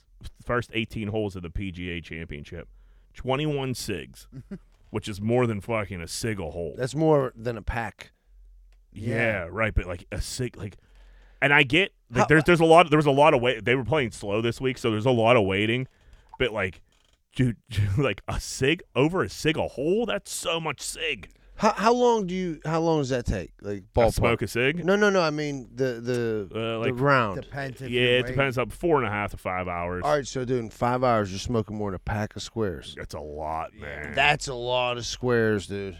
[0.44, 2.68] first 18 holes of the PGA Championship.
[3.14, 4.28] 21 cigs,
[4.90, 6.74] which is more than fucking a cig a hole.
[6.76, 8.12] That's more than a pack.
[8.92, 9.48] yeah.
[9.50, 10.76] right, but like a cig like
[11.40, 13.64] and I get like How- there's there's a lot there was a lot of wait
[13.64, 15.86] they were playing slow this week, so there's a lot of waiting.
[16.38, 16.80] But like
[17.34, 17.56] dude,
[17.98, 21.30] like a cig over a cig a hole, that's so much cig.
[21.56, 22.60] How how long do you?
[22.64, 23.50] How long does that take?
[23.60, 24.14] Like ball ballpark?
[24.14, 24.84] smoke a cig?
[24.84, 25.20] No, no, no.
[25.20, 27.42] I mean the the Uh, like the round.
[27.42, 27.82] Depends.
[27.82, 28.26] If yeah, it waiting.
[28.30, 30.02] depends on four and a half to five hours.
[30.04, 32.94] All right, so dude, in five hours you're smoking more than a pack of squares.
[32.96, 34.14] That's a lot, man.
[34.14, 35.98] That's a lot of squares, dude.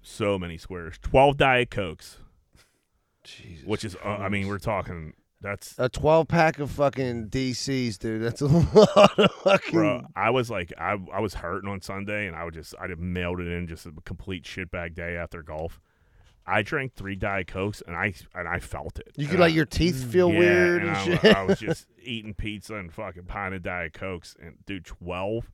[0.00, 0.96] so many squares.
[1.02, 2.16] Twelve diet cokes,
[3.22, 3.66] Jesus.
[3.66, 8.22] which is uh, I mean we're talking that's a twelve pack of fucking DCs, dude.
[8.22, 9.72] That's a lot of fucking.
[9.72, 10.06] bro.
[10.14, 13.00] I was like I I was hurting on Sunday and I would just I just
[13.00, 15.80] mailed it in just a complete shitbag day after golf.
[16.46, 19.12] I drank three diet cokes and I and I felt it.
[19.16, 20.10] You And could like your teeth mm.
[20.12, 21.36] feel yeah, weird and and, I, shit.
[21.36, 25.50] I was just eating pizza and fucking pint of diet cokes and dude twelve,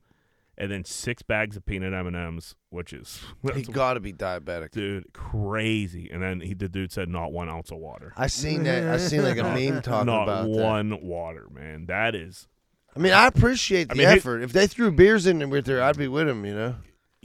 [0.57, 3.99] and then six bags of peanut M and M's, which is he that's- got to
[3.99, 4.71] be diabetic.
[4.71, 6.09] dude crazy.
[6.11, 8.13] And then he the dude said not one ounce of water.
[8.17, 8.83] I seen that.
[8.87, 10.49] I seen like a meme talking not about that.
[10.49, 11.85] one water, man.
[11.87, 12.47] That is
[12.95, 14.41] I mean, I appreciate the I mean, hey- effort.
[14.43, 16.45] if they threw beers in with there, I'd be with them.
[16.45, 16.75] You know.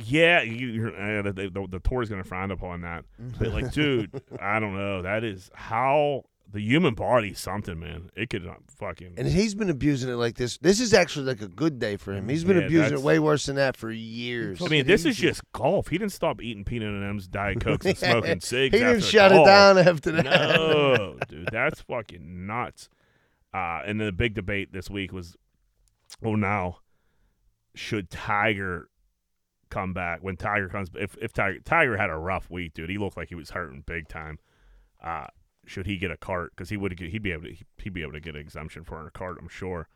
[0.00, 0.88] Yeah, you, you're,
[1.18, 3.04] uh, the, the, the tour is going to frown upon that.
[3.36, 5.02] But like, dude, I don't know.
[5.02, 8.10] That is how the human body something, man.
[8.16, 9.14] It could uh, fucking.
[9.18, 10.56] And he's been abusing it like this.
[10.58, 12.28] This is actually like a good day for him.
[12.28, 14.62] He's been Yeah, abusing it that's- way worse than that for years.
[14.62, 15.88] I mean, this is just golf.
[15.88, 18.72] He didn't stop eating peanut and M's, diet cokes, and smoking cigs.
[18.74, 19.46] he didn't after shut it golf.
[19.46, 20.24] down after that.
[20.24, 22.88] No, dude, that's fucking nuts.
[23.52, 25.36] Uh, and then the big debate this week was,
[26.24, 26.78] oh, now
[27.74, 28.88] should Tiger
[29.70, 30.88] come back when Tiger comes?
[30.94, 33.82] If if Tiger Tiger had a rough week, dude, he looked like he was hurting
[33.86, 34.38] big time.
[35.02, 35.26] Uh,
[35.68, 36.52] should he get a cart?
[36.54, 39.06] Because he would he'd be able to he'd be able to get an exemption for
[39.06, 39.38] a cart.
[39.40, 39.88] I'm sure.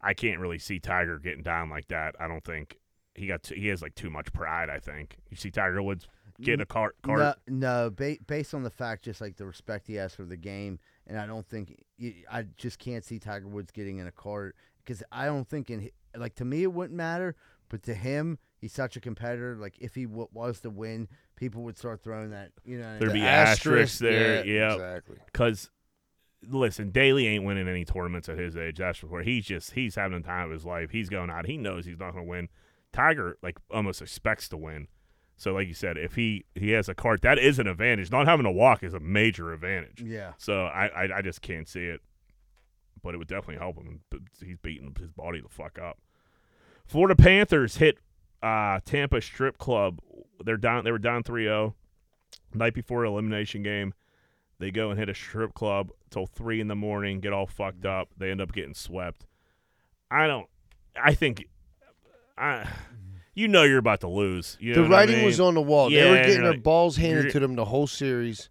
[0.00, 2.14] I can't really see Tiger getting down like that.
[2.20, 2.78] I don't think
[3.14, 4.70] he got t- he has like too much pride.
[4.70, 6.06] I think you see Tiger Woods
[6.40, 7.18] getting a cart cart.
[7.18, 10.36] No, no ba- based on the fact, just like the respect he has for the
[10.36, 11.82] game, and I don't think
[12.30, 15.90] I just can't see Tiger Woods getting in a cart because I don't think in
[16.16, 17.34] like to me it wouldn't matter,
[17.68, 19.56] but to him he's such a competitor.
[19.56, 22.50] Like if he w- was to win, people would start throwing that.
[22.64, 24.44] You know, There'd The be asterisks there.
[24.44, 25.16] yeah, Yeah, exactly.
[25.26, 25.70] Because
[26.48, 28.78] listen, Daly ain't winning any tournaments at his age.
[28.78, 29.22] That's for sure.
[29.22, 30.90] He's just he's having the time of his life.
[30.90, 31.46] He's going out.
[31.46, 32.48] He knows he's not going to win.
[32.92, 34.88] Tiger like almost expects to win.
[35.36, 38.10] So like you said, if he he has a cart, that is an advantage.
[38.10, 40.02] Not having to walk is a major advantage.
[40.04, 40.32] yeah.
[40.38, 42.00] So I I, I just can't see it.
[43.00, 44.00] But it would definitely help him.
[44.10, 45.98] But He's beating his body the fuck up.
[46.84, 47.98] Florida Panthers hit
[48.42, 50.00] uh, Tampa Strip Club.
[50.44, 50.84] They're down.
[50.84, 51.74] They were down 3-0
[52.54, 53.94] night before elimination game.
[54.60, 57.20] They go and hit a strip club till three in the morning.
[57.20, 58.08] Get all fucked up.
[58.16, 59.24] They end up getting swept.
[60.10, 60.46] I don't.
[61.00, 61.44] I think.
[62.36, 62.68] I.
[63.34, 64.56] You know you're about to lose.
[64.60, 65.92] You know The what I writing was on the wall.
[65.92, 68.50] Yeah, they were getting their like- balls handed to them the whole series.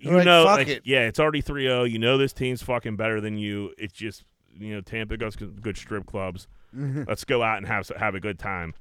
[0.00, 0.82] you like, know, fuck like, it.
[0.84, 1.90] yeah, it's already 3-0.
[1.90, 3.72] You know this team's fucking better than you.
[3.78, 4.22] It's just
[4.56, 6.46] you know Tampa goes good strip clubs.
[6.72, 8.74] Let's go out and have have a good time.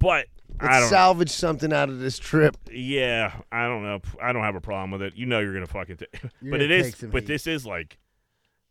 [0.00, 0.26] But
[0.60, 0.88] Let's don't.
[0.90, 2.56] salvage something out of this trip.
[2.72, 4.00] yeah, I don't know.
[4.20, 5.14] I don't have a problem with it.
[5.14, 5.98] You know you're gonna fucking.
[5.98, 6.06] T-
[6.42, 6.96] but it is.
[6.96, 7.26] But heat.
[7.28, 7.98] this is like.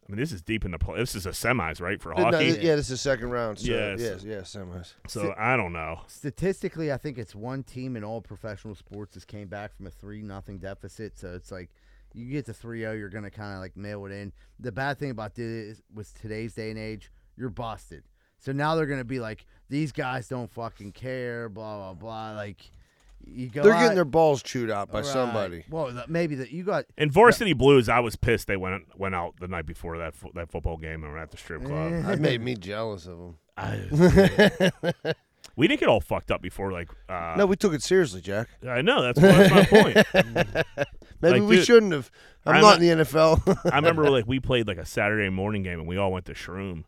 [0.07, 0.97] I mean, this is deep in the play.
[0.97, 2.45] This is a semis, right, for No, hockey.
[2.59, 3.59] yeah, this is the second round.
[3.59, 3.99] So, Yes.
[4.01, 4.93] yes, yes, semis.
[5.07, 5.99] So I don't know.
[6.07, 9.91] Statistically, I think it's one team in all professional sports has came back from a
[9.91, 11.15] three nothing deficit.
[11.19, 11.69] So it's like
[12.15, 14.33] you get to 3-0, you're gonna kind of like mail it in.
[14.59, 18.03] The bad thing about this was today's day and age, you're busted.
[18.39, 22.31] So now they're gonna be like, these guys don't fucking care, blah blah blah.
[22.33, 22.71] Like
[23.25, 25.05] you go, They're out- getting their balls chewed out by Right.
[25.05, 25.65] somebody.
[25.69, 26.85] Well, th- maybe that you got.
[26.97, 30.31] In Varsity Blues, I was pissed they went went out the night before that fo-
[30.35, 31.91] that football game and were at the strip club.
[32.03, 33.37] That made me jealous of them.
[33.57, 34.71] I-
[35.55, 36.89] we didn't get all fucked up before, like.
[37.09, 38.47] Uh, no, we took it seriously, Jack.
[38.67, 39.97] I know that's, that's my point.
[41.21, 42.09] Maybe Like, we dude, shouldn't have.
[42.45, 43.71] I'm, I'm not not- in the NFL.
[43.71, 46.33] I remember like we played like a Saturday morning game and we all went to
[46.33, 46.85] Shroom,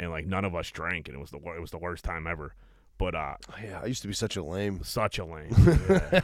[0.00, 2.26] and like none of us drank and it was the it was the worst time
[2.26, 2.54] ever.
[2.98, 4.80] But uh, yeah, I used to be such a lame.
[4.84, 6.20] such a lame yeah.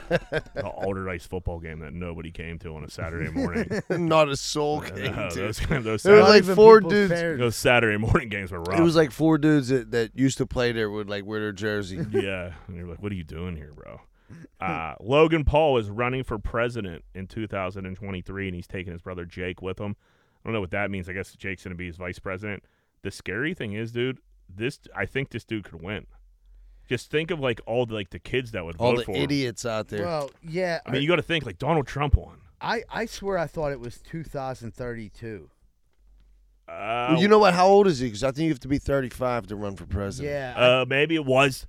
[0.55, 3.81] the Allderdice football game that nobody came to on a Saturday morning.
[3.91, 5.41] not a soul came Uh, to.
[5.41, 7.13] those those There were Saturday, like four dudes.
[7.15, 8.79] fair- those Saturday morning games were rough.
[8.79, 11.53] It was like four dudes that, that used to play there would like wear their
[11.53, 11.97] jersey.
[12.11, 14.01] yeah, and you're like, what are you doing here, bro?
[14.61, 19.63] Uh, Logan Paul is running for president in 2023, and he's taking his brother Jake
[19.63, 19.97] with him.
[20.45, 21.09] I don't know what that means.
[21.09, 22.65] I guess Jake's going to be his vice president.
[23.03, 24.19] The scary thing is, dude,
[24.49, 26.07] this I think this dude could win.
[26.89, 29.13] Just think of like all the like the kids that would All vote the for
[29.13, 29.23] him.
[29.23, 30.05] idiots out there.
[30.05, 30.81] Well, yeah.
[30.87, 32.39] I mean, you got to think like Donald Trump won.
[32.61, 35.51] I I swear I thought it was 2032.
[36.69, 37.55] Uh, Well, you know what?
[37.55, 38.07] How old is he?
[38.09, 40.33] Because I think you have to be 35 to run for president.
[40.35, 40.55] Yeah.
[40.57, 41.67] I- uh, maybe it was.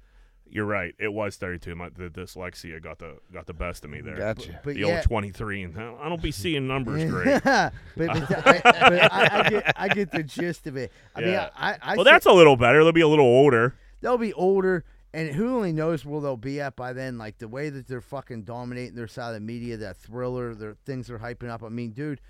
[0.50, 0.96] You're right.
[0.98, 1.76] It was 32.
[1.76, 4.18] My the dyslexia got the got the best of me there.
[4.18, 4.60] Gotcha.
[4.64, 4.98] but the yeah.
[4.98, 7.44] old 23, and I don't be seeing numbers great.
[7.44, 10.92] but, but, I, but I, I get I get the gist of it.
[11.16, 11.50] I mean, Yeah.
[11.56, 12.84] I, I, I well, that's a little better.
[12.84, 13.76] They'll be a little older.
[14.02, 17.18] they'll be older, and who only knows where they'll be at by then?
[17.18, 20.76] Like the way that they're fucking dominating their side of the media, that thriller, their
[20.86, 21.64] things they're hyping up.
[21.64, 22.22] I mean, dude,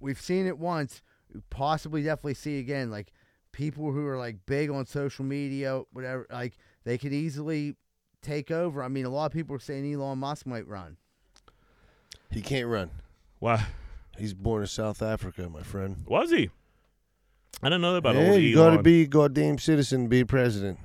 [0.00, 1.02] we've seen it once,
[1.50, 2.90] possibly definitely see again.
[2.90, 3.12] Like
[3.52, 7.76] people who are like big on social media, whatever, like they could easily
[8.22, 8.82] take over.
[8.82, 10.96] I mean, a lot of people are saying Elon Musk might run.
[12.30, 12.90] He can't run.
[13.38, 13.66] Why
[14.18, 16.04] He's born in South Africa, my friend.
[16.06, 16.50] was he?
[17.62, 20.24] I don't know about yeah, old you got to be a goddamn citizen to be
[20.24, 20.78] president.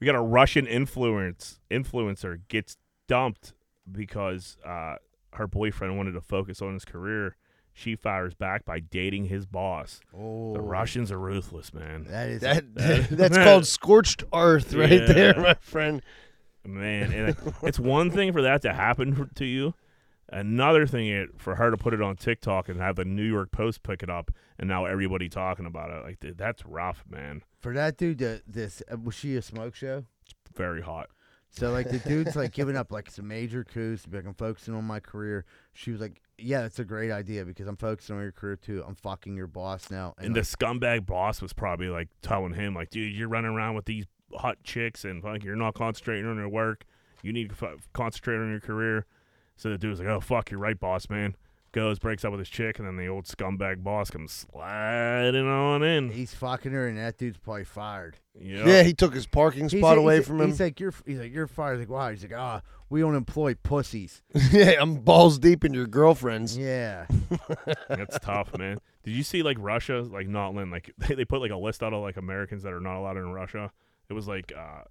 [0.00, 2.76] We got a Russian influence influencer gets
[3.08, 3.54] dumped
[3.90, 4.96] because uh,
[5.34, 7.36] her boyfriend wanted to focus on his career.
[7.76, 10.00] She fires back by dating his boss.
[10.16, 12.04] Oh, The Russians are ruthless, man.
[12.08, 15.12] That is That, that- that's called scorched earth right Yeah.
[15.12, 16.00] there, my friend.
[16.64, 19.74] Man, and it- it's one thing for that to happen to you.
[20.30, 23.50] Another thing it, for her to put it on TikTok and have the New York
[23.52, 26.02] Post pick it up, and now everybody talking about it.
[26.02, 27.42] Like dude, that's rough, man.
[27.58, 28.18] for that dude.
[28.20, 30.04] To, this uh, was she a smoke show?
[30.56, 31.10] Very hot.
[31.50, 34.04] So like the dude's like giving up like some major coups.
[34.04, 35.44] to Like I'm focusing on my career.
[35.74, 38.84] She was like, "Yeah, that's a great idea because I'm focusing on your career too.
[38.86, 42.74] I'm fucking your boss now." And the like, scumbag boss was probably like telling him,
[42.74, 46.36] like, dude, you're running around with these hot chicks and like you're not concentrating on
[46.36, 46.84] your work.
[47.22, 49.06] You need to f- concentrate on your career.
[49.56, 51.36] So the dude's like, oh fuck, you're right, boss man.
[51.74, 55.82] Goes, breaks up with his chick, and then the old scumbag boss comes sliding on
[55.82, 56.10] in.
[56.12, 58.16] he's fucking her, and that dude's probably fired.
[58.40, 58.66] Yep.
[58.66, 60.46] Yeah, he took his parking He's spot like- away he's from him.
[60.50, 62.10] He's like, "You're," he's like, "You're fired." He's like, wow.
[62.10, 64.22] He's like, "Ah, we don't employ pussies."
[64.52, 66.56] yeah, I'm balls deep in your girlfriends.
[66.56, 67.06] Yeah.
[67.88, 68.78] That's tough, man.
[69.02, 71.82] Did you see like Russia, like not letting like they, they put like a list
[71.82, 73.72] out of like Americans that are not allowed in Russia?
[74.08, 74.82] It was like uh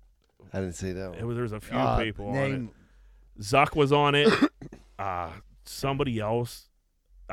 [0.54, 1.14] I didn't see that.
[1.14, 1.28] it One.
[1.28, 2.36] was there was a few Uh, people on
[3.38, 3.42] it.
[3.42, 4.28] Zuck was on it.
[5.00, 5.30] uh
[5.66, 6.70] somebody else.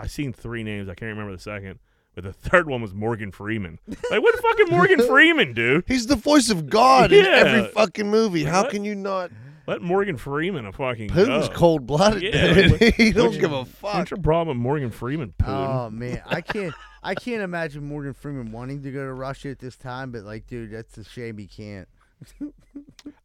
[0.00, 0.88] I seen three names.
[0.88, 1.78] I can't remember the second.
[2.14, 3.78] But the third one was Morgan Freeman.
[4.10, 5.84] Like what fucking Morgan Freeman, dude?
[5.86, 7.30] He's the voice of God in Yeah.
[7.32, 8.44] every fucking movie.
[8.44, 8.70] How What?
[8.72, 9.30] can you not?
[9.66, 11.54] Let Morgan Freeman a fucking Putin's go.
[11.54, 12.22] cold blooded.
[12.24, 12.80] Yeah, dude.
[12.80, 13.94] like, he don't what's- give a fuck.
[13.94, 15.68] What's your problem with Morgan Freeman, Putin?
[15.86, 16.74] Oh man, I can't.
[17.02, 20.46] I can't imagine Morgan Freeman wanting to go to Russia at this time, but like,
[20.48, 21.88] dude, that's a shame he can't.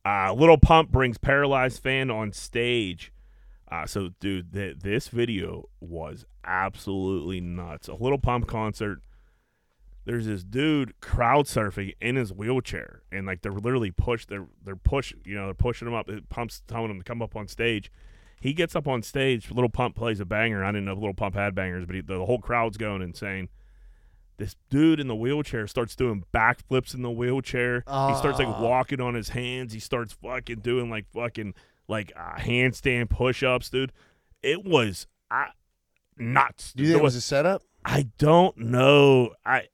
[0.05, 3.11] Uh, Lil Pump brings paralyzed fan on stage.
[3.71, 7.87] Uh, so, dude, th- this video was absolutely nuts.
[7.87, 8.99] A Lil Pump concert.
[10.05, 14.29] There's this dude crowd surfing in his wheelchair, and like they're literally pushed.
[14.29, 15.13] They're they're push.
[15.25, 16.07] You know, they're pushing him up.
[16.09, 17.91] It Pump's telling him to come up on stage.
[18.39, 19.49] He gets up on stage.
[19.49, 20.63] Lil Pump plays a banger.
[20.63, 23.49] I didn't know Lil Pump had bangers, but he, the whole crowd's going insane.
[24.37, 27.77] This dude in the wheelchair starts doing backflips in the wheelchair.
[27.87, 28.61] he starts like Ah.
[28.61, 29.73] walking on his hands.
[29.73, 31.55] He starts fucking doing like fucking
[31.87, 33.91] like uh, handstand push-ups, dude.
[34.43, 35.45] It was uh,
[36.17, 36.73] nuts.
[36.73, 37.63] Do you think it was a setup?
[37.83, 39.31] I don't know.
[39.45, 39.67] I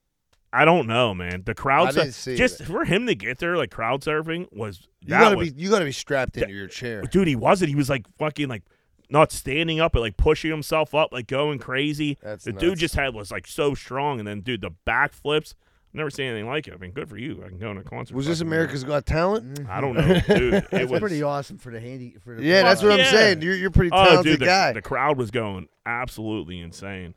[0.53, 1.43] I don't know, man.
[1.45, 4.47] The crowd I sur- didn't see just for him to get there, like crowd surfing
[4.51, 5.61] was You that gotta was, be.
[5.61, 7.01] You gotta be strapped into your chair.
[7.03, 7.27] dude.
[7.27, 7.69] He wasn't.
[7.69, 8.63] He was like fucking like
[9.09, 12.17] not standing up, but like pushing himself up, like going crazy.
[12.21, 15.53] That's the dude just had was like so strong, and then dude, the backflips.
[15.91, 16.73] I've never seen anything like it.
[16.73, 17.43] I mean, good for you.
[17.45, 18.15] I can go to a concert.
[18.15, 19.68] Was this fucking- America's Got Talent?
[19.69, 20.53] I don't know, dude.
[20.53, 22.15] It That's was pretty awesome for the handy.
[22.23, 23.11] For the Yeah, that's what I'm yeah.
[23.11, 23.41] saying.
[23.41, 24.72] You're you're a pretty Oh, talented dude, the, guy.
[24.73, 27.15] the crowd was going absolutely insane.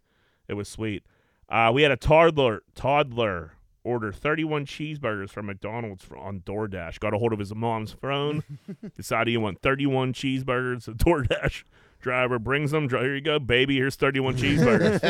[0.49, 1.05] It was sweet.
[1.49, 3.53] Uh, we had a toddler toddler
[3.85, 6.99] order 31 cheeseburgers from McDonald's for- on DoorDash.
[6.99, 8.43] Got a hold of his mom's phone.
[8.97, 10.87] decided he want 31 cheeseburgers.
[10.87, 11.63] The DoorDash
[12.05, 12.87] driver brings them.
[12.87, 13.77] Dri- Here you go, baby.
[13.77, 15.01] Here's 31 cheeseburgers.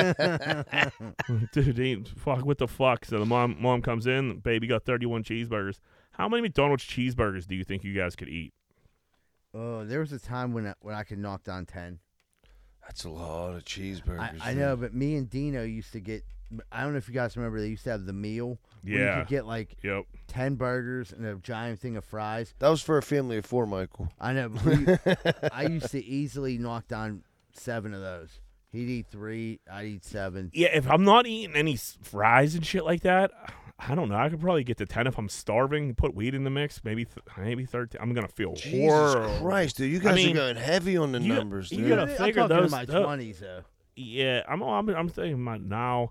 [1.53, 3.05] Dude, he, fuck, what the fuck?
[3.05, 4.39] So the mom mom comes in.
[4.39, 5.81] Baby got 31 cheeseburgers.
[6.13, 8.55] How many McDonald's cheeseburgers do you think you guys could eat?
[9.53, 11.99] Oh, there was a time when I, when I could knock down ten.
[12.83, 14.41] That's a lot of cheeseburgers.
[14.41, 16.25] I, I know, but me and Dino used to get.
[16.71, 17.61] I don't know if you guys remember.
[17.61, 18.59] They used to have the meal.
[18.83, 20.05] where you could get like Yep.
[20.29, 22.55] ten burgers and a giant thing of fries.
[22.59, 24.09] That was for a family of four, Michael.
[24.21, 24.49] I know.
[24.51, 24.87] But we,
[25.53, 28.41] I used to easily knock down seven of those.
[28.71, 29.61] He'd eat three.
[29.71, 30.51] I'd eat seven.
[30.53, 33.31] Yeah, if I'm not eating any s- fries and shit like that,
[33.79, 34.17] I don't know.
[34.17, 35.95] I could probably get to ten if I'm starving.
[35.95, 38.01] Put weed in the mix, maybe th- maybe thirteen.
[38.01, 39.39] I'm gonna feel Jesus horrible.
[39.39, 39.93] Christ, dude!
[39.93, 41.89] You I guys mean, are going heavy on the you- numbers, you dude.
[41.91, 43.63] gotta I'm figure talking those- in my tho- twenties though.
[43.97, 44.61] Yeah, I'm.
[44.63, 44.89] I'm.
[44.91, 46.11] I'm thinking about now.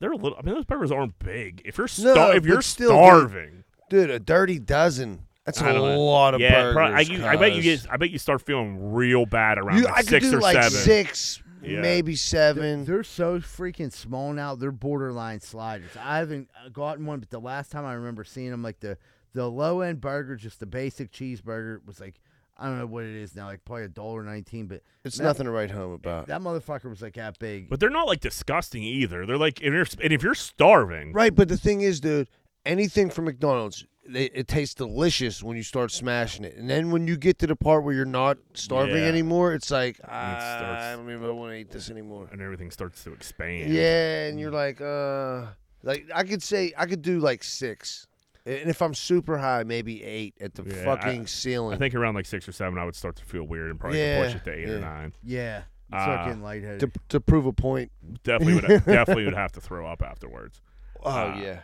[0.00, 0.36] They're a little.
[0.38, 1.62] I mean, those burgers aren't big.
[1.64, 5.26] If you're No, if you're still, dude, starving, Dude, a dirty dozen.
[5.44, 6.00] That's I a don't know.
[6.00, 6.74] lot of yeah, burgers.
[6.74, 7.82] pro- I, you- I bet you cuz.
[7.82, 7.92] get.
[7.92, 10.40] I bet you start feeling real bad around You, like I could six do or
[10.40, 10.70] like seven.
[10.70, 11.80] six, Yeah.
[11.80, 12.84] maybe They're, seven.
[12.84, 14.54] they're so freaking small now.
[14.54, 15.90] They're borderline sliders.
[15.98, 18.96] I haven't uh, gotten one, but the last time I remember seeing them, like the
[19.32, 22.20] the low end burger, just the basic cheeseburger, was like
[22.60, 24.66] I don't know what it is now, like probably a dollar nineteen.
[24.66, 26.26] But it's that- nothing to write home about.
[26.26, 27.70] that motherfucker was like that big.
[27.70, 29.24] But they're not like disgusting either.
[29.26, 32.28] They're like if you're and if you're starving, Right, but the thing is, dude,
[32.66, 37.06] anything from McDonald's, it, it tastes delicious when you start smashing it, and then when
[37.06, 39.08] you get to the part where you're not starving Yeah.
[39.08, 42.28] anymore, it's like starts- I don't even want to eat this anymore.
[42.30, 43.72] and everything starts to expand.
[43.72, 45.46] Yeah, and you're like, uh,
[45.82, 48.06] like I could say I could do like six,
[48.50, 51.74] and if I'm super high, maybe eight at the Yeah, I- fucking ceiling.
[51.74, 54.00] I think around like six or seven, I would start to feel weird and probably
[54.00, 55.12] Yeah, push it to eight or nine.
[55.22, 55.62] yeah,
[55.92, 56.80] you start Uh, getting lightheaded.
[56.94, 57.90] to to prove a point.
[58.24, 60.60] Definitely would definitely would have to throw up afterwards.
[61.02, 61.60] Oh Uh, yeah.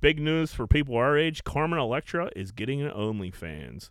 [0.00, 3.90] Big news for people our age: Carmen Electra is getting an OnlyFans.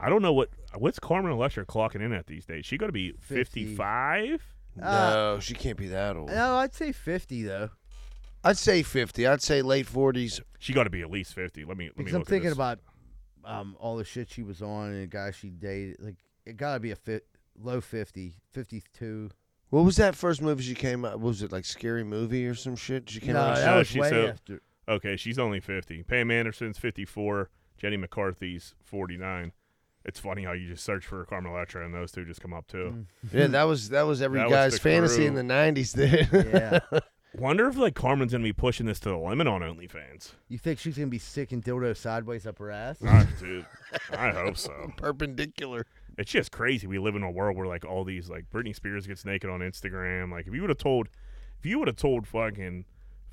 [0.00, 2.64] I don't know what what's Carmen Electra clocking in at these days.
[2.66, 3.34] She got to be 50.
[3.66, 4.42] fifty-five.
[4.82, 6.30] Uh, no, she can't be that old.
[6.30, 7.68] no, I'd say fifty though,
[8.44, 9.26] I'd say fifty.
[9.26, 10.40] I'd say late forties.
[10.58, 11.64] She got to be at least fifty.
[11.64, 12.56] Let me let me because I'm look at thinking this.
[12.56, 12.78] about
[13.44, 15.96] um all the shit she was on and the guy she dated.
[16.00, 16.16] Like
[16.46, 17.26] it gotta be a fit
[17.58, 19.30] low 50, 52.
[19.70, 21.20] What was that first movie she came out?
[21.20, 23.08] Was it like Scary Movie or some shit?
[23.08, 23.56] She came No, out.
[23.56, 24.60] that No, was she's way so- after.
[24.88, 26.02] Okay, she's only fifty.
[26.02, 27.48] Pam Anderson's fifty-four.
[27.78, 29.52] Jenny McCarthy's forty-nine.
[30.04, 32.66] It's funny how you just search for Carmen Electra and those two just come up
[32.66, 33.06] too.
[33.32, 35.94] Yeah, that was that was every That was guy's the fantasy in the '90s.
[35.94, 36.46] Dude.
[36.52, 36.80] Yeah.
[37.34, 40.32] Wonder if like Carmen's gonna be pushing this to the limit on OnlyFans.
[40.48, 42.98] you think she's gonna be sticking dildo sideways up her ass?
[43.06, 43.64] Ah, dude,
[44.12, 44.92] I hope so.
[44.98, 45.86] Perpendicular.
[46.18, 46.86] It's just crazy.
[46.86, 49.60] We live in a world where like all these like Britney Spears gets naked on
[49.60, 50.30] Instagram.
[50.30, 51.08] Like if you would have told,
[51.58, 52.84] if you would have told fucking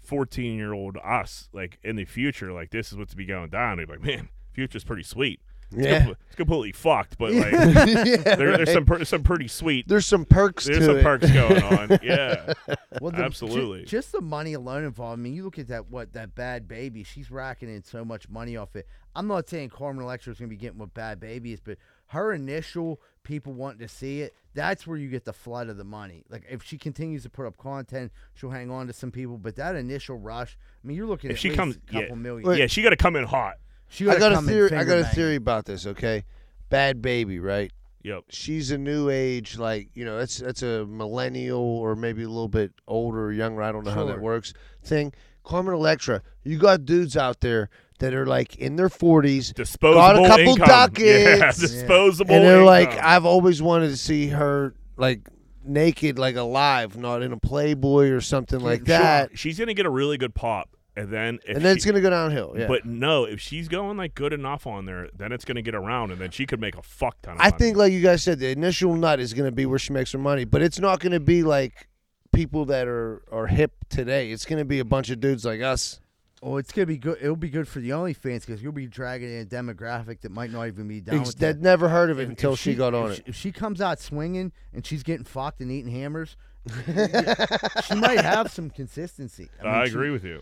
[0.01, 3.49] fourteen year old us like in the future like this is what's to be going
[3.49, 5.41] down, they'd be like, man, future's pretty sweet.
[5.71, 6.05] It's, Yeah.
[6.05, 9.87] compl- it's completely fucked, but like yeah, there, there's some per- some pretty sweet.
[9.87, 11.03] There's some perks There's to some it.
[11.03, 11.99] perks going on.
[12.03, 12.53] Yeah,
[13.01, 13.85] Well, the, ju- Absolutely.
[13.85, 15.19] just the money alone involved.
[15.19, 17.05] I mean, you look at that what that Bhad Bhabie.
[17.05, 18.87] She's racking in so much money off it.
[19.15, 21.77] I'm not saying Carmen Electra is gonna be getting what Bhad Bhabie is, but
[22.07, 24.33] her initial people wanting to see it.
[24.55, 26.23] That's where you get the flood of the money.
[26.29, 29.37] Like if she continues to put up content, she'll hang on to some people.
[29.37, 32.01] But that initial rush, I mean, you're looking if at she least comes, a couple
[32.09, 32.57] yeah, million.
[32.57, 33.57] yeah, she got to come in hot.
[33.89, 34.67] She I gotta a theory.
[34.67, 35.85] I finger got a theory about this.
[35.87, 36.23] Okay,
[36.71, 37.71] Bhad Bhabie, right?
[38.03, 38.25] Yep.
[38.29, 42.47] She's a new age, like you know, that's that's a millennial or maybe a little
[42.47, 43.61] bit older or younger.
[43.61, 44.21] I don't know how that Sure.
[44.21, 44.53] works.
[44.83, 45.11] Thing,
[45.43, 46.21] Carmen Electra.
[46.43, 50.53] You got dudes out there that are like in their forties, Disposable got a couple
[50.53, 50.67] income.
[50.67, 50.99] ducats.
[50.99, 51.51] Yeah, Yeah.
[51.59, 52.33] disposable.
[52.35, 53.03] and they're like, income.
[53.03, 55.27] I've always wanted to see her like
[55.65, 59.37] naked, like alive, not in a Playboy or something like Sure, that.
[59.37, 62.01] she's gonna get a really good pop, and then if And then she- it's gonna
[62.01, 62.53] go downhill.
[62.57, 62.67] Yeah.
[62.67, 66.11] But no, if she's going like good enough on there, then it's gonna get around,
[66.11, 67.33] and then she could make a fuck ton.
[67.33, 67.47] Of money.
[67.47, 67.59] I money.
[67.59, 70.11] think, like you guys said, the initial nut is going to be where she makes
[70.11, 71.87] her money, but it's not going to be like
[72.31, 74.31] people that are are hip today.
[74.31, 75.99] It's going to be a bunch of dudes like us.
[76.41, 77.17] Oh, it's gonna be good.
[77.21, 80.51] It'll be good for the OnlyFans because you'll be dragging in a demographic that might
[80.51, 81.61] not even be down Ex- with that that.
[81.61, 83.15] never heard of it If- until if she, got on if it.
[83.25, 86.37] She, if she comes out swinging and she's getting fucked and eating hammers,
[86.85, 89.49] she might have some consistency.
[89.61, 90.41] I, mean, she- agree with you.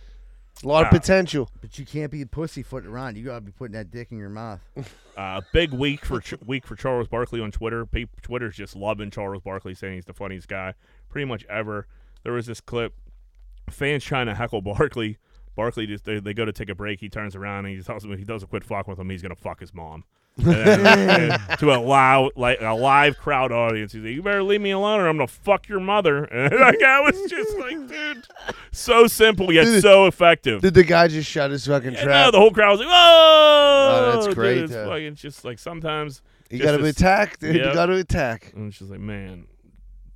[0.64, 0.98] A lot of Ah.
[0.98, 1.50] potential.
[1.62, 3.18] but you can't be pussyfooting around.
[3.18, 4.60] You gotta be putting that dick in your mouth.
[5.18, 7.88] Uh, big week for Ch- week for Charles Barkley on Twitter.
[7.88, 10.76] Pe- Twitter's just loving Charles Barkley, saying he's the funniest guy
[11.10, 11.88] pretty much ever.
[12.24, 12.94] There was this clip,
[13.68, 15.18] fans trying to heckle Barkley.
[15.58, 17.02] Barkley just they, they go to take a break.
[17.02, 19.22] He turns around and he tells him if he doesn't quit fucking with him, he's
[19.22, 20.06] gonna fuck his mom.
[20.38, 24.62] Then, uh, to a loud like a live crowd audience, he's like, "You better leave
[24.62, 28.28] me alone, or I'm gonna fuck your mother." And like I was just like, dude,
[28.72, 30.62] so simple yet Dude, so effective.
[30.62, 32.26] Did the guy just shut his fucking Yeah, trap?
[32.28, 35.44] no, the whole crowd was like, "Whoa!" that's Dude, great, it's, uh, fucking- it's just
[35.44, 36.22] like sometimes
[36.52, 37.40] you got to be this- attacked.
[37.42, 37.56] Dude.
[37.56, 38.54] You got to attack.
[38.56, 39.48] and it's just like, man,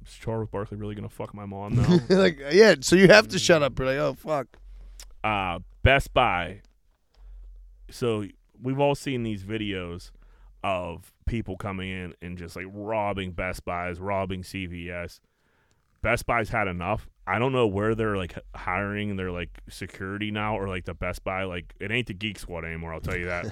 [0.06, 1.74] is Charles Barkley really gonna fuck my mom
[2.10, 2.16] now?
[2.16, 3.78] like yeah, so you have to shut up.
[3.80, 4.48] You're like, oh fuck.
[5.24, 6.62] Uh, Best Buy.
[7.90, 8.26] So
[8.62, 10.12] we've all seen these videos
[10.64, 15.20] of people coming in and just like robbing Best Buys, robbing CVS.
[16.02, 17.08] Best Buy's had enough.
[17.28, 21.24] I don't know where they're like hiring their like security now or like the Best
[21.24, 22.94] Buy like it ain't the Geek Squad anymore.
[22.94, 23.46] I'll tell you that.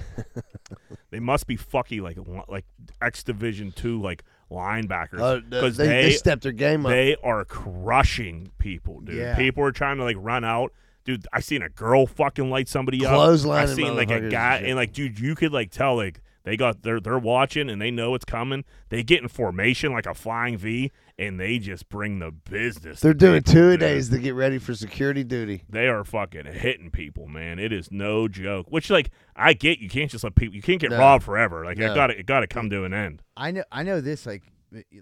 [1.10, 2.18] they must be fucky like
[2.48, 2.64] like
[3.00, 6.90] X Division two like linebackers Uh, because they, they stepped their game up.
[6.90, 9.14] they are crushing people, dude.
[9.16, 9.36] Yeah.
[9.36, 10.72] People are trying to like run out.
[11.10, 13.12] Dude, I seen a girl fucking light somebody up.
[13.12, 14.66] I Clotheslining seen like a guy shit.
[14.68, 17.90] and like dude, you could like tell like they got they're they're watching and they
[17.90, 18.64] know it's coming.
[18.88, 23.00] They get in formation like a flying V and they just bring the business.
[23.00, 23.80] They're doing two dude.
[23.80, 25.64] days to get ready for security duty.
[25.68, 27.58] They are fucking hitting people, man.
[27.58, 28.66] It is no joke.
[28.70, 30.98] Which like I get you can't just let people you can't get No.
[30.98, 31.64] robbed forever.
[31.64, 31.92] Like No.
[31.92, 33.22] it got to it got to come to an end.
[33.36, 34.44] I know I know this like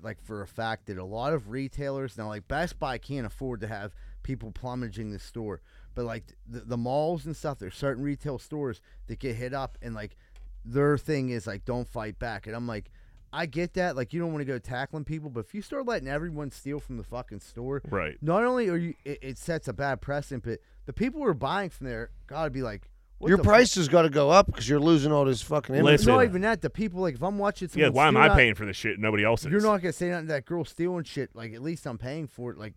[0.03, 3.61] like for a fact that a lot of retailers now like Best Buy can't afford
[3.61, 5.61] to have people plummeting the store,
[5.95, 9.77] but like the, the malls and stuff, there's certain retail stores that get hit up
[9.83, 10.17] and like
[10.65, 12.91] their thing is like don't fight back, and I'm like.
[13.31, 15.87] I get that, like you don't want to go tackling people, but if you start
[15.87, 18.17] letting everyone steal from the fucking store, Right.
[18.23, 21.35] not only are you, it, it sets a bad precedent, but the people who are
[21.35, 22.89] buying from there gotta be like,
[23.19, 25.43] what Your the fu- price has got to go up because you're losing all this
[25.43, 25.93] fucking inventory.
[25.99, 26.15] Listen.
[26.15, 26.63] Not even that.
[26.63, 28.99] The people like if I'm watching, Yeah, why am I out- paying for this shit?
[28.99, 29.53] Nobody else is.
[29.53, 31.29] You're not gonna say nothing to that girl stealing shit.
[31.37, 32.57] Like at least I'm paying for it.
[32.57, 32.73] Like,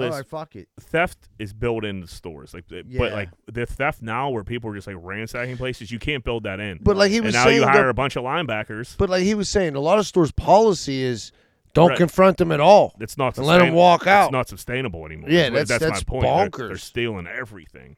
[0.00, 0.68] all Listen, right, fuck it.
[0.80, 2.52] theft is built into stores.
[2.54, 2.98] Like, uh, Yeah.
[2.98, 6.44] but like the theft now, where people are just like ransacking places, you can't build
[6.44, 6.78] that in.
[6.82, 8.96] But like he and was now saying, you hire a bunch of linebackers.
[8.96, 11.32] but like he was saying, a lot of stores' policy is
[11.74, 11.98] don't Right.
[11.98, 12.94] confront them at all.
[13.00, 14.24] It's not And let 'em sustain- walk out.
[14.28, 15.28] It's not sustainable anymore.
[15.28, 16.56] Yeah, That's, that's- that's, that's my point.
[16.56, 17.96] They're- They're, stealing everything.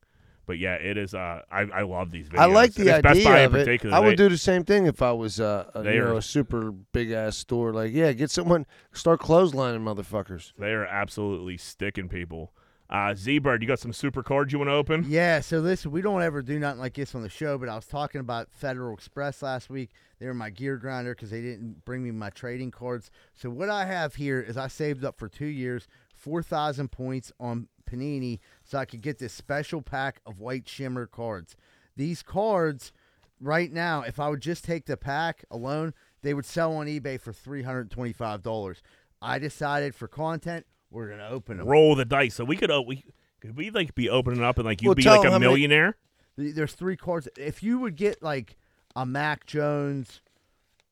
[0.49, 1.15] But yeah, it is.
[1.15, 2.39] Uh, I I love these videos.
[2.41, 3.65] I like the it's idea Best Buy of in it.
[3.65, 3.95] particular.
[3.95, 6.17] I would they- do the same thing if I was uh, a, They you know,
[6.17, 7.73] a super big ass store.
[7.73, 10.53] Like, yeah, get someone start clotheslining motherfuckers.
[10.59, 12.53] They are absolutely sticking people.
[12.91, 15.05] Uh, Z-Bird, you got some super cards you want to open?
[15.07, 15.41] Yeah.
[15.41, 17.59] So listen, we don't ever do nothing like this on the show.
[17.59, 19.91] But I was talking about Federal Express last week.
[20.19, 23.11] They were my gear grinder because they didn't bring me my trading cards.
[23.35, 27.31] So what I have here is I saved up for two years, four thousand points
[27.39, 31.57] on Panini, so I could get this special pack of white shimmer cards.
[31.97, 32.93] These cards
[33.41, 37.21] right now, if I would just take the pack alone, they would sell on eBay
[37.21, 38.83] for three hundred twenty-five dollars.
[39.23, 41.67] I decided for content, we're gonna open them.
[41.67, 42.35] Roll the dice.
[42.35, 43.05] So we could uh, we
[43.41, 45.45] could we like be opening up and like you'd Well, be like a how many-
[45.45, 45.97] millionaire.
[46.37, 47.29] There's three cards.
[47.37, 48.57] If you would get like
[48.95, 50.21] a Mac Jones,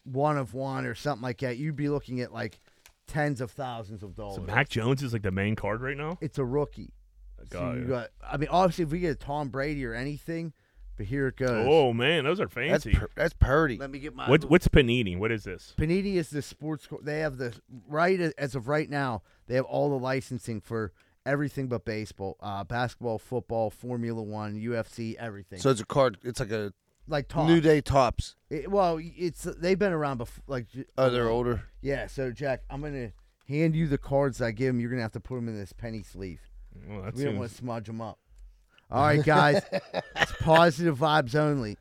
[0.04, 2.58] one of one or something like that, you'd be looking at like
[3.06, 4.36] tens of thousands of dollars.
[4.36, 6.18] So Mac Jones is like the main card right now.
[6.20, 6.92] it's a rookie.
[7.50, 8.08] So Got you got.
[8.28, 10.52] I mean, obviously, if we get a Tom Brady or anything,
[10.96, 11.66] but here it goes.
[11.68, 12.92] Oh man, those are That's fancy.
[12.94, 13.76] pur- that's purdy.
[13.76, 14.28] Let me get my.
[14.28, 15.18] What what's Panini?
[15.18, 15.74] What is this?
[15.76, 16.86] Panini is the sports.
[16.86, 17.54] co- They have the
[17.88, 19.22] right as of right now.
[19.46, 20.92] They have all the licensing for
[21.26, 25.58] everything but baseball, uh, basketball, football, Formula One, UFC, everything.
[25.58, 26.16] So it's a card.
[26.22, 26.72] It's like a
[27.08, 27.46] like top.
[27.48, 28.36] New Day Topps.
[28.50, 30.42] It, well, it's they've been around before.
[30.46, 31.62] Like j- Oh, they're older.
[31.82, 32.06] Yeah.
[32.06, 33.12] So Jack, I'm gonna
[33.48, 34.80] hand you the cards I give him.
[34.80, 36.40] You're gonna have to put them in this penny sleeve.
[36.88, 38.18] Well, that we don't want to smudge them up.
[38.90, 39.62] All right, guys.
[40.16, 41.76] it's positive vibes only.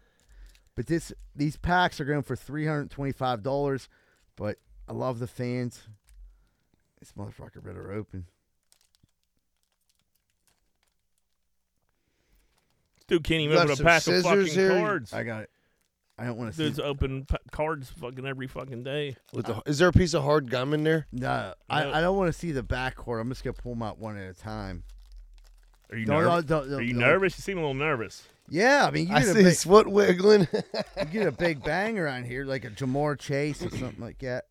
[0.75, 3.87] But this these packs are going for three hundred twenty five dollars.
[4.35, 4.57] But
[4.87, 5.87] I love the fans.
[6.99, 8.25] This motherfucker better open.
[13.07, 14.69] Dude can't You even got open a pack of fucking here?
[14.69, 15.13] cards.
[15.13, 15.49] I got it.
[16.17, 16.81] I don't want to Dude's see.
[16.81, 19.17] open pa- cards fucking every fucking day.
[19.33, 21.07] With the, is there a piece of hard gum in there?
[21.11, 23.19] No, I, I don't want to see the back card.
[23.19, 24.83] I'm just gonna pull them out one at a time.
[25.91, 26.45] Are you No, no, nervous?
[26.45, 27.37] don't- Are you don't- nervous?
[27.37, 28.23] You seem a little nervous.
[28.47, 30.47] Yeah, I mean, you I get, a see big, his foot wiggling.
[30.97, 34.45] you get a big bang around here, like a Ja'Marr Chase or something like that.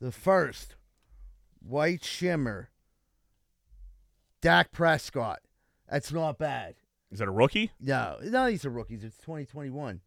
[0.00, 0.74] The first,
[1.62, 2.70] White Shimmer,
[4.40, 5.40] Dak Prescott.
[5.90, 6.76] That's not bad.
[7.12, 7.72] Is that a rookie?
[7.80, 9.02] No, no, these are rookies.
[9.04, 10.00] It's 2021.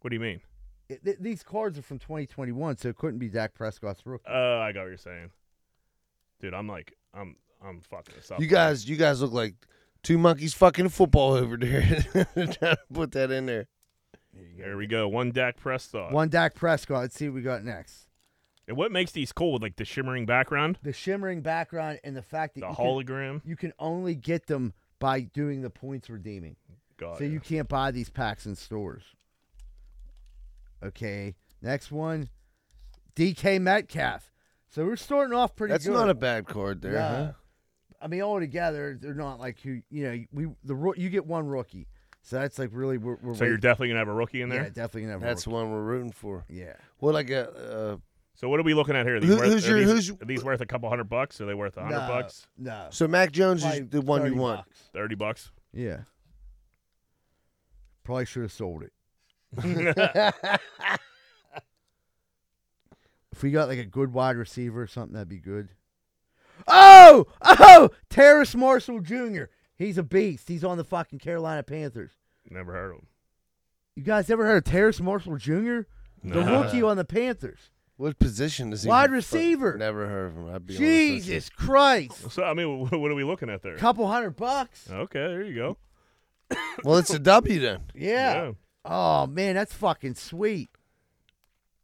[0.00, 0.40] What do you mean?
[0.88, 4.24] It, th- these cards are from 2021, so it couldn't be Dak Prescott's rookie.
[4.28, 5.30] Oh, I got what you're saying.
[6.40, 8.40] Dude, I'm like, I'm, I'm fucking this up.
[8.40, 9.54] you guys, you guys look like
[10.02, 12.02] two monkeys fucking football over there.
[12.34, 13.66] Trying to put that in there.
[14.56, 15.08] There we go.
[15.08, 16.12] One Dak Prescott.
[16.12, 17.00] One Dak Prescott.
[17.00, 18.06] Let's see what we got next.
[18.68, 19.58] And what makes these cool?
[19.60, 23.40] Like the shimmering background, The shimmering background and the fact that the you can, hologram.
[23.44, 26.56] you can only get them by doing the points redeeming.
[26.96, 29.04] God, so you can't buy these packs in stores.
[30.82, 32.28] Okay, next one,
[33.16, 34.32] DK Metcalf.
[34.68, 35.74] So we're starting off pretty good.
[35.76, 35.94] That's good.
[35.94, 37.08] not a bad card there, Yeah.
[37.26, 37.32] huh?
[38.00, 40.24] I mean, all together, they're not like who you know.
[40.32, 41.88] We the you get one rookie,
[42.22, 43.16] so that's like really we're.
[43.20, 44.62] we're so you're definitely gonna have a rookie in there.
[44.62, 45.20] Yeah, definitely gonna have.
[45.22, 46.44] That's a the one we're rooting for.
[46.48, 46.74] yeah.
[46.98, 47.96] What like a uh,
[48.38, 49.16] So what are we looking at here?
[49.16, 51.08] Are these, Who- worth, who's are your- these, who's- are these worth a couple hundred
[51.10, 51.40] bucks?
[51.40, 52.46] Are they worth a hundred No, bucks?
[52.56, 54.58] No, so Mac Jones Probably is the one 30 you want.
[54.60, 54.90] bucks.
[54.92, 55.50] Thirty bucks?
[55.72, 56.02] Yeah.
[58.04, 58.92] Probably should have sold it.
[63.32, 65.68] If we got like a good wide receiver or something, that'd be good.
[66.66, 69.44] Oh, oh, Terrace Marshall Jr.
[69.76, 70.48] He's a beast.
[70.48, 72.12] He's on the fucking Carolina Panthers.
[72.50, 73.06] Never heard of them.
[73.94, 75.52] You guys ever heard of Terrace Marshall Jr.?
[76.24, 76.62] The No.
[76.64, 77.70] rookie on the Panthers.
[77.98, 78.88] What position is he?
[78.88, 79.76] Wide fuck- receiver.
[79.76, 80.46] Never heard of him.
[80.54, 81.16] I'd be honest with you.
[81.16, 82.30] Jesus Christ.
[82.30, 83.76] So I mean, what, what are we looking at there?
[83.76, 84.88] Couple hundred bucks.
[84.90, 85.76] Okay, there you go.
[86.84, 87.82] Well, it's a W then.
[87.94, 88.52] Yeah.
[88.84, 90.70] Oh man, that's fucking sweet.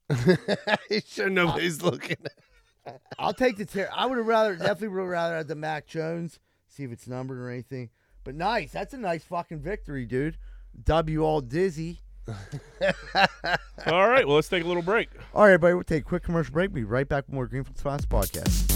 [1.06, 2.16] sure nobody's looking.
[3.18, 5.86] I'll take the ter- I would have rather definitely would have rather had the Mac
[5.86, 6.38] Jones.
[6.68, 7.90] See if it's numbered or anything.
[8.22, 8.72] But nice.
[8.72, 10.38] That's a nice fucking victory, dude.
[10.84, 12.00] W all dizzy.
[13.86, 15.10] All right, well let's take a little break.
[15.34, 16.70] All right, everybody, we'll take a quick commercial break.
[16.70, 18.70] We'll Be right back with more Greenfield Spots podcast.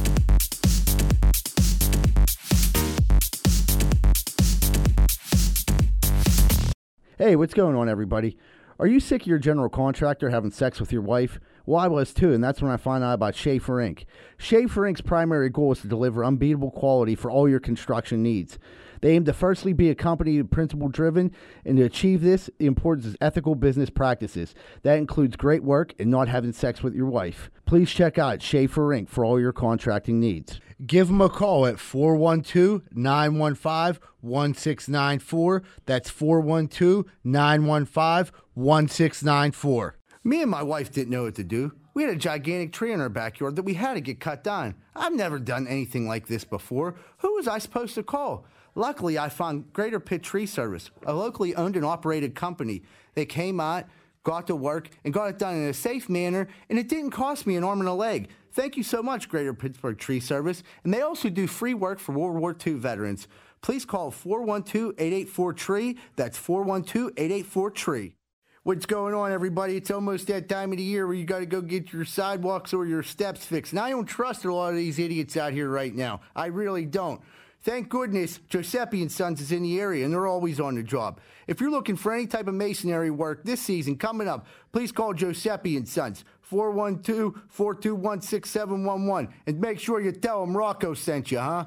[7.16, 8.37] Hey, what's going on, everybody?
[8.79, 11.41] Are you sick of your general contractor having sex with your wife?
[11.66, 14.05] Well, I was too, and that's when I found out about Schaefer Inc.
[14.37, 18.57] Schaefer Inc.'s primary goal is to deliver unbeatable quality for all your construction needs.
[19.01, 21.33] They aim to firstly be a company principle driven,
[21.65, 24.55] and to achieve this, the importance is ethical business practices.
[24.83, 27.51] That includes great work and not having sex with your wife.
[27.66, 29.09] Please check out Schaefer Inc.
[29.09, 30.61] for all your contracting needs.
[30.87, 35.62] Give them a call at 412 915 1694.
[35.87, 39.95] That's 412 915 1694.
[40.25, 41.73] Me and my wife didn't know what to do.
[41.95, 44.77] We had a gigantic tree in our backyard that we had to get cut down.
[44.95, 46.95] I've never done anything like this before.
[47.19, 48.45] Who was I supposed to call?
[48.79, 52.85] Luckily, I found Greater Pitt Tree Service, a locally owned and operated company.
[53.15, 53.87] They came out,
[54.23, 57.45] got to work, and got it done in a safe manner, and it didn't cost
[57.45, 58.29] me an arm and a leg.
[58.53, 60.63] Thank you so much, Greater Pittsburgh Tree Service.
[60.85, 63.27] And they also do free work for World War II veterans.
[63.63, 65.99] Please call 412 884 TREE.
[66.15, 68.15] That's 412 884 TREE.
[68.63, 69.77] What's going on, everybody?
[69.77, 72.73] It's almost that time of the year where you got to go get your sidewalks
[72.73, 73.73] or your steps fixed.
[73.73, 76.21] And I don't trust a lot of these idiots out here right now.
[76.37, 77.21] I really don't.
[77.63, 81.21] Thank goodness Giuseppe and Sons is in the area and they're always on the job.
[81.47, 85.13] If you're looking for any type of masonry work this season coming up, please call
[85.13, 91.67] Giuseppe and Sons 412-421-6711 and make sure you tell them Rocco sent you, huh?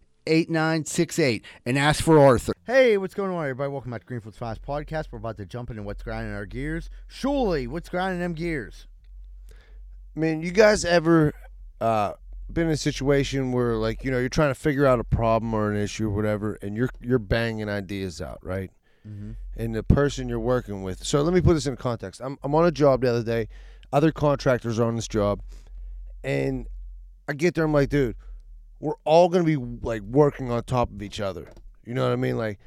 [0.27, 2.53] 8968 and ask for Arthur.
[2.65, 3.71] Hey, what's going on, everybody?
[3.71, 5.05] Welcome back to Greenfield's Finest Podcast.
[5.11, 6.89] We're about to jump into what's grinding our gears.
[7.07, 8.87] Surely, what's grinding them gears?
[10.15, 11.33] Man, you guys ever
[11.79, 12.13] uh,
[12.51, 15.53] been in a situation where, like, you know, you're trying to figure out a problem
[15.53, 18.71] or an issue or whatever, and you're you're banging ideas out, right?
[19.57, 21.03] And the person you're working with.
[21.03, 22.21] So let me put this in context.
[22.23, 23.47] I'm I'm on a job the other day.
[23.91, 25.41] Other contractors are on this job,
[26.23, 26.67] and
[27.27, 27.65] I get there.
[27.65, 28.15] I'm like, dude,
[28.81, 31.47] we're all gonna be like working on top of each other.
[31.85, 32.37] You know what I mean?
[32.37, 32.59] Like,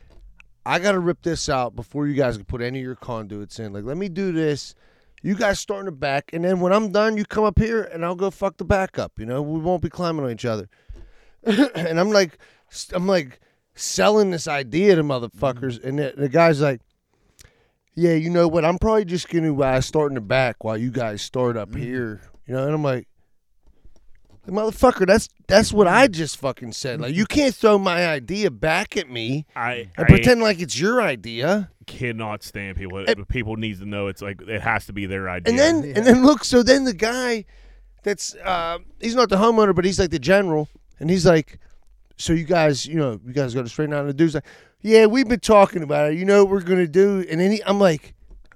[0.65, 3.73] I gotta rip this out before you guys can put any of your conduits in.
[3.73, 4.75] Like, let me do this.
[5.23, 7.83] You guys start in the back, and then when I'm done, you come up here,
[7.83, 9.13] and I'll go fuck the back up.
[9.19, 10.69] You know, we won't be climbing on each other.
[11.43, 12.39] and I'm like,
[12.93, 13.41] I'm like
[13.75, 16.81] selling this idea to motherfuckers, and the, the guy's like,
[17.95, 18.65] "Yeah, you know what?
[18.65, 22.23] I'm probably just gonna uh, start in the back while you guys start up here."
[22.47, 23.09] You know, and I'm like,
[24.47, 27.01] "Motherfucker, that's that's what I just fucking said.
[27.01, 30.79] Like, you can't throw my idea back at me I, and I pretend like it's
[30.79, 33.05] your idea." cannot stand people.
[33.29, 35.51] people need to know it's like it has to be their idea.
[35.51, 37.45] And then and then look, so then the guy
[38.03, 40.69] that's uh, he's not the homeowner, but he's like the general,
[40.99, 41.59] and he's like,
[42.17, 44.01] so you guys, you know, you guys got to straighten out.
[44.01, 44.47] And the dude's like,
[44.81, 46.19] yeah, we've been talking about it.
[46.19, 47.25] You know what we're gonna do?
[47.29, 48.15] And then he, I'm like.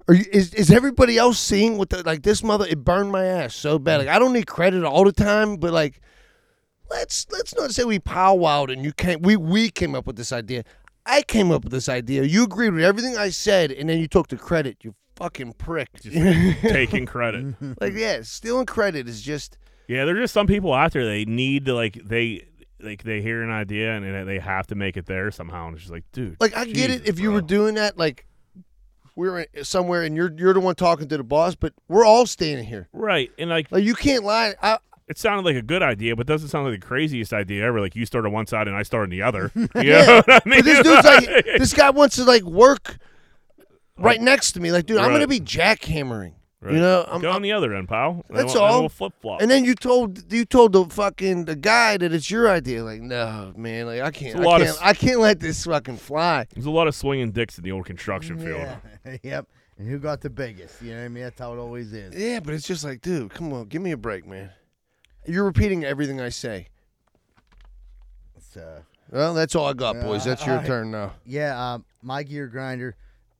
[0.08, 2.66] Are you, is is everybody else seeing what the like this mother?
[2.66, 4.00] It burned my ass so bad.
[4.00, 4.08] Mm-hmm.
[4.08, 6.00] Like I don't need credit all the time, but like
[6.90, 9.22] let's let's not say we powwowed and you can't.
[9.22, 10.64] We we came up with this idea.
[11.04, 12.22] I came up with this idea.
[12.24, 14.78] You agreed with everything I said, and then you took the credit.
[14.82, 15.90] You fucking prick.
[16.02, 17.54] taking credit.
[17.80, 19.58] like yeah, stealing credit is just
[19.88, 21.04] Yeah, there's just some people out there.
[21.04, 22.48] They need to like they
[22.80, 25.66] like they hear an idea and they have to make it there somehow.
[25.66, 27.98] And it's just like, dude, like I get it Jesus, if you were doing that
[27.98, 28.24] like
[29.26, 32.66] were somewhere and you're you're the one talking to the boss, but we're all standing
[32.66, 32.88] here.
[32.92, 33.30] right.
[33.38, 34.54] And like Like you can't lie.
[34.62, 34.78] I,
[35.08, 37.80] it sounded like a good idea, but doesn't sound like the craziest idea ever.
[37.80, 39.50] Like you start on one side and I start on the other.
[39.56, 40.58] You Yeah, know what I mean?
[40.58, 42.98] but this dude's like this guy wants to like work
[43.96, 44.24] right oh.
[44.24, 44.70] next to me.
[44.70, 46.34] Like, dude, I'm gonna be jackhammering.
[46.60, 46.74] Right.
[46.74, 48.24] You know, I'm, go I'm- on the other end, pal.
[48.28, 48.80] That's we'll, and all.
[48.80, 49.40] We'll flip flop.
[49.40, 52.82] and then you told you told the fucking the guy that it's your idea.
[52.82, 55.20] Like, no, man, like I can't, I a I lot of can't, s- I can't
[55.20, 56.46] let this fucking fly.
[56.52, 58.66] There's a lot of swinging dicks in the old construction field.
[59.22, 59.46] Yep.
[59.78, 60.82] And who got the biggest?
[60.82, 61.22] You know what I mean?
[61.22, 62.12] That's how it always is.
[62.12, 64.50] Yeah, but it's just like, dude, come on, give me a break, man.
[65.24, 66.66] You're repeating everything I say.
[68.52, 70.22] So, Well, that's all I got, boys.
[70.22, 70.66] Uh, That's your alright.
[70.66, 71.12] turn now.
[71.24, 72.96] yeah, um, my gear grinder,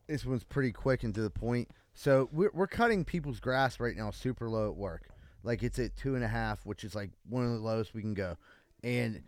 [0.07, 1.69] this one's pretty quick and to the point.
[1.99, 5.09] So we're, we're cutting people's grass right now super low at work.
[5.43, 8.03] Like it's at two and a half, which is like one of the lowest we
[8.03, 8.37] can go.
[8.85, 9.25] And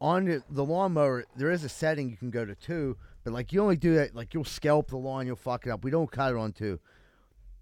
[0.00, 3.60] on the, lawnmower, there is a setting you can go to two, but like you
[3.60, 5.84] only do that, like you'll scalp the lawn, you'll fuck it up.
[5.84, 6.80] We don't cut it on two.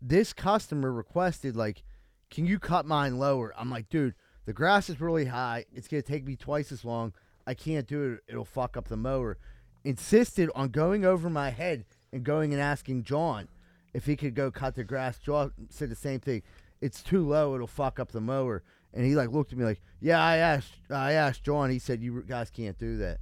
[0.01, 1.83] This customer requested, like,
[2.31, 3.53] can you cut mine lower?
[3.59, 4.15] I'm like, dude,
[4.45, 5.65] the grass is really high.
[5.75, 7.15] It's going to take me twice as long.
[7.49, 8.21] I can't do it.
[8.29, 9.39] It'll fuck up the mower.
[9.83, 13.49] Insisted on going over my head and going and asking John
[13.97, 15.19] if he could go cut the grass.
[15.19, 16.43] John said the same thing.
[16.83, 17.55] It's too low.
[17.55, 18.63] It'll fuck up the mower.
[18.93, 21.71] And he like looked at me like, yeah, I asked, I asked John.
[21.71, 23.19] He said you guys can't do that.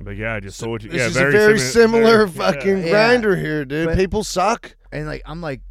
[0.00, 0.90] But yeah, I just told you.
[0.90, 2.90] This yeah, is very a very similar, very- fucking Yeah.
[2.90, 3.88] grinder here, dude.
[3.88, 4.76] But- People suck.
[4.92, 5.62] And like I'm like,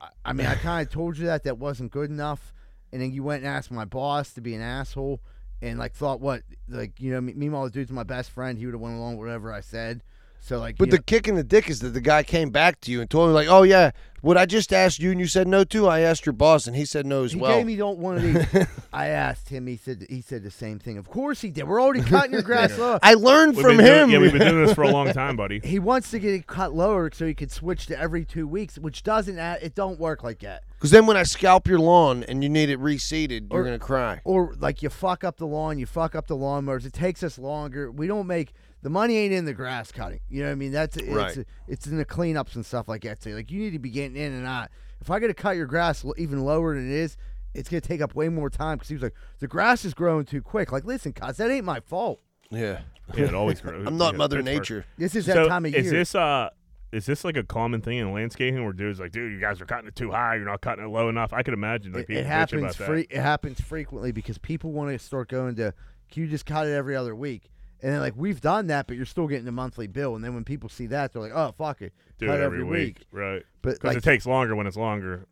[0.00, 2.52] I- I mean, I kind of told you that that wasn't good enough,
[2.92, 5.20] and then you went and asked my boss to be an asshole,
[5.60, 8.66] and like thought what, like you know, me- meanwhile the dude's my best friend, he
[8.66, 10.02] would have went along with whatever I said.
[10.40, 12.80] So like, But the know- kick in the dick is that the guy came back
[12.82, 13.90] to you and told me like, "Oh yeah,
[14.22, 16.74] what I just asked you and you said no to, I asked your boss and
[16.74, 18.66] he said no as he well." gave me don't one of these.
[18.92, 19.66] I asked him.
[19.66, 20.96] He said he said the same thing.
[20.96, 21.64] Of course he did.
[21.68, 22.98] We're already cutting your grass low.
[23.02, 24.10] I learned We've from been doing- him.
[24.10, 25.60] yeah, we've been doing this for a long time, buddy.
[25.62, 28.78] He wants to get it cut lower so he could switch to every two weeks,
[28.78, 29.38] which doesn't.
[29.38, 30.62] add- It don't work like that.
[30.78, 34.20] Because then when I scalp your lawn and you need it reseeded, you're gonna cry.
[34.24, 36.86] or like you fuck up the lawn, you fuck up the lawnmowers.
[36.86, 37.90] It takes us longer.
[37.90, 40.20] We don't make the money ain't in the grass cutting.
[40.28, 40.72] You know what I mean?
[40.72, 41.44] That's it's Right.
[41.66, 43.22] it's in the cleanups and stuff like that.
[43.22, 44.68] So like you need to be getting in and out.
[45.00, 47.16] If I got to cut your grass even lower than it is,
[47.54, 48.76] it's gonna take up way more time.
[48.78, 50.70] Because he was like, the grass is growing too quick.
[50.72, 52.20] Like, listen, cuz that ain't my fault.
[52.50, 52.80] Yeah.
[53.14, 53.86] Yeah, it always grows.
[53.86, 54.54] I'm not Yeah, Mother Pittsburgh.
[54.58, 54.84] Nature.
[54.96, 55.92] This is that so time of is year.
[55.92, 56.50] this uh
[56.90, 59.66] is this like a common thing in landscaping where dudes like, dude, you guys are
[59.66, 61.32] cutting it too high, you're not cutting it low enough?
[61.34, 62.86] I could imagine like it, people it happens about that.
[62.86, 63.06] free.
[63.10, 65.74] It happens frequently because people want to start going to.
[66.10, 67.50] Can you just cut it every other week?
[67.82, 70.16] And then like we've done that, but you're still getting a monthly bill.
[70.16, 72.60] And then when people see that, they're like, "Oh fuck it, Do cut it every
[72.62, 73.44] every week, right?
[73.62, 75.26] But Because like, it takes longer when it's longer.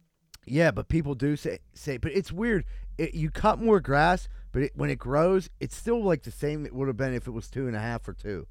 [0.46, 1.96] yeah, but people do say say.
[1.96, 2.64] But it's weird.
[2.98, 6.64] It, you cut more grass, but it, when it grows, it's still like the same
[6.64, 8.46] it would have been if it was two and a half or two.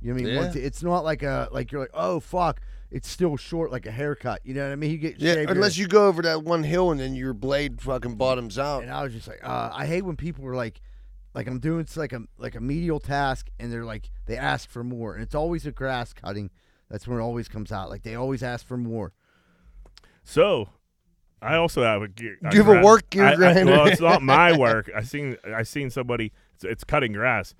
[0.00, 0.34] You know what I mean?
[0.34, 0.40] Yeah.
[0.42, 2.60] Once it's not like a like you're like, oh fuck,
[2.92, 4.42] it's still short like a haircut.
[4.44, 4.90] You know what I mean?
[4.92, 7.34] You get Yeah, shave your- unless you go over that one hill and then your
[7.34, 8.82] blade fucking bottoms out.
[8.84, 10.80] And I was just like, uh, I hate when people are like,
[11.34, 14.68] like I'm doing it's like a like a medial task, and they're like they ask
[14.68, 16.50] for more, and it's always a grass cutting.
[16.90, 17.90] That's when it always comes out.
[17.90, 19.12] Like they always ask for more.
[20.22, 20.68] So,
[21.42, 22.36] I also have a gear.
[22.50, 23.72] Do you have a gra- work gear I- I- grinder?
[23.72, 24.90] well, it's not my work.
[24.94, 26.32] I seen I seen somebody.
[26.54, 27.54] It's, it's cutting grass.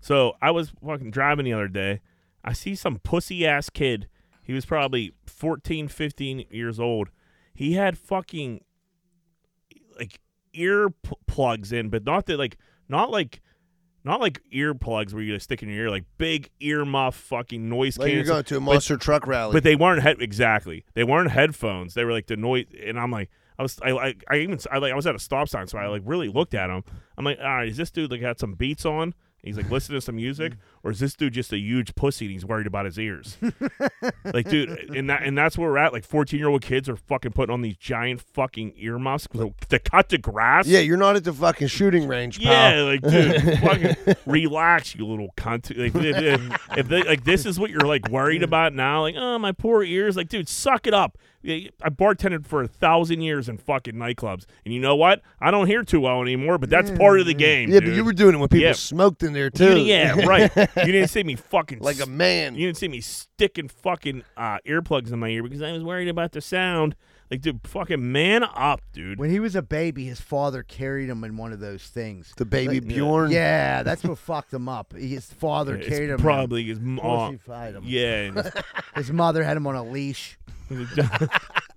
[0.00, 2.00] So I was fucking driving the other day.
[2.42, 4.08] I see some pussy ass kid.
[4.42, 7.10] He was probably 14, 15 years old.
[7.54, 8.64] He had fucking
[9.98, 10.20] like
[10.54, 12.56] ear p- plugs in, but not that like
[12.90, 13.40] not like
[14.02, 18.12] not like earplugs where you stick in your ear, like big earmuff fucking noise Like
[18.12, 19.52] you're going to a but- monster truck rally.
[19.52, 20.84] but they weren't head exactly.
[20.94, 21.94] They weren't headphones.
[21.94, 22.64] They were like the noise.
[22.86, 25.18] And I'm like, I was, I, I, I even, I like, I was at a
[25.18, 26.82] stop sign, so I like really looked at him.
[27.18, 29.12] I'm like, all right, is this dude like had some beats on?
[29.42, 32.32] He's like listening to some music, or is this dude just a huge pussy and
[32.32, 33.36] he's worried about his ears?
[34.24, 35.92] like, dude, and that and that's where we're at.
[35.92, 39.78] Like, 14 year old kids are fucking putting on these giant fucking earmuffs to, to
[39.78, 40.66] cut the grass.
[40.66, 42.76] yeah, you're not at the fucking shooting range, pal.
[42.76, 45.76] Yeah, like dude, fucking relax, you little cunt.
[45.76, 49.38] Like if, if, they, like this is what you're like worried about now, like oh
[49.38, 51.18] my poor ears, like dude, suck it up.
[51.42, 55.22] I bartended for a thousand years in fucking nightclubs, and you know what?
[55.40, 57.38] I don't hear too well anymore, but that's part of the mm.
[57.38, 57.70] game.
[57.70, 57.90] Yeah, dude.
[57.90, 58.72] but you were doing it when people Yeah.
[58.72, 59.78] smoked in there too.
[59.80, 60.50] yeah, right.
[60.76, 62.54] You didn't see me fucking like a man.
[62.54, 66.08] You didn't see me sticking fucking uh, earplugs in my ear because I was worried
[66.08, 66.96] about the sound.
[67.30, 69.18] Like, dude, fucking man up, dude.
[69.20, 72.32] When he was a baby, his father carried him in one of those things.
[72.36, 73.30] the baby Like- Bjorn.
[73.30, 74.92] Yeah, that's what fucked him up.
[74.96, 76.18] His father It's carried him.
[76.18, 77.34] probably his mom.
[77.38, 77.84] pussified him.
[77.86, 78.52] Yeah, and
[78.96, 80.38] His mother had him on a leash.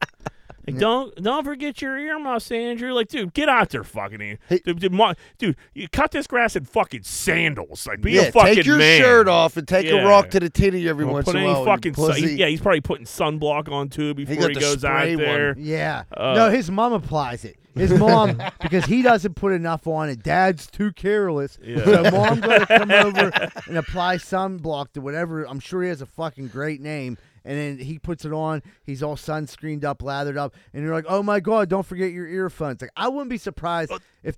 [0.66, 2.94] Like, don't don't forget your earmuffs, Andrew.
[2.94, 4.18] Like, dude, get out there, fucking.
[4.20, 7.86] Dude, Hey- dude, mo- dude, you cut this grass in fucking sandals.
[7.86, 9.02] Like, be yeah, a fucking take your man.
[9.02, 10.04] shirt off and take Yeah.
[10.04, 11.66] a rock to the titty every once in a while.
[11.66, 15.18] fucking sun- yeah, he's probably putting sunblock on too before got he, goes out one.
[15.18, 15.56] there.
[15.58, 16.04] Yeah.
[16.16, 17.58] Uh, no, his mom applies it.
[17.76, 20.22] His mom, because he doesn't put enough on it.
[20.24, 21.58] Dad's too careless.
[21.62, 21.84] Yeah.
[21.84, 23.32] So mom got to come over
[23.68, 25.44] and apply sunblock to whatever.
[25.46, 27.18] I'm sure he has a fucking great name.
[27.46, 28.64] And then he puts it on.
[28.84, 32.28] He's all sunscreened up, lathered up, and you're like, "Oh my god, don't forget your
[32.28, 34.00] earphones." Like I wouldn't be surprised oh.
[34.24, 34.38] if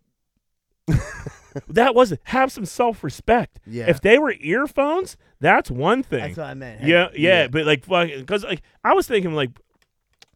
[1.69, 3.59] That wasn't have some self respect.
[3.65, 3.85] Yeah.
[3.87, 6.21] If they were earphones, that's one thing.
[6.21, 6.83] that's what I meant.
[6.83, 9.51] yeah, yeah, but like, because like I was thinking, like,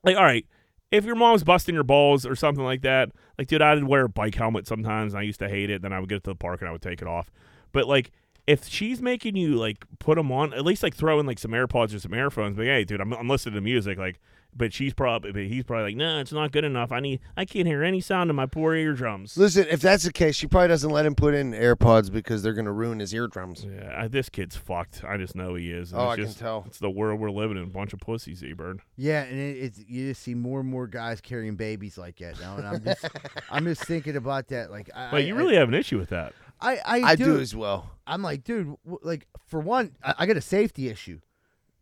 [0.04, 0.46] like all right,
[0.92, 4.10] if your mom's busting your balls or something like that, like, dude, I'd wear a
[4.10, 5.14] bike helmet sometimes.
[5.14, 5.82] And I used to hate it.
[5.82, 7.30] Then I would get to the park and I would take it off.
[7.72, 8.12] But like,
[8.50, 11.52] if she's making you like put them on, at least like throw in like some
[11.52, 12.58] AirPods or some earphones.
[12.58, 13.98] But hey, dude, I'm, I'm listening to music.
[13.98, 14.20] Like,
[14.56, 16.92] but she's probably, but he's probably like, no, it's not good enough.
[16.92, 19.38] I need, I can't hear any sound in my poor eardrums.
[19.38, 22.54] Listen, if that's the case, she probably doesn't let him put in AirPods because they're
[22.56, 23.64] gonna ruin his eardrums.
[23.64, 25.04] Yeah, I, this kid's fucked.
[25.08, 25.92] I just know he is.
[25.92, 26.64] and Oh, it's I can just- tell.
[26.66, 27.64] It's the world we're living in.
[27.64, 28.82] A bunch of pussies, Z-Bird.
[28.98, 32.40] Yeah, and it, it's you just see more and more guys carrying babies like that
[32.42, 33.06] now, and I'm just
[33.52, 34.72] I'm just thinking about that.
[34.72, 36.34] Like, I, Wait, you I- really have an issue with that?
[36.62, 37.90] I I, I do as well.
[38.08, 41.20] I'm like, dude, like for one, I, I got a safety issue.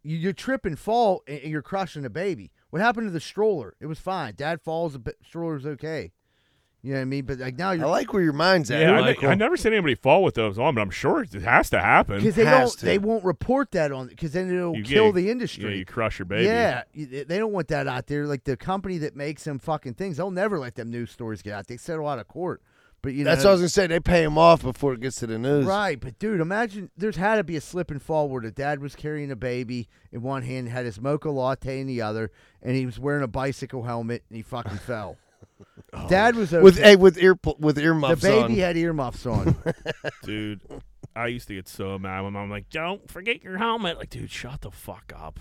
[0.03, 2.51] You, you trip and fall, and and you're crushing a baby.
[2.69, 3.75] What happened to the stroller?
[3.79, 4.33] It was fine.
[4.35, 6.11] Dad falls, the b- stroller's okay.
[6.83, 7.25] You know what I mean?
[7.25, 9.29] But like now I you're I like where your mind's at, Yeah, I, Michael.
[9.29, 12.17] I never seen anybody fall with those on, but I'm sure it has to happen.
[12.17, 12.85] because they has don't to.
[12.85, 15.77] they won't report that on because then it'll You- kill yeah, the Yeah, industry.
[15.79, 16.45] you crush your baby.
[16.45, 18.27] Yeah, they don't want that out there.
[18.27, 21.53] Like the company that makes them fucking things, they'll never let them news stories get
[21.53, 21.67] out.
[21.67, 22.61] They settle out of court.
[23.01, 23.87] But you know, That's what I was gonna say.
[23.87, 25.65] They pay him off before it gets to the news.
[25.65, 28.79] Right, but dude, imagine there's had to be a slip and fall where the dad
[28.79, 32.75] was carrying a baby in one hand, had his mocha latte in the other, and
[32.75, 35.17] he was wearing a bicycle helmet and he fucking fell.
[35.93, 36.07] Oh.
[36.09, 36.61] Dad was okay.
[36.61, 38.21] With hey, with ear with earmuffs.
[38.21, 38.67] the earmuffs baby on.
[38.67, 39.55] had earmuffs on.
[40.23, 40.61] dude.
[41.15, 44.29] I used to get so mad when I'm like, "Don't forget your helmet." Like, dude,
[44.29, 45.39] shut the fuck up.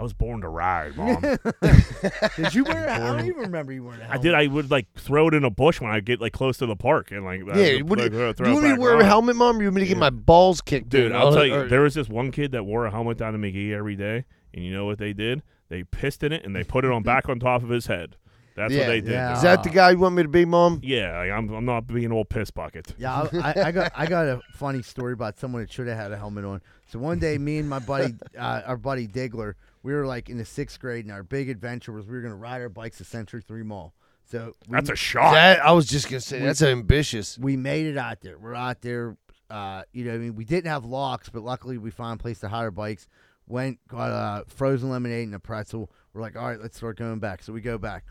[0.00, 1.20] I was born to ride, mom.
[2.36, 2.86] did you wear?
[2.88, 4.22] A, I don't even remember you wearing a I helmet.
[4.22, 4.34] did.
[4.34, 6.74] I would like throw it in a bush when I get like close to the
[6.74, 8.80] park and like, I yeah, would, what like, you, throw- do you want me to
[8.80, 9.02] wear on.
[9.02, 9.58] a helmet, mom?
[9.58, 11.12] Or you want me to get my balls kicked Dude, in?
[11.14, 13.38] I'll tell you, Or- there was this one kid that wore a helmet down to
[13.38, 14.24] McGee every day,
[14.54, 15.42] and you know what they did?
[15.68, 18.16] They pissed in it and they put it on back on top of his head.
[18.56, 19.10] That's Yeah, what they did.
[19.12, 19.36] yeah.
[19.36, 20.80] Is that the guy you want me to be, Mom?
[20.82, 22.94] Yeah, like, I'm, I'm not being an old piss bucket.
[22.98, 25.96] Yeah, I, I, I got I got a funny story about someone that should have
[25.98, 26.60] had a helmet on.
[26.88, 30.38] So one day, me and my buddy, uh, our buddy Digler, we were like in
[30.38, 33.04] the sixth grade, and our big adventure was we were gonna ride our bikes to
[33.04, 33.94] Century Three Mall.
[34.24, 35.32] So we, That's a shot.
[35.32, 37.38] That I was just gonna say that's ambitious.
[37.38, 38.38] we made it out there.
[38.38, 39.16] We're out there.
[39.48, 42.38] Uh, you know, I mean, we didn't have locks, but luckily we found a place
[42.40, 43.08] to hide our bikes.
[43.48, 45.90] Went, got a frozen lemonade and a pretzel.
[46.14, 47.42] We're like, all right, let's start going back.
[47.42, 48.04] So we go back.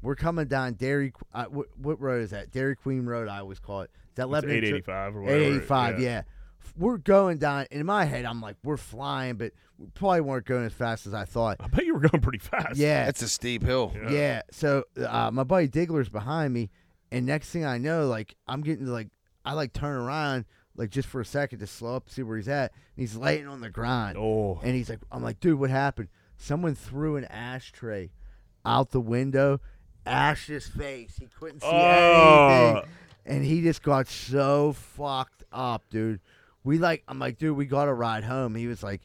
[0.00, 1.12] We're coming down Dairy.
[1.34, 2.50] Uh, what, what road is that?
[2.50, 3.28] Dairy Queen Road.
[3.28, 3.90] I always call it.
[3.94, 4.60] Is that It's Lebanon?
[4.60, 5.38] Tri- 885 or whatever.
[5.40, 6.08] 885, yeah.
[6.18, 6.24] F-
[6.76, 10.64] We're going down, in my head, I'm like, we're flying, but we probably weren't going
[10.64, 11.56] as fast as I thought.
[11.60, 12.76] I bet you were going pretty fast.
[12.76, 13.92] Yeah, it's a steep hill.
[13.94, 14.10] Yeah.
[14.10, 14.42] yeah.
[14.50, 16.70] So uh, my buddy Digler's behind me,
[17.12, 19.08] and next thing I know, like I'm getting to, like
[19.44, 20.44] I like turn around
[20.76, 23.46] like just for a second to slow up, see where he's at, and he's laying
[23.48, 26.08] on the ground, Oh, and he's like, I'm like, dude, what happened?
[26.36, 28.10] Someone threw an ashtray
[28.64, 29.60] out the window,
[30.04, 31.16] ashed his face.
[31.18, 32.48] He couldn't see Oh.
[32.74, 32.90] anything,
[33.24, 36.20] and he just got so fucked up, dude.
[36.66, 38.54] We like, I'm like, dude, we got to ride home.
[38.54, 39.00] He was like,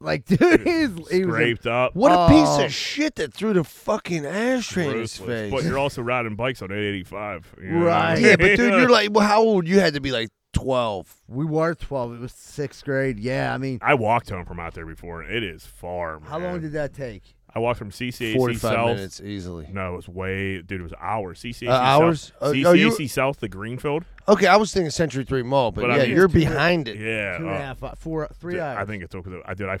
[0.00, 1.94] like, dude, he was, he was like, scraped up.
[1.94, 2.64] What a piece Oh.
[2.64, 5.26] of shit that threw the fucking ashtray in his Ruthless.
[5.26, 5.52] face.
[5.52, 7.54] But you're also riding bikes on 885.
[7.62, 7.84] you know?
[7.86, 8.18] Right.
[8.18, 9.66] yeah, but dude, you're like, well, how old?
[9.68, 11.22] You had to be like twelve.
[11.28, 12.14] we were 12.
[12.14, 13.18] It was sixth grade.
[13.18, 15.22] Yeah, I mean, I walked home from out there before.
[15.22, 16.20] and It is far.
[16.24, 17.22] how long did that take?
[17.54, 18.96] I walked from CCAC Forty-five South?
[18.96, 19.68] minutes easily.
[19.70, 20.80] No, it was way, dude.
[20.80, 21.38] It was hours.
[21.40, 22.20] CCAC Uh, hours?
[22.22, 24.04] South, Uh, oh, CCAC you- South, the Greenfield.
[24.28, 26.96] Okay, I was thinking Century Three Mall, but, But I yeah, mean- you're behind it.
[26.98, 28.78] Yeah, Two and a uh, half, uh, four, three Dude, hours.
[28.78, 29.26] I think it took.
[29.46, 29.68] I did.
[29.68, 29.78] I,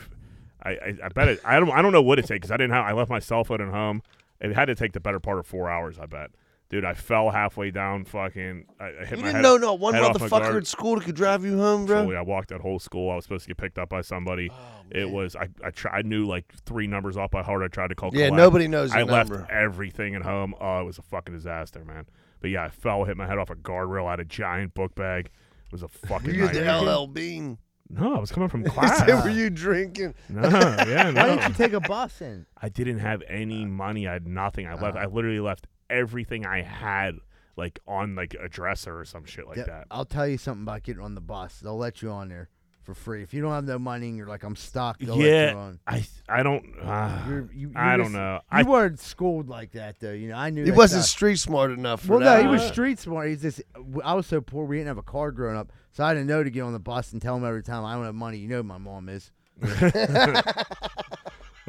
[0.64, 1.40] I, I, I bet it.
[1.44, 1.70] I don't.
[1.70, 2.84] I don't know what it takes because I didn't have.
[2.84, 4.02] I left my cell phone at home.
[4.40, 5.98] It had to take the better part of four hours.
[6.00, 6.30] I bet,
[6.68, 6.84] dude.
[6.84, 8.04] I fell halfway down.
[8.04, 8.64] Fucking.
[8.80, 9.42] I, I hit You my didn't head.
[9.42, 10.56] know not one head off my motherfucker guard.
[10.56, 12.02] at school that could drive you home, bro.
[12.02, 13.10] Fully, I walked that whole school.
[13.12, 14.50] I was supposed to get picked up by somebody.
[14.90, 15.36] it was.
[15.36, 15.48] I.
[15.64, 17.62] I, try, I knew like three numbers off by heart.
[17.62, 18.10] I tried to call.
[18.12, 18.34] Yeah, collect.
[18.36, 19.46] nobody knows the I left number.
[19.52, 20.56] everything at home.
[20.60, 22.06] Oh, it was a fucking disaster, man.
[22.42, 24.06] But yeah, I fell, hit my head off a guardrail.
[24.06, 25.26] I had a giant book bag.
[25.26, 26.26] It was a fucking.
[26.26, 26.82] Were you at the.
[26.82, 27.56] LL Bean?
[27.88, 28.98] No, I was coming from class.
[28.98, 30.14] said, were you drinking?
[30.28, 32.46] no, yeah, Why didn't you take a bus in?
[32.60, 33.68] I didn't have any uh.
[33.68, 34.08] money.
[34.08, 34.66] I had nothing.
[34.66, 34.96] I left.
[34.96, 35.00] Uh.
[35.00, 37.16] I literally left everything I had,
[37.56, 39.86] like on like a dresser or some shit like Yeah, that.
[39.90, 41.60] I'll tell you something about getting on the bus.
[41.60, 42.48] They'll let you on there
[42.82, 43.22] for free.
[43.22, 45.78] If you don't have no money and you're like, I'm stuck, they'll you Yeah, on.
[45.86, 46.64] I I don't.
[46.82, 48.34] Uh, You're, you, I you're don't just- know.
[48.34, 50.12] You I weren't schooled like that, though.
[50.12, 51.10] You know, I knew He that wasn't stuff.
[51.10, 53.28] street smart enough for Well, no, he was street smart.
[53.28, 53.62] He's just.
[54.04, 56.42] I was so poor, we didn't have a car growing up, so I didn't know
[56.42, 58.38] to get on the bus and tell him every time I don't have money.
[58.38, 59.30] You know, my mom is.
[59.62, 59.70] All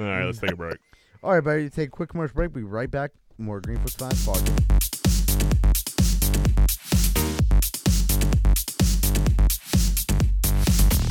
[0.06, 0.77] right, let's take a break.
[1.23, 1.69] All right, buddy.
[1.69, 2.53] Take a quick commercial break.
[2.53, 3.11] We'll be right back.
[3.38, 5.93] More Greenfield's Finest podcast.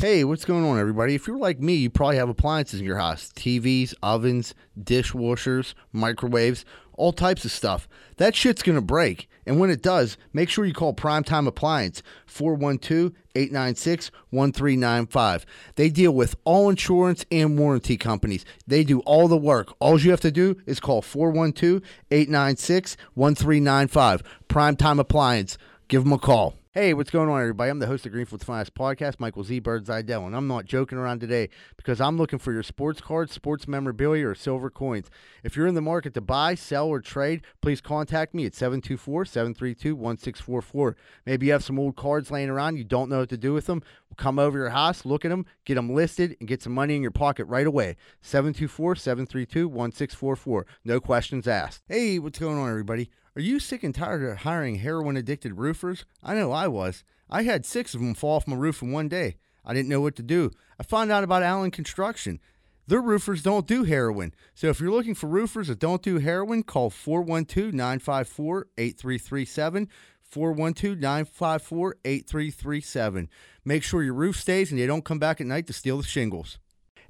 [0.03, 1.15] Hey, what's going on, everybody?
[1.15, 6.65] If you're like me, you probably have appliances in your house TVs, ovens, dishwashers, microwaves,
[6.95, 7.89] all types of stuff.
[8.17, 9.31] That shit's going to break.
[9.47, 15.47] And when it does, make sure you call Primetime Appliance 412 896 1395.
[15.77, 18.45] They deal with all insurance and warranty companies.
[18.67, 19.73] They do all the work.
[19.79, 21.81] All you have to do is call 412
[22.11, 24.25] 896 1395.
[24.49, 25.59] Primetime Appliance.
[25.87, 26.57] Give them a call.
[26.75, 27.71] Hey, what's going on, everybody?
[27.71, 29.59] I'm the host of Greenfield's Finest Podcast, Michael Z.
[29.59, 33.69] Bird and I'm not joking around today because I'm looking for your sports cards, sports
[33.69, 35.11] memorabilia, or silver coins.
[35.45, 39.27] If you're in the market to buy, sell, or trade, please contact me at 724
[39.27, 40.97] 732 1644.
[41.27, 43.67] Maybe you have some old cards laying around, you don't know what to do with
[43.67, 43.83] them.
[44.09, 46.97] We'll come over your house, look at them, get them listed, and get some money
[46.97, 47.97] in your pocket right away.
[48.23, 50.67] 724 732 1644.
[50.87, 51.83] No questions asked.
[51.87, 53.11] Hey, what's going on, everybody?
[53.35, 56.05] Are you sick and tired of hiring heroin addicted roofers?
[56.23, 57.03] I know I was.
[57.31, 59.37] I had six of them fall off my roof in one day.
[59.65, 60.51] I didn't know what to do.
[60.79, 62.41] I found out about Allen Construction.
[62.87, 64.35] Their roofers don't do heroin.
[64.55, 69.89] So if you're looking for roofers that don't do heroin, call 412 954 8337.
[70.21, 73.31] 412 954 8337.
[73.65, 76.03] Make sure your roof stays and they don't come back at night to steal the
[76.03, 76.59] shingles.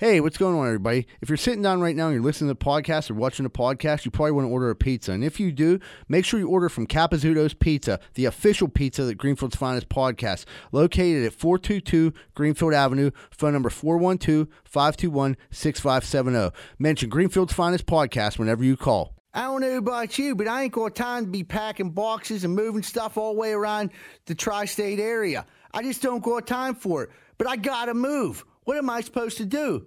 [0.02, 1.06] Hey, what's going on, everybody?
[1.20, 3.50] If you're sitting down right now and you're listening to the podcast or watching the
[3.50, 5.12] podcast, you probably want to order a pizza.
[5.12, 9.14] And if you do, make sure you order from Capizzuto's Pizza, the official pizza that
[9.14, 16.50] Greenfield's Finest podcast, located at 422 Greenfield Avenue, phone number 412 521 6570.
[16.80, 19.14] Mention Greenfield's Finest podcast whenever you call.
[19.32, 22.56] I don't know about you, but I ain't got time to be packing boxes and
[22.56, 23.90] moving stuff all the way around
[24.26, 25.46] the tri state area.
[25.72, 27.10] I just don't got time for it.
[27.38, 28.44] But I gotta move.
[28.64, 29.86] What am I supposed to do?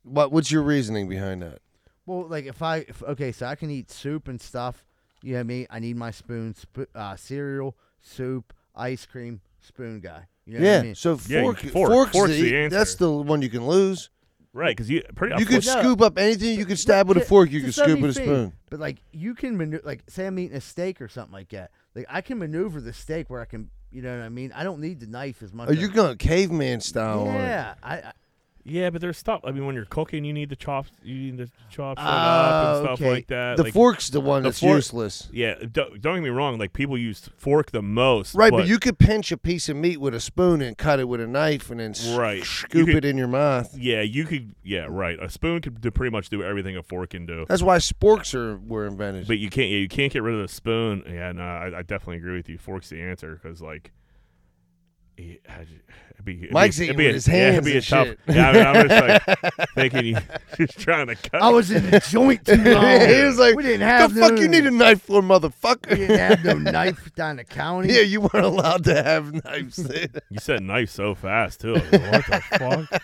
[0.03, 1.59] What what's your reasoning behind that?
[2.07, 4.85] Well, like if I if, okay, so I can eat soup and stuff.
[5.23, 5.67] You know what I mean?
[5.71, 10.27] I need my spoon, sp- uh, cereal, soup, ice cream, spoon guy.
[10.45, 10.73] You know yeah.
[10.73, 10.95] what I mean?
[10.95, 14.11] So Yeah, fork, fork- fork's, fork's the, the that's the one you can lose.
[14.55, 15.35] Right because you pretty.
[15.39, 15.81] You could No.
[15.81, 16.59] scoop up anything.
[16.59, 17.51] You could stab with a fork.
[17.51, 18.53] You to could scoop with a spoon.
[18.71, 21.71] But like you can maneuver, like say I'm eating a steak or something like that.
[21.95, 24.51] Like I can maneuver the steak where I can, you know what I mean?
[24.55, 25.69] I don't need the knife as much.
[25.69, 27.35] Are as- you're going caveman style on.
[27.35, 28.13] Yeah, I, I
[28.67, 29.43] Yeah, but there's stuff.
[29.45, 30.91] I mean, when you're cooking, you need the chops.
[31.03, 33.11] You need the chops Oh, up and ah, stuff okay.
[33.11, 33.59] like that.
[33.59, 35.29] The like, fork's the one the that's fork- useless.
[35.33, 36.57] Yeah, don't, don't get me wrong.
[36.59, 38.35] Like people use fork the most.
[38.35, 41.09] Right, but, you could pinch a piece of meat with a spoon and cut it
[41.09, 42.43] with a knife and then Right.
[42.43, 43.77] Scoop could- it in your mouth.
[43.77, 44.55] Yeah, you could.
[44.63, 45.19] Yeah, right.
[45.23, 47.45] A spoon could do pretty much do everything a fork can do.
[47.47, 49.27] That's why sporks are were invented.
[49.27, 49.69] But you can't.
[49.71, 51.03] Yeah, you can't get rid of the spoon.
[51.07, 52.57] Yeah, no, I, I definitely agree with you.
[52.57, 53.93] Fork's the answer because like.
[55.17, 55.35] Yeah,
[56.15, 57.77] It'd be, it'd Mike's be, eating it'd be with a, his yeah, it'd be a
[57.77, 58.07] and tough.
[58.07, 58.19] shit.
[58.29, 60.17] Yeah, I mean, I'm just like thinking you
[60.57, 61.43] just trying to cut.
[61.43, 63.01] I was in the joint too long.
[63.01, 65.91] he was like, we didn't have "The have fuck you need a knife for, motherfucker?"
[65.91, 67.93] We didn't have no knife down the county.
[67.93, 69.79] yeah, you weren't allowed to have knives.
[70.31, 71.75] You said knife so fast too.
[71.75, 72.43] Like, what the
[72.89, 73.03] fuck?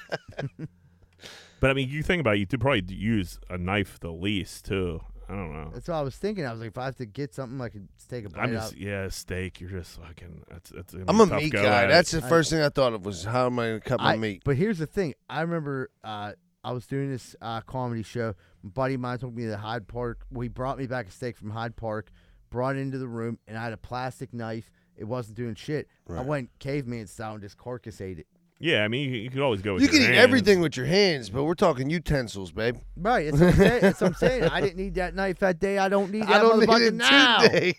[1.61, 4.65] but I mean, you think about it, you could probably use a knife the least
[4.65, 5.03] too.
[5.31, 5.71] I don't know.
[5.73, 6.45] That's what I was thinking.
[6.45, 8.53] I was like, if I have to get something, I could take a bite I'm
[8.53, 8.79] just out.
[8.79, 9.61] yeah, steak.
[9.61, 10.43] You're just fucking.
[10.51, 10.93] That's that's.
[10.93, 11.83] gonna I'm be a tough meat go guy.
[11.83, 11.89] at it.
[11.93, 14.01] That's the I- first thing I thought of was how am I going to cut
[14.01, 14.43] my I- meat?
[14.45, 15.15] But here's the thing.
[15.29, 16.33] I remember uh,
[16.65, 18.35] I was doing this uh, comedy show.
[18.63, 20.27] My buddy of mine took me to Hyde Park.
[20.33, 22.11] Well, he brought me back a steak from Hyde Park,
[22.51, 24.71] brought it into the room, and I had a plastic knife.
[24.97, 25.87] It wasn't doing shit.
[26.09, 26.27] I Right.
[26.27, 28.27] went caveman style and just carcass ate it.
[28.63, 30.19] Yeah, I mean, you, you could always go with You your can eat hands.
[30.19, 32.77] everything with your hands, but we're talking utensils, babe.
[32.95, 33.31] Right.
[33.33, 33.81] That's what I'm saying.
[33.81, 34.45] That's what I'm saying.
[34.45, 35.79] I didn't need that knife that day.
[35.79, 37.39] I don't need that I don't need motherfucker it now.
[37.41, 37.75] today.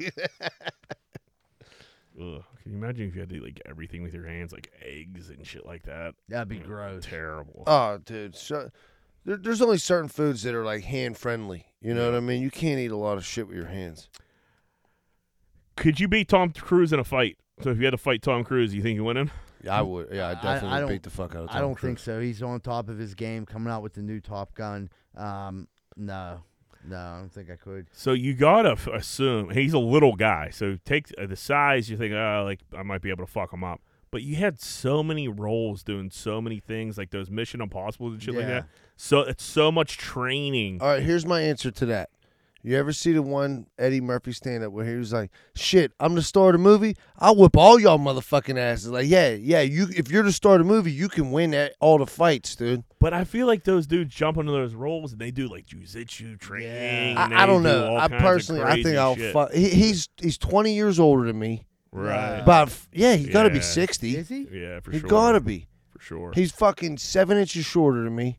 [2.19, 2.43] Ugh.
[2.63, 5.29] Can you imagine if you had to eat like everything with your hands, like eggs
[5.29, 6.13] and shit like that?
[6.29, 7.03] That'd be gross.
[7.05, 7.63] Terrible.
[7.67, 8.35] oh, dude.
[8.35, 8.69] So,
[9.25, 11.65] there, there's only certain foods that are like hand friendly.
[11.81, 12.41] You know what I mean?
[12.41, 14.09] You can't eat a lot of shit with your hands.
[15.75, 17.37] Could you beat Tom Cruise in a fight?
[17.63, 19.25] So if you had to fight Tom Cruise, you think you winning?
[19.27, 19.31] Yeah,
[19.69, 20.09] I would.
[20.11, 21.89] Yeah, I I- definitely I don't- beat the fuck out of Tom I don't Cruise.
[21.89, 22.19] think so.
[22.19, 24.89] He's on top of his game, coming out with the new Top Gun.
[25.15, 25.67] Um,
[25.97, 26.41] no,
[26.87, 27.87] no, I don't think I could.
[27.91, 30.49] So you gotta f- assume he's a little guy.
[30.51, 31.89] So take uh, the size.
[31.89, 33.81] You think, oh, like I might be able to fuck him up.
[34.09, 38.21] But you had so many roles doing so many things, like those Mission Impossible and
[38.21, 38.67] shit like that.
[38.97, 40.81] So it's so much training.
[40.81, 42.09] All right, here's my answer to that.
[42.63, 46.13] You ever see the one Eddie Murphy stand up where he was like, "Shit, I'm
[46.15, 46.95] the star of the movie.
[47.17, 49.61] I'll whip all y'all motherfucking asses." Like, yeah, yeah.
[49.61, 52.55] You, if you're the star of the movie, you can win at all the fights,
[52.55, 52.83] dude.
[52.99, 56.39] But I feel like those dudes jump into those roles and they do like jujitsu
[56.39, 57.17] training.
[57.17, 57.97] and I, I don't do know.
[57.97, 59.15] I personally, I think I'll.
[59.15, 59.33] shit.
[59.33, 61.65] Fu- he, he's he's 20 years older than me.
[61.91, 62.37] Right.
[62.39, 64.15] About f- yeah, he's got to be 60.
[64.17, 64.47] Is he?
[64.51, 64.93] Yeah, for sure.
[64.93, 65.09] He sure.
[65.09, 65.67] gotta be.
[65.89, 66.31] for sure.
[66.33, 68.37] He's fucking seven inches shorter than me.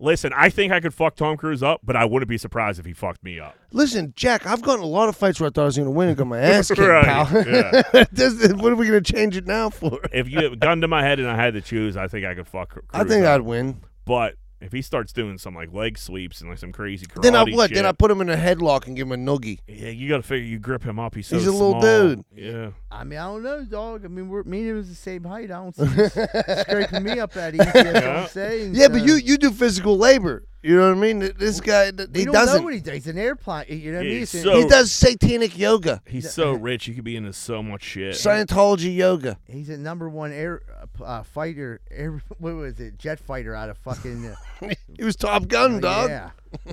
[0.00, 2.86] Listen, I think I could fuck Tom Cruise up, but I wouldn't be surprised if
[2.86, 3.54] he fucked me up.
[3.70, 5.92] Listen, Jack, I've gotten a lot of fights where I thought I was going to
[5.92, 7.28] win and got my ass kicked, Right, pal.
[7.46, 8.04] yeah.
[8.12, 10.00] This- what are we going to change it now for?
[10.12, 12.34] If you had gun to my head and I had to choose, I think I
[12.34, 12.70] could fuck.
[12.70, 13.34] Cruise I think up.
[13.36, 13.80] I'd win.
[14.06, 17.34] But if he starts doing some like leg sweeps and like some crazy karate Then
[17.34, 17.70] I what?
[17.70, 19.58] shit, Then I put him in a headlock and give him a noogie.
[19.66, 21.14] yeah, you got to figure you grip him up.
[21.14, 22.24] He's so He's a little dude.
[22.34, 24.04] Yeah, I mean, I don't know, dog.
[24.04, 25.44] I mean, we're me and him is the same height.
[25.50, 27.64] I don't see him scraping me up that easy.
[27.74, 28.22] Yeah.
[28.22, 28.74] I'm saying.
[28.74, 30.44] Yeah, but you you do physical labor.
[30.62, 31.32] You know what I mean?
[31.38, 32.58] This guy we he don't doesn't.
[32.58, 32.92] know what he does.
[32.92, 33.64] He's an airplane.
[33.68, 34.18] You know what I mean?
[34.18, 36.84] he's He's, so- he does satanic yoga, he's so rich.
[36.84, 38.14] He could be into so much shit.
[38.14, 39.38] Scientology yoga.
[39.46, 41.80] he's a number one air uh, p- uh, fighter.
[41.90, 42.98] Air, what was it?
[42.98, 44.26] Jet fighter out of fucking.
[44.60, 46.10] Uh, He was Top Gun, dog.
[46.10, 46.30] Yeah.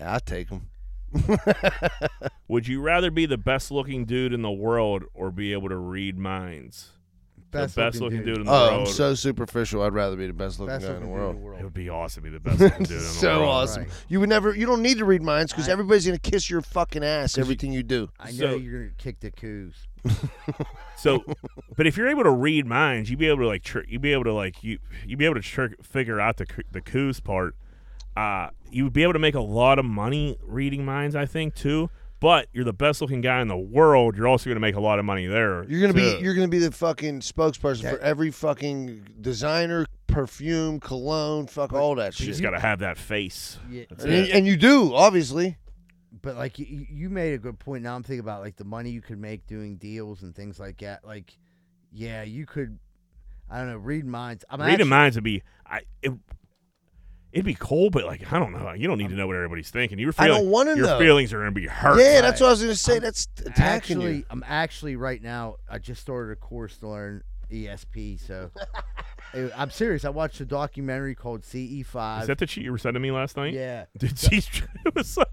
[0.00, 0.68] Yeah, I'll take him.
[2.48, 5.76] Would you rather be the best looking dude in the world or be able to
[5.76, 6.90] read minds?
[7.50, 8.38] Best, the best looking, looking dude, dude.
[8.38, 8.70] in the world.
[8.72, 9.82] Oh, I'm so superficial.
[9.82, 11.60] I'd rather be the best looking Best guy in looking the dude world.
[11.60, 13.40] it would be awesome to be the best looking dude in the so world.
[13.42, 13.82] So awesome.
[13.84, 13.92] Right.
[14.08, 14.54] You would never.
[14.54, 17.36] You don't need to read minds because everybody's gonna kiss your fucking ass.
[17.38, 18.08] Everything you do.
[18.20, 19.74] I know So- you're gonna kick the coos.
[20.96, 21.24] So,
[21.76, 24.12] but if you're able to read minds, you'd be able to like tr- you'd be
[24.12, 27.56] able to like you you'd be able to tr- figure out the the coos part.
[28.16, 31.54] Uh, you would be able to make a lot of money reading minds, I think
[31.54, 31.88] too.
[32.20, 34.16] But you're the best looking guy in the world.
[34.16, 35.64] You're also going to make a lot of money there.
[35.64, 40.80] You're gonna be you're gonna be the fucking spokesperson That- for every fucking designer, perfume,
[40.80, 42.32] cologne, fuck all that You shit.
[42.32, 43.58] just got to have that face.
[43.70, 43.84] Yeah.
[43.90, 44.30] That's and, it.
[44.30, 45.56] and you do obviously.
[46.22, 47.82] But like you, you made a good point.
[47.84, 50.78] Now I'm thinking about like the money you could make doing deals and things like
[50.78, 51.04] that.
[51.04, 51.32] Like,
[51.92, 52.78] yeah, you could.
[53.48, 53.76] I don't know.
[53.78, 54.44] Read minds.
[54.50, 55.80] I'm Reading actually, minds would be I.
[56.02, 56.12] It,
[57.32, 58.72] It'd be cool, but like I don't know.
[58.72, 59.98] You don't need to know what everybody's thinking.
[59.98, 60.98] Your I feeling, don't wanna Your know.
[60.98, 61.98] feelings are gonna be hurt.
[62.00, 62.96] Yeah, that's what I was gonna say.
[62.96, 64.24] I'm That's attacking actually, you.
[64.30, 65.56] I'm actually right now.
[65.68, 68.20] I just started a course to learn ESP.
[68.26, 68.50] So
[69.56, 70.04] I'm serious.
[70.04, 72.22] I watched a documentary called CE5.
[72.22, 73.54] Is that the cheat you were sending me last night?
[73.54, 73.84] yeah.
[73.98, 74.48] Dude, he's,
[74.84, 75.28] it was like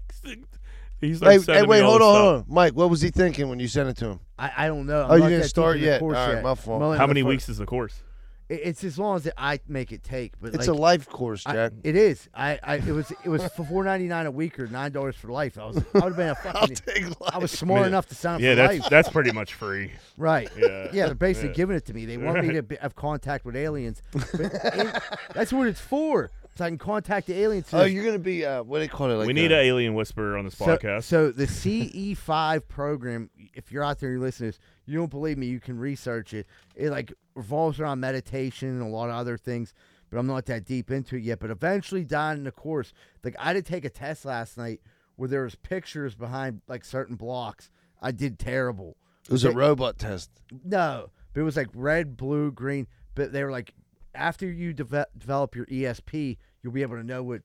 [1.00, 2.74] he's like Hey, sending hey, wait, me hold on, hold on, Mike.
[2.74, 4.20] What was he thinking when you sent it to him?
[4.38, 5.02] I, I don't know.
[5.04, 6.00] I'm Oh, you not didn't start yet?
[6.00, 6.42] All right, yet.
[6.44, 6.96] my fault.
[6.96, 8.02] How many fir- weeks is the course?
[8.48, 10.32] It- It's as long as I make it take.
[10.40, 11.72] But It's like, a life course, I- Jack.
[11.84, 12.28] it is.
[12.34, 15.16] I, I it was it was for four ninety nine a week or nine dollars
[15.16, 15.58] for life.
[15.58, 16.76] I was I would have been a I'll fucking.
[16.76, 17.34] take life.
[17.34, 17.86] I was smart Yeah.
[17.88, 18.90] enough to sign up Yeah, for that's life.
[18.90, 19.92] that's pretty much free.
[20.16, 20.48] Right.
[20.58, 20.88] Yeah.
[20.92, 21.54] Yeah, they're basically Yeah.
[21.56, 22.04] giving it to me.
[22.04, 24.02] They want me to be, have contact with aliens.
[24.12, 25.02] But it-
[25.34, 26.30] that's what it's for.
[26.56, 27.68] So I can contact the aliens.
[27.72, 29.14] Oh, you're gonna be uh, what do they call it?
[29.14, 31.04] Like we need a, an alien whisperer on this so, podcast.
[31.04, 34.58] so the CE5 program, if you're out there, you listen to this,
[34.88, 36.46] you don't believe me, you can research it.
[36.74, 39.74] It like revolves around meditation and a lot of other things,
[40.10, 41.38] but I'm not that deep into it yet.
[41.40, 42.92] But eventually, down in the course,
[43.22, 44.80] like I did take a test last night
[45.16, 47.70] where there was pictures behind like certain blocks.
[48.00, 48.96] I did terrible.
[49.26, 50.30] It was a robot test.
[50.64, 52.86] No, but it was like red, blue, green.
[53.14, 53.74] But they were like,
[54.14, 57.42] after you deve- develop your ESP, you'll be able to know what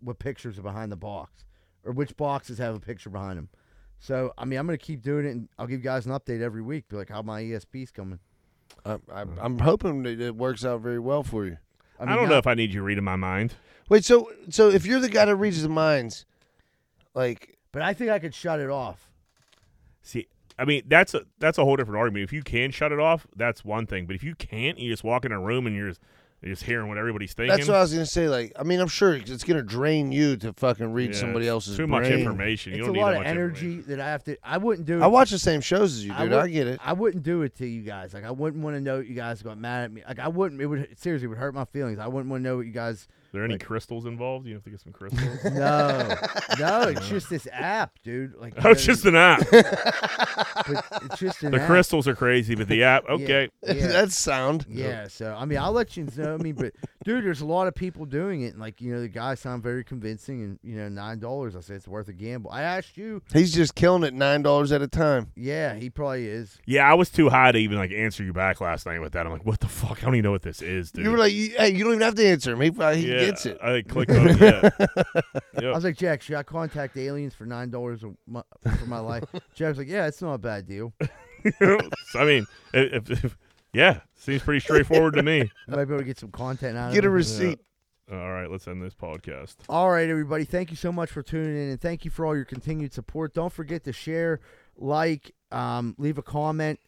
[0.00, 1.44] what pictures are behind the box
[1.82, 3.48] or which boxes have a picture behind them.
[3.98, 6.40] So I mean, I'm gonna keep doing it, and I'll give you guys an update
[6.40, 8.18] every week, be like how my ESP's coming.
[8.84, 11.58] Uh, I, I, I'm hoping that it works out very well for you.
[11.98, 13.54] I, mean, don't now- know if I need you reading my mind.
[13.88, 16.26] Wait, so so if you're the guy that reads the minds,
[17.14, 19.10] like but I think I could shut it off.
[20.02, 22.24] See, I mean that's a that's a whole different argument.
[22.24, 24.06] If you can shut it off, that's one thing.
[24.06, 26.62] But if you can't, you just walk in a room and you're just, you're just
[26.62, 27.54] hearing what everybody's thinking.
[27.56, 28.28] that's what I was gonna say.
[28.28, 31.50] Like, I mean, I'm sure it's gonna drain you to fucking read Yeah, somebody it's
[31.50, 32.20] else's too much brain.
[32.20, 32.72] information.
[32.74, 33.90] You It's don't a need lot that of much energy information.
[33.96, 34.36] that I have to.
[34.44, 34.98] I wouldn't do.
[34.98, 36.32] it I watch the same shows as you, I dude.
[36.32, 36.80] I, would- get it.
[36.84, 38.14] I wouldn't do it to you guys.
[38.14, 40.02] Like I wouldn't want to know you guys got mad at me.
[40.06, 40.60] Like I wouldn't.
[40.60, 41.98] It would seriously it would hurt my feelings.
[41.98, 43.08] I wouldn't want to know what you guys.
[43.38, 44.46] Are there any like- crystals involved?
[44.46, 45.44] You have to get some crystals.
[45.44, 46.16] No,
[46.58, 46.80] no.
[46.88, 48.34] It's just this app, dude.
[48.34, 49.40] Like oh, it's just an app.
[49.50, 51.66] but it's just an the app.
[51.66, 53.48] crystals are crazy, but the app, okay.
[53.62, 53.86] Yeah.
[53.86, 54.66] That's sound.
[54.68, 56.34] Yeah, so I mean, I'll let you know.
[56.34, 56.72] I mean, but
[57.04, 59.62] dude, there's a lot of people doing it, and like you know, the guys sound
[59.62, 61.56] very convincing, and you know, nine dollars.
[61.56, 62.50] I said it's worth a gamble.
[62.50, 63.22] I asked you.
[63.32, 65.32] He's just killing it nine dollars at a time.
[65.36, 66.58] Yeah, he probably is.
[66.66, 69.26] Yeah, I was too high to even like answer you back last night with that.
[69.26, 70.02] I'm like, what the fuck?
[70.02, 71.04] I don't even know what this is, dude.
[71.04, 72.60] You were like, hey, you don't even have to answer him.
[72.60, 73.58] He, uh, he yeah, gets it.
[73.62, 74.40] I clicked on it.
[75.60, 75.68] Yeah.
[75.68, 79.24] I was like, Jack, should I contact aliens for nine dollars for my life?
[79.54, 80.92] Jack's like, yeah, it's not a bad deal.
[81.60, 83.38] I mean, if, if, if
[83.72, 85.50] yeah, seems pretty straightforward to me.
[85.68, 87.16] I might be able to get some content out Get a of it.
[87.16, 87.58] receipt.
[88.10, 89.56] All right, let's end this podcast.
[89.68, 90.44] All right, everybody.
[90.44, 93.34] Thank you so much for tuning in, and thank you for all your continued support.
[93.34, 94.40] Don't forget to share,
[94.78, 96.80] like, um, leave a comment.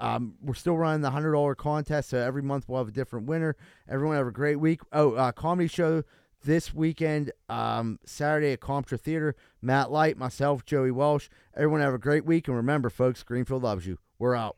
[0.00, 3.26] Um, we're still running the hundred dollar contest, so every month we'll have a different
[3.26, 3.56] winner.
[3.88, 4.80] Everyone have a great week.
[4.92, 6.02] Oh, uh, comedy show
[6.42, 9.36] this weekend, um, Saturday at Comtra Theater.
[9.60, 11.28] Matt Light, myself, Joey Welsh.
[11.54, 13.98] Everyone have a great week, and remember, folks, Greenfield loves you.
[14.18, 14.56] We're out.